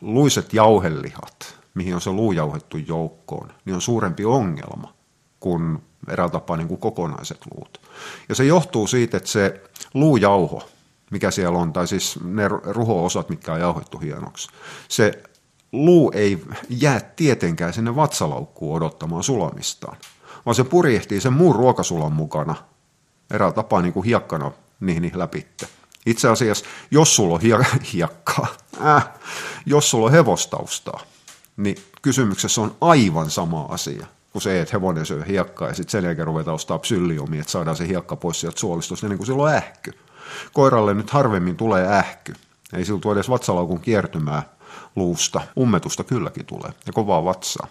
luiset 0.00 0.52
jauhelihat, 0.52 1.58
mihin 1.74 1.94
on 1.94 2.00
se 2.00 2.10
luu 2.10 2.32
jauhettu 2.32 2.76
joukkoon, 2.76 3.52
niin 3.64 3.74
on 3.74 3.80
suurempi 3.80 4.24
ongelma 4.24 4.97
kuin 5.40 5.78
eräällä 6.08 6.32
tapaa 6.32 6.56
niin 6.56 6.68
kuin 6.68 6.80
kokonaiset 6.80 7.40
luut. 7.54 7.80
Ja 8.28 8.34
se 8.34 8.44
johtuu 8.44 8.86
siitä, 8.86 9.16
että 9.16 9.28
se 9.28 9.62
luujauho, 9.94 10.68
mikä 11.10 11.30
siellä 11.30 11.58
on, 11.58 11.72
tai 11.72 11.88
siis 11.88 12.18
ne 12.24 12.48
ruho-osat, 12.48 13.28
mitkä 13.28 13.52
on 13.52 13.60
jauhettu 13.60 13.98
hienoksi, 13.98 14.48
se 14.88 15.22
luu 15.72 16.12
ei 16.14 16.44
jää 16.68 17.00
tietenkään 17.00 17.72
sinne 17.72 17.96
vatsalaukkuun 17.96 18.76
odottamaan 18.76 19.22
sulamistaan, 19.22 19.96
vaan 20.46 20.54
se 20.54 20.64
purjehtii 20.64 21.20
sen 21.20 21.32
muun 21.32 21.56
ruokasulan 21.56 22.12
mukana 22.12 22.54
eräällä 23.30 23.54
tapaa 23.54 23.82
niin 23.82 23.92
kuin 23.92 24.04
hiekkana 24.04 24.52
niihin 24.80 25.18
läpitte. 25.18 25.68
Itse 26.06 26.28
asiassa, 26.28 26.64
jos 26.90 27.16
sulla 27.16 27.34
on 27.34 27.40
hiekkaa, 27.92 28.46
äh, 28.86 29.08
jos 29.66 29.90
sulla 29.90 30.06
on 30.06 30.12
hevostaustaa, 30.12 31.00
niin 31.56 31.76
kysymyksessä 32.02 32.60
on 32.60 32.76
aivan 32.80 33.30
sama 33.30 33.62
asia 33.62 34.06
kuin 34.32 34.42
se, 34.42 34.60
että 34.60 34.76
hevonen 34.76 35.06
syö 35.06 35.24
hiekkaa 35.24 35.68
ja 35.68 35.74
sitten 35.74 35.92
sen 35.92 36.04
jälkeen 36.04 36.26
ruvetaan 36.26 36.54
ostaa 36.54 36.78
psylliumia, 36.78 37.40
että 37.40 37.52
saadaan 37.52 37.76
se 37.76 37.88
hiekka 37.88 38.16
pois 38.16 38.40
sieltä 38.40 38.60
suolistosta, 38.60 39.08
niin 39.08 39.18
kuin 39.18 39.26
silloin 39.26 39.54
ähky. 39.54 39.92
Koiralle 40.52 40.94
nyt 40.94 41.10
harvemmin 41.10 41.56
tulee 41.56 41.88
ähky. 41.88 42.34
Ei 42.72 42.84
tule 43.00 43.14
edes 43.14 43.30
vatsalaukun 43.30 43.80
kiertymää 43.80 44.42
luusta. 44.96 45.40
Ummetusta 45.58 46.04
kylläkin 46.04 46.46
tulee 46.46 46.70
ja 46.86 46.92
kovaa 46.92 47.24
vatsaa. 47.24 47.66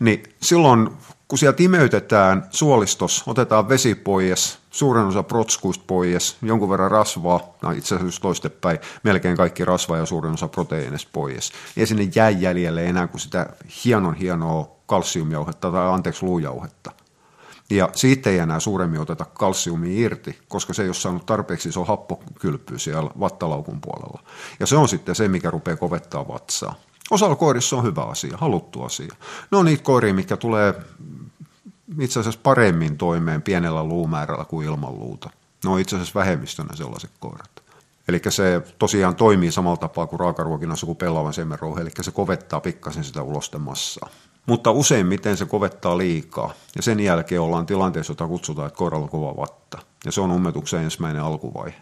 Niin 0.00 0.22
silloin, 0.42 0.90
kun 1.28 1.38
sieltä 1.38 1.62
imeytetään 1.62 2.46
suolistos, 2.50 3.22
otetaan 3.26 3.68
vesi 3.68 3.94
pois, 3.94 4.58
suuren 4.70 5.04
osa 5.04 5.22
protskuista 5.22 5.84
pois, 5.86 6.36
jonkun 6.42 6.70
verran 6.70 6.90
rasvaa, 6.90 7.40
no 7.62 7.70
itse 7.70 7.94
asiassa 7.94 8.20
toistepäin, 8.20 8.78
melkein 9.02 9.36
kaikki 9.36 9.64
rasva 9.64 9.96
ja 9.96 10.06
suurin 10.06 10.32
osa 10.32 10.48
proteiineista 10.48 11.10
pois. 11.12 11.52
Ei 11.76 11.86
sinne 11.86 12.08
jää 12.14 12.30
jäljelle 12.30 12.86
enää 12.86 13.06
kuin 13.06 13.20
sitä 13.20 13.46
hienon 13.84 14.14
hienoa 14.14 14.70
kalsiumjauhetta 14.86 15.70
tai 15.70 15.92
anteeksi 15.92 16.26
luujauhetta. 16.26 16.92
Ja 17.70 17.88
siitä 17.92 18.30
ei 18.30 18.38
enää 18.38 18.60
suuremmin 18.60 19.00
oteta 19.00 19.24
kalsiumia 19.24 20.04
irti, 20.06 20.38
koska 20.48 20.72
se 20.72 20.82
ei 20.82 20.88
ole 20.88 20.94
saanut 20.94 21.26
tarpeeksi 21.26 21.68
iso 21.68 21.84
happokylpyä 21.84 22.78
siellä 22.78 23.10
vattalaukun 23.20 23.80
puolella. 23.80 24.22
Ja 24.60 24.66
se 24.66 24.76
on 24.76 24.88
sitten 24.88 25.14
se, 25.14 25.28
mikä 25.28 25.50
rupeaa 25.50 25.76
kovettaa 25.76 26.28
vatsaa. 26.28 26.74
Osalla 27.14 27.36
koirissa 27.36 27.76
on 27.76 27.84
hyvä 27.84 28.02
asia, 28.02 28.36
haluttu 28.36 28.82
asia. 28.82 29.14
Ne 29.50 29.58
on 29.58 29.64
niitä 29.64 29.82
koiria, 29.82 30.14
mitkä 30.14 30.36
tulee 30.36 30.74
itse 32.00 32.20
asiassa 32.20 32.40
paremmin 32.42 32.98
toimeen 32.98 33.42
pienellä 33.42 33.84
luumäärällä 33.84 34.44
kuin 34.44 34.66
ilman 34.66 34.98
luuta. 34.98 35.30
Ne 35.64 35.70
on 35.70 35.80
itse 35.80 35.96
asiassa 35.96 36.20
vähemmistönä 36.20 36.76
sellaiset 36.76 37.10
koirat. 37.20 37.50
Eli 38.08 38.20
se 38.28 38.62
tosiaan 38.78 39.14
toimii 39.14 39.52
samalla 39.52 39.76
tapaa 39.76 40.06
kuin 40.06 40.20
raakaruokinnassa 40.20 40.86
kuin 40.86 40.96
pelavan 40.96 41.32
semenrouhe, 41.32 41.80
eli 41.80 41.90
se 42.00 42.10
kovettaa 42.10 42.60
pikkasen 42.60 43.04
sitä 43.04 43.22
ulostemassaa. 43.22 44.08
Mutta 44.46 44.70
useimmiten 44.70 45.36
se 45.36 45.46
kovettaa 45.46 45.98
liikaa, 45.98 46.52
ja 46.76 46.82
sen 46.82 47.00
jälkeen 47.00 47.40
ollaan 47.40 47.66
tilanteessa, 47.66 48.10
jota 48.10 48.26
kutsutaan, 48.26 48.66
että 48.66 48.78
koiralla 48.78 49.04
on 49.04 49.10
kova 49.10 49.36
vatta. 49.36 49.78
Ja 50.04 50.12
se 50.12 50.20
on 50.20 50.30
ummetuksen 50.30 50.82
ensimmäinen 50.82 51.22
alkuvaihe. 51.22 51.76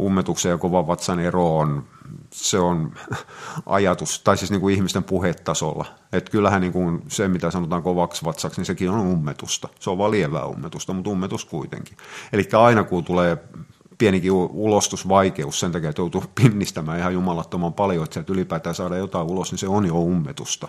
Ummetuksen 0.00 0.50
ja 0.50 0.58
kovan 0.58 0.86
vatsan 0.86 1.20
ero 1.20 1.58
on, 1.58 1.84
se 2.30 2.58
on 2.58 2.92
ajatus, 3.66 4.20
tai 4.24 4.36
siis 4.36 4.50
niin 4.50 4.60
kuin 4.60 4.74
ihmisten 4.74 5.04
puhetasolla. 5.04 5.84
Että 6.12 6.30
kyllähän 6.30 6.60
niin 6.60 6.72
kuin 6.72 7.02
se, 7.08 7.28
mitä 7.28 7.50
sanotaan 7.50 7.82
kovaksi 7.82 8.24
vatsaksi, 8.24 8.60
niin 8.60 8.66
sekin 8.66 8.90
on 8.90 9.00
ummetusta. 9.00 9.68
Se 9.80 9.90
on 9.90 9.98
vaan 9.98 10.10
lievää 10.10 10.46
ummetusta, 10.46 10.92
mutta 10.92 11.10
ummetus 11.10 11.44
kuitenkin. 11.44 11.96
Eli 12.32 12.48
aina 12.52 12.84
kun 12.84 13.04
tulee 13.04 13.38
pienikin 13.98 14.32
ulostusvaikeus 14.32 15.60
sen 15.60 15.72
takia, 15.72 15.90
että 15.90 16.02
joutuu 16.02 16.24
pinnistämään 16.42 16.98
ihan 16.98 17.14
jumalattoman 17.14 17.72
paljon, 17.72 18.04
että 18.04 18.14
sieltä 18.14 18.32
ylipäätään 18.32 18.74
saada 18.74 18.96
jotain 18.96 19.26
ulos, 19.26 19.50
niin 19.50 19.58
se 19.58 19.68
on 19.68 19.86
jo 19.86 19.94
ummetusta. 19.94 20.68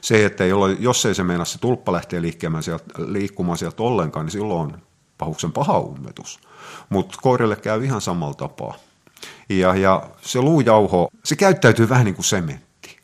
Se, 0.00 0.24
että 0.26 0.44
ei 0.44 0.52
ole, 0.52 0.76
jos 0.78 1.06
ei 1.06 1.14
se 1.14 1.24
meinaa 1.24 1.44
se 1.44 1.58
tulppa 1.58 1.92
lähtee 1.92 2.22
sieltä, 2.60 2.84
liikkumaan 2.98 3.58
sieltä 3.58 3.82
ollenkaan, 3.82 4.26
niin 4.26 4.32
silloin 4.32 4.60
on 4.60 4.82
pahuksen 5.18 5.52
paha 5.52 5.78
ummetus. 5.78 6.40
Mutta 6.88 7.18
koirille 7.22 7.56
käy 7.56 7.84
ihan 7.84 8.00
samalla 8.00 8.34
tapaa. 8.34 8.74
Ja, 9.48 9.74
ja 9.74 10.02
se 10.22 10.40
luujauho, 10.40 11.10
se 11.24 11.36
käyttäytyy 11.36 11.88
vähän 11.88 12.04
niin 12.04 12.14
kuin 12.14 12.24
sementti. 12.24 12.96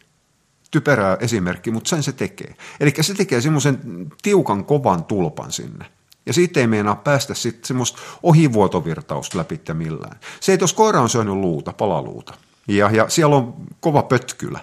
Typerää 0.71 1.17
esimerkki, 1.21 1.71
mutta 1.71 1.89
sen 1.89 2.03
se 2.03 2.13
tekee. 2.13 2.55
Eli 2.81 2.95
se 3.01 3.15
tekee 3.15 3.41
semmoisen 3.41 3.79
tiukan 4.23 4.65
kovan 4.65 5.05
tulpan 5.05 5.53
sinne. 5.53 5.87
Ja 6.27 6.33
siitä 6.33 6.61
ei 6.61 6.67
meinaa 6.67 6.97
päästä 6.97 7.35
sitten 7.35 7.65
semmoista 7.65 7.99
ohivuotovirtausta 8.23 9.39
läpi 9.39 9.61
millään. 9.73 10.21
Se, 10.41 10.53
että 10.53 10.65
jos 10.65 10.73
koira 10.73 11.01
on 11.01 11.09
syönyt 11.09 11.35
luuta, 11.35 11.73
palaluuta, 11.73 12.35
ja, 12.69 12.91
ja 12.91 13.09
siellä 13.09 13.37
on 13.37 13.55
kova 13.81 14.03
pötkylä, 14.03 14.61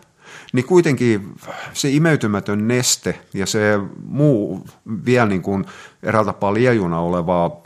niin 0.53 0.65
kuitenkin 0.65 1.35
se 1.73 1.89
imeytymätön 1.89 2.67
neste 2.67 3.19
ja 3.33 3.45
se 3.45 3.79
muu 4.05 4.67
vielä 5.05 5.25
niin 5.25 5.41
kuin 5.41 5.65
eräältä 6.03 6.33
tapaa 6.33 6.53
liejuna 6.53 6.99
olevaa 6.99 7.62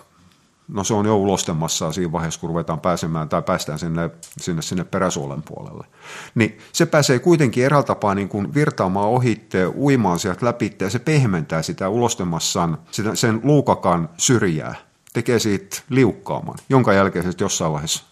no 0.67 0.83
se 0.83 0.93
on 0.93 1.05
jo 1.05 1.17
ulostemassa 1.17 1.91
siinä 1.91 2.11
vaiheessa, 2.11 2.39
kun 2.39 2.49
ruvetaan 2.49 2.79
pääsemään 2.79 3.29
tai 3.29 3.41
päästään 3.41 3.79
sinne, 3.79 4.09
sinne, 4.41 4.61
sinne 4.61 4.83
peräsuolen 4.83 5.43
puolelle. 5.43 5.87
Niin 6.35 6.57
se 6.73 6.85
pääsee 6.85 7.19
kuitenkin 7.19 7.65
eräältä 7.65 7.87
tapaa 7.87 8.15
niin 8.15 8.29
kuin 8.29 8.53
virtaamaan 8.53 9.09
ohitte, 9.09 9.67
uimaan 9.67 10.19
sieltä 10.19 10.45
läpi 10.45 10.75
ja 10.79 10.89
se 10.89 10.99
pehmentää 10.99 11.61
sitä 11.61 11.89
ulostemassaan, 11.89 12.77
sitä, 12.91 13.15
sen 13.15 13.39
luukakan 13.43 14.09
syrjää, 14.17 14.75
tekee 15.13 15.39
siitä 15.39 15.77
liukkaamman, 15.89 16.57
jonka 16.69 16.93
jälkeen 16.93 17.25
se 17.25 17.37
jossain 17.39 17.71
vaiheessa 17.71 18.03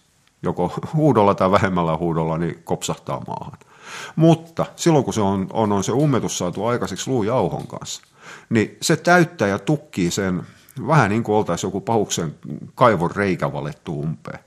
joko 0.42 0.72
huudolla 0.94 1.34
tai 1.34 1.50
vähemmällä 1.50 1.96
huudolla 1.96 2.38
niin 2.38 2.62
kopsahtaa 2.64 3.22
maahan. 3.26 3.58
Mutta 4.16 4.66
silloin 4.76 5.04
kun 5.04 5.14
se 5.14 5.20
on, 5.20 5.46
on, 5.52 5.72
on 5.72 5.84
se 5.84 5.92
ummetus 5.92 6.38
saatu 6.38 6.66
aikaiseksi 6.66 7.10
luujauhon 7.10 7.66
kanssa, 7.66 8.02
niin 8.50 8.76
se 8.82 8.96
täyttää 8.96 9.48
ja 9.48 9.58
tukkii 9.58 10.10
sen 10.10 10.42
vähän 10.86 11.10
niin 11.10 11.22
kuin 11.22 11.36
oltaisiin 11.36 11.68
joku 11.68 11.80
pahuksen 11.80 12.34
kaivon 12.74 13.10
reikä 13.10 13.52
valettu 13.52 14.00
umpeen. 14.00 14.38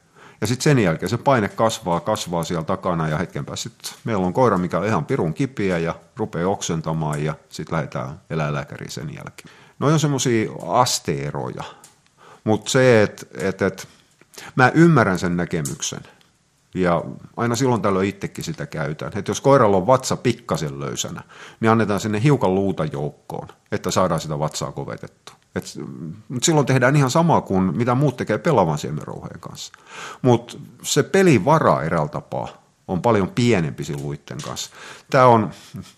Ja 0.41 0.47
sitten 0.47 0.63
sen 0.63 0.79
jälkeen 0.79 1.09
se 1.09 1.17
paine 1.17 1.49
kasvaa, 1.49 1.99
kasvaa 1.99 2.43
siellä 2.43 2.63
takana 2.63 3.07
ja 3.07 3.17
hetken 3.17 3.45
päästä 3.45 3.69
meillä 4.03 4.25
on 4.25 4.33
koira, 4.33 4.57
mikä 4.57 4.79
on 4.79 4.85
ihan 4.85 5.05
pirun 5.05 5.33
kipiä 5.33 5.77
ja 5.77 5.95
rupeaa 6.17 6.49
oksentamaan 6.49 7.23
ja 7.23 7.35
sitten 7.49 7.75
lähdetään 7.75 8.21
eläinlääkäriin 8.29 8.91
sen 8.91 9.15
jälkeen. 9.15 9.55
No 9.79 9.87
on 9.87 9.99
semmoisia 9.99 10.51
asteeroja, 10.67 11.63
mutta 12.43 12.71
se, 12.71 13.03
että 13.03 13.25
et, 13.37 13.61
et, 13.61 13.87
mä 14.55 14.71
ymmärrän 14.75 15.19
sen 15.19 15.37
näkemyksen 15.37 16.01
ja 16.75 17.03
aina 17.37 17.55
silloin 17.55 17.81
tällöin 17.81 18.09
itsekin 18.09 18.43
sitä 18.43 18.65
käytän, 18.65 19.11
että 19.15 19.29
jos 19.29 19.41
koiralla 19.41 19.77
on 19.77 19.87
vatsa 19.87 20.17
pikkasen 20.17 20.79
löysänä, 20.79 21.23
niin 21.59 21.71
annetaan 21.71 21.99
sinne 21.99 22.23
hiukan 22.23 22.55
luuta 22.55 22.85
joukkoon, 22.85 23.47
että 23.71 23.91
saadaan 23.91 24.21
sitä 24.21 24.39
vatsaa 24.39 24.71
kovetettua. 24.71 25.35
Et, 25.55 25.65
silloin 26.41 26.65
tehdään 26.65 26.95
ihan 26.95 27.11
sama 27.11 27.41
kuin 27.41 27.77
mitä 27.77 27.95
muut 27.95 28.17
tekee 28.17 28.37
pelavan 28.37 28.77
siemenrouheen 28.77 29.39
kanssa. 29.39 29.73
Mutta 30.21 30.57
se 30.81 31.03
pelivara 31.03 31.83
eräältä 31.83 32.11
tapaa 32.11 32.47
on 32.87 33.01
paljon 33.01 33.29
pienempi 33.29 33.83
luitten 34.01 34.37
kanssa. 34.45 34.69
Tämä 35.09 35.25
on, 35.25 35.51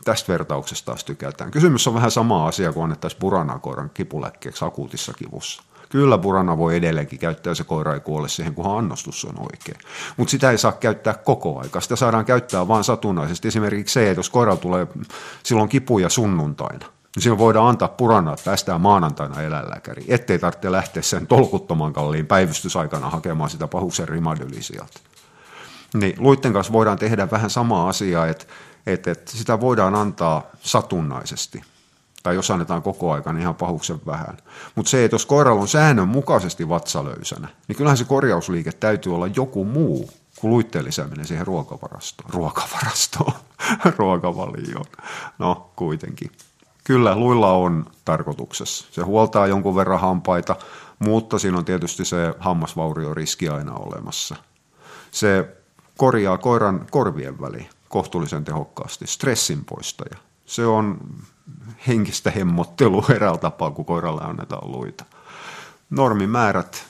tästä 0.03 0.31
vertauksesta 0.31 0.85
taas 0.85 1.03
tykätään. 1.03 1.51
Kysymys 1.51 1.87
on 1.87 1.93
vähän 1.93 2.11
sama 2.11 2.47
asia 2.47 2.73
kuin 2.73 2.83
annettaisiin 2.83 3.19
buranakoiran 3.19 3.91
kipulääkkeeksi 3.93 4.65
akuutissa 4.65 5.13
kivussa. 5.13 5.63
Kyllä 5.89 6.17
burana 6.17 6.57
voi 6.57 6.75
edelleenkin 6.75 7.19
käyttää, 7.19 7.53
se 7.53 7.63
koira 7.63 7.93
ei 7.93 7.99
kuole 7.99 8.29
siihen, 8.29 8.55
kunhan 8.55 8.77
annostus 8.77 9.25
on 9.25 9.35
oikein. 9.39 9.77
Mutta 10.17 10.31
sitä 10.31 10.51
ei 10.51 10.57
saa 10.57 10.71
käyttää 10.71 11.13
koko 11.13 11.59
aika. 11.59 11.81
Sitä 11.81 11.95
saadaan 11.95 12.25
käyttää 12.25 12.67
vain 12.67 12.83
satunnaisesti. 12.83 13.47
Esimerkiksi 13.47 13.93
se, 13.93 14.09
että 14.09 14.19
jos 14.19 14.29
koira 14.29 14.55
tulee 14.55 14.87
silloin 15.43 15.69
kipuja 15.69 16.09
sunnuntaina, 16.09 16.85
niin 17.15 17.23
silloin 17.23 17.39
voidaan 17.39 17.67
antaa 17.67 17.87
puranaa, 17.87 18.33
että 18.33 18.45
päästään 18.45 18.81
maanantaina 18.81 19.41
eläinlääkäriin, 19.41 20.13
ettei 20.13 20.39
tarvitse 20.39 20.71
lähteä 20.71 21.03
sen 21.03 21.27
tolkuttoman 21.27 21.93
kalliin 21.93 22.27
päivystysaikana 22.27 23.09
hakemaan 23.09 23.49
sitä 23.49 23.67
pahuksen 23.67 24.07
rimadyli 24.07 24.61
sieltä. 24.63 24.99
Niin 25.93 26.15
luitten 26.17 26.53
kanssa 26.53 26.73
voidaan 26.73 26.99
tehdä 26.99 27.31
vähän 27.31 27.49
samaa 27.49 27.89
asiaa, 27.89 28.27
että, 28.27 28.45
että, 28.87 29.11
että 29.11 29.31
sitä 29.31 29.59
voidaan 29.59 29.95
antaa 29.95 30.43
satunnaisesti. 30.61 31.61
Tai 32.23 32.35
jos 32.35 32.51
annetaan 32.51 32.81
koko 32.81 33.11
aika, 33.11 33.33
niin 33.33 33.41
ihan 33.41 33.55
pahuksen 33.55 33.99
vähän. 34.05 34.37
Mutta 34.75 34.89
se, 34.89 35.05
että 35.05 35.15
jos 35.15 35.25
koiralla 35.25 35.61
on 35.61 35.67
säännönmukaisesti 35.67 36.69
vatsalöysänä, 36.69 37.47
niin 37.67 37.75
kyllähän 37.75 37.97
se 37.97 38.05
korjausliike 38.05 38.71
täytyy 38.71 39.15
olla 39.15 39.27
joku 39.27 39.65
muu 39.65 40.09
kuin 40.39 40.51
luitteen 40.51 40.85
lisääminen 40.85 41.25
siihen 41.25 41.47
ruokavarastoon. 41.47 42.29
Ruokavarastoon. 42.33 43.33
Ruokavalioon. 43.97 44.85
No, 45.39 45.71
kuitenkin. 45.75 46.31
Kyllä, 46.83 47.15
luilla 47.15 47.51
on 47.51 47.85
tarkoituksessa. 48.05 48.87
Se 48.91 49.01
huoltaa 49.01 49.47
jonkun 49.47 49.75
verran 49.75 49.99
hampaita, 49.99 50.55
mutta 50.99 51.39
siinä 51.39 51.57
on 51.57 51.65
tietysti 51.65 52.05
se 52.05 52.33
hammasvaurioriski 52.39 53.49
aina 53.49 53.73
olemassa. 53.73 54.35
Se 55.11 55.57
korjaa 55.97 56.37
koiran 56.37 56.87
korvien 56.91 57.41
väliin 57.41 57.69
kohtuullisen 57.89 58.45
tehokkaasti, 58.45 59.07
stressin 59.07 59.65
poistaja. 59.65 60.17
Se 60.45 60.65
on 60.65 60.97
henkistä 61.87 62.31
hemmottelua 62.31 63.05
eräällä 63.15 63.37
tapaa, 63.37 63.71
kun 63.71 63.85
koiralle 63.85 64.21
annetaan 64.23 64.71
luita. 64.71 65.05
Normimäärät, 65.89 66.85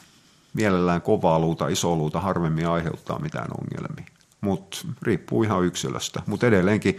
mielellään 0.54 1.02
kovaa 1.02 1.40
luuta, 1.40 1.68
iso 1.68 1.96
luuta 1.96 2.20
harvemmin 2.20 2.68
aiheuttaa 2.68 3.20
mitään 3.20 3.48
ongelmia. 3.62 4.12
Mutta 4.42 4.78
riippuu 5.02 5.44
ihan 5.44 5.64
yksilöstä. 5.64 6.22
Mutta 6.26 6.48
edelleenkin 6.48 6.98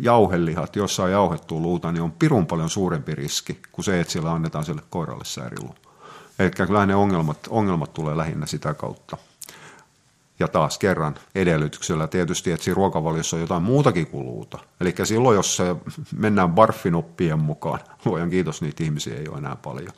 jauhelihat, 0.00 0.76
jossa 0.76 1.02
on 1.02 1.10
jauhettu 1.10 1.62
luuta, 1.62 1.92
niin 1.92 2.02
on 2.02 2.12
pirun 2.12 2.46
paljon 2.46 2.70
suurempi 2.70 3.14
riski 3.14 3.60
kuin 3.72 3.84
se, 3.84 4.00
että 4.00 4.12
siellä 4.12 4.32
annetaan 4.32 4.64
sille 4.64 4.82
koiralle 4.90 5.24
säärilu. 5.24 5.74
Eli 6.38 6.50
kyllä 6.50 6.86
ne 6.86 6.94
ongelmat, 6.94 7.38
ongelmat 7.50 7.92
tulee 7.92 8.16
lähinnä 8.16 8.46
sitä 8.46 8.74
kautta. 8.74 9.16
Ja 10.38 10.48
taas 10.48 10.78
kerran 10.78 11.14
edellytyksellä 11.34 12.06
tietysti, 12.06 12.52
että 12.52 12.64
siinä 12.64 12.74
ruokavaliossa 12.74 13.36
on 13.36 13.40
jotain 13.40 13.62
muutakin 13.62 14.06
kuin 14.06 14.26
luuta. 14.26 14.58
Eli 14.80 14.94
silloin, 15.04 15.34
jos 15.36 15.56
se 15.56 15.76
mennään 16.16 16.50
barfinoppien 16.50 17.38
mukaan, 17.38 17.80
luojan 18.04 18.30
kiitos, 18.30 18.62
niitä 18.62 18.84
ihmisiä 18.84 19.16
ei 19.16 19.28
ole 19.28 19.38
enää 19.38 19.56
paljon, 19.56 19.92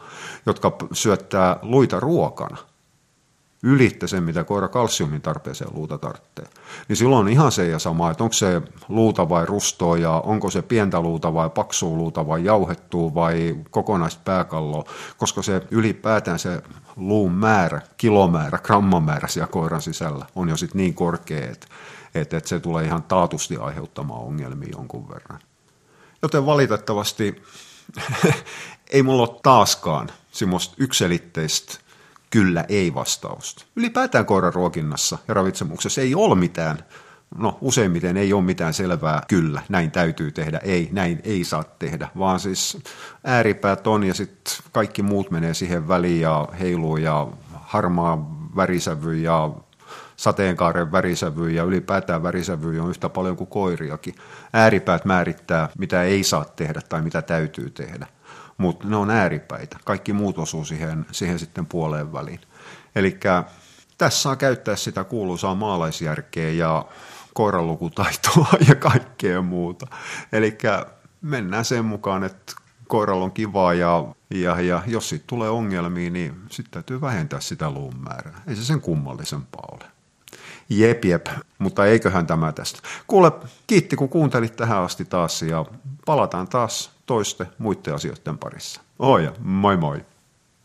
jotka 0.46 0.76
syöttää 0.92 1.56
luita 1.62 2.00
ruokana, 2.00 2.56
ylitte 3.62 4.06
sen, 4.06 4.22
mitä 4.22 4.44
koira 4.44 4.68
kalsiumin 4.68 5.22
tarpeeseen 5.22 5.70
luuta 5.74 5.98
tarvitsee. 5.98 6.46
Niin 6.88 6.96
silloin 6.96 7.20
on 7.20 7.28
ihan 7.28 7.52
se 7.52 7.68
ja 7.68 7.78
sama, 7.78 8.10
että 8.10 8.24
onko 8.24 8.32
se 8.32 8.62
luuta 8.88 9.28
vai 9.28 9.46
rustoa 9.46 9.98
ja 9.98 10.10
onko 10.10 10.50
se 10.50 10.62
pientä 10.62 11.00
luuta 11.00 11.34
vai 11.34 11.50
paksua 11.50 11.96
luuta 11.96 12.26
vai 12.26 12.44
jauhettua 12.44 13.14
vai 13.14 13.56
kokonaista 13.70 14.20
pääkalloa, 14.24 14.84
koska 15.16 15.42
se 15.42 15.62
ylipäätään 15.70 16.38
se 16.38 16.62
luun 16.96 17.32
määrä, 17.32 17.82
kilomäärä, 17.96 18.58
grammamäärä 18.58 19.28
siellä 19.28 19.46
koiran 19.46 19.82
sisällä 19.82 20.26
on 20.34 20.48
jo 20.48 20.56
sitten 20.56 20.78
niin 20.78 20.94
korkea, 20.94 21.50
että, 21.50 21.66
että, 22.14 22.40
se 22.44 22.60
tulee 22.60 22.84
ihan 22.84 23.02
taatusti 23.02 23.56
aiheuttamaan 23.56 24.22
ongelmia 24.22 24.68
jonkun 24.72 25.08
verran. 25.08 25.38
Joten 26.22 26.46
valitettavasti 26.46 27.42
ei 28.92 29.02
mulla 29.02 29.22
ole 29.22 29.40
taaskaan 29.42 30.08
semmoista 30.32 30.74
ykselitteistä 30.78 31.87
kyllä 32.30 32.64
ei 32.68 32.94
vastausta. 32.94 33.64
Ylipäätään 33.76 34.26
koiran 34.26 34.54
ruokinnassa 34.54 35.18
ja 35.28 35.34
ravitsemuksessa 35.34 36.00
ei 36.00 36.14
ole 36.14 36.34
mitään. 36.34 36.78
No 37.38 37.58
useimmiten 37.60 38.16
ei 38.16 38.32
ole 38.32 38.42
mitään 38.42 38.74
selvää, 38.74 39.22
kyllä, 39.28 39.62
näin 39.68 39.90
täytyy 39.90 40.32
tehdä, 40.32 40.58
ei, 40.58 40.88
näin 40.92 41.20
ei 41.24 41.44
saa 41.44 41.64
tehdä, 41.64 42.08
vaan 42.18 42.40
siis 42.40 42.78
ääripäät 43.24 43.86
on 43.86 44.04
ja 44.04 44.14
sitten 44.14 44.54
kaikki 44.72 45.02
muut 45.02 45.30
menee 45.30 45.54
siihen 45.54 45.88
väliin 45.88 46.20
ja 46.20 46.48
heiluu 46.60 46.96
ja 46.96 47.26
harmaa 47.52 48.38
värisävy 48.56 49.16
ja 49.16 49.50
sateenkaaren 50.16 50.92
värisävy 50.92 51.50
ja 51.50 51.64
ylipäätään 51.64 52.22
värisävy 52.22 52.80
on 52.80 52.90
yhtä 52.90 53.08
paljon 53.08 53.36
kuin 53.36 53.50
koiriakin. 53.50 54.14
Ääripäät 54.52 55.04
määrittää, 55.04 55.68
mitä 55.78 56.02
ei 56.02 56.24
saa 56.24 56.44
tehdä 56.44 56.80
tai 56.88 57.02
mitä 57.02 57.22
täytyy 57.22 57.70
tehdä, 57.70 58.06
mutta 58.58 58.88
ne 58.88 58.96
on 58.96 59.10
ääripäitä. 59.10 59.78
Kaikki 59.84 60.12
muut 60.12 60.38
osuu 60.38 60.64
siihen, 60.64 61.06
siihen 61.12 61.38
sitten 61.38 61.66
puoleen 61.66 62.12
väliin. 62.12 62.40
Eli 62.94 63.18
tässä 63.98 64.22
saa 64.22 64.36
käyttää 64.36 64.76
sitä 64.76 65.04
kuuluisaa 65.04 65.54
maalaisjärkeä 65.54 66.50
ja 66.50 66.84
koiranlukutaitoa 67.34 68.48
ja 68.68 68.74
kaikkea 68.74 69.42
muuta. 69.42 69.86
Eli 70.32 70.58
mennään 71.20 71.64
sen 71.64 71.84
mukaan, 71.84 72.24
että 72.24 72.52
koiralla 72.88 73.24
on 73.24 73.32
kivaa 73.32 73.74
ja, 73.74 74.04
ja, 74.30 74.60
ja 74.60 74.82
jos 74.86 75.08
siitä 75.08 75.24
tulee 75.26 75.50
ongelmia, 75.50 76.10
niin 76.10 76.34
sitten 76.50 76.70
täytyy 76.70 77.00
vähentää 77.00 77.40
sitä 77.40 77.70
luun 77.70 77.96
määrää. 77.96 78.42
Ei 78.46 78.56
se 78.56 78.64
sen 78.64 78.80
kummallisempaa 78.80 79.68
ole. 79.72 79.84
Jep, 80.68 81.04
jep, 81.04 81.26
mutta 81.58 81.86
eiköhän 81.86 82.26
tämä 82.26 82.52
tästä. 82.52 82.80
Kuule, 83.06 83.32
kiitti 83.66 83.96
kun 83.96 84.08
kuuntelit 84.08 84.56
tähän 84.56 84.78
asti 84.78 85.04
taas 85.04 85.42
ja 85.42 85.64
palataan 86.06 86.48
taas 86.48 86.97
toiste 87.08 87.46
muiden 87.58 87.94
asioiden 87.94 88.38
parissa. 88.38 88.80
Oi, 88.98 89.30
moi 89.38 89.76
moi. 89.76 89.98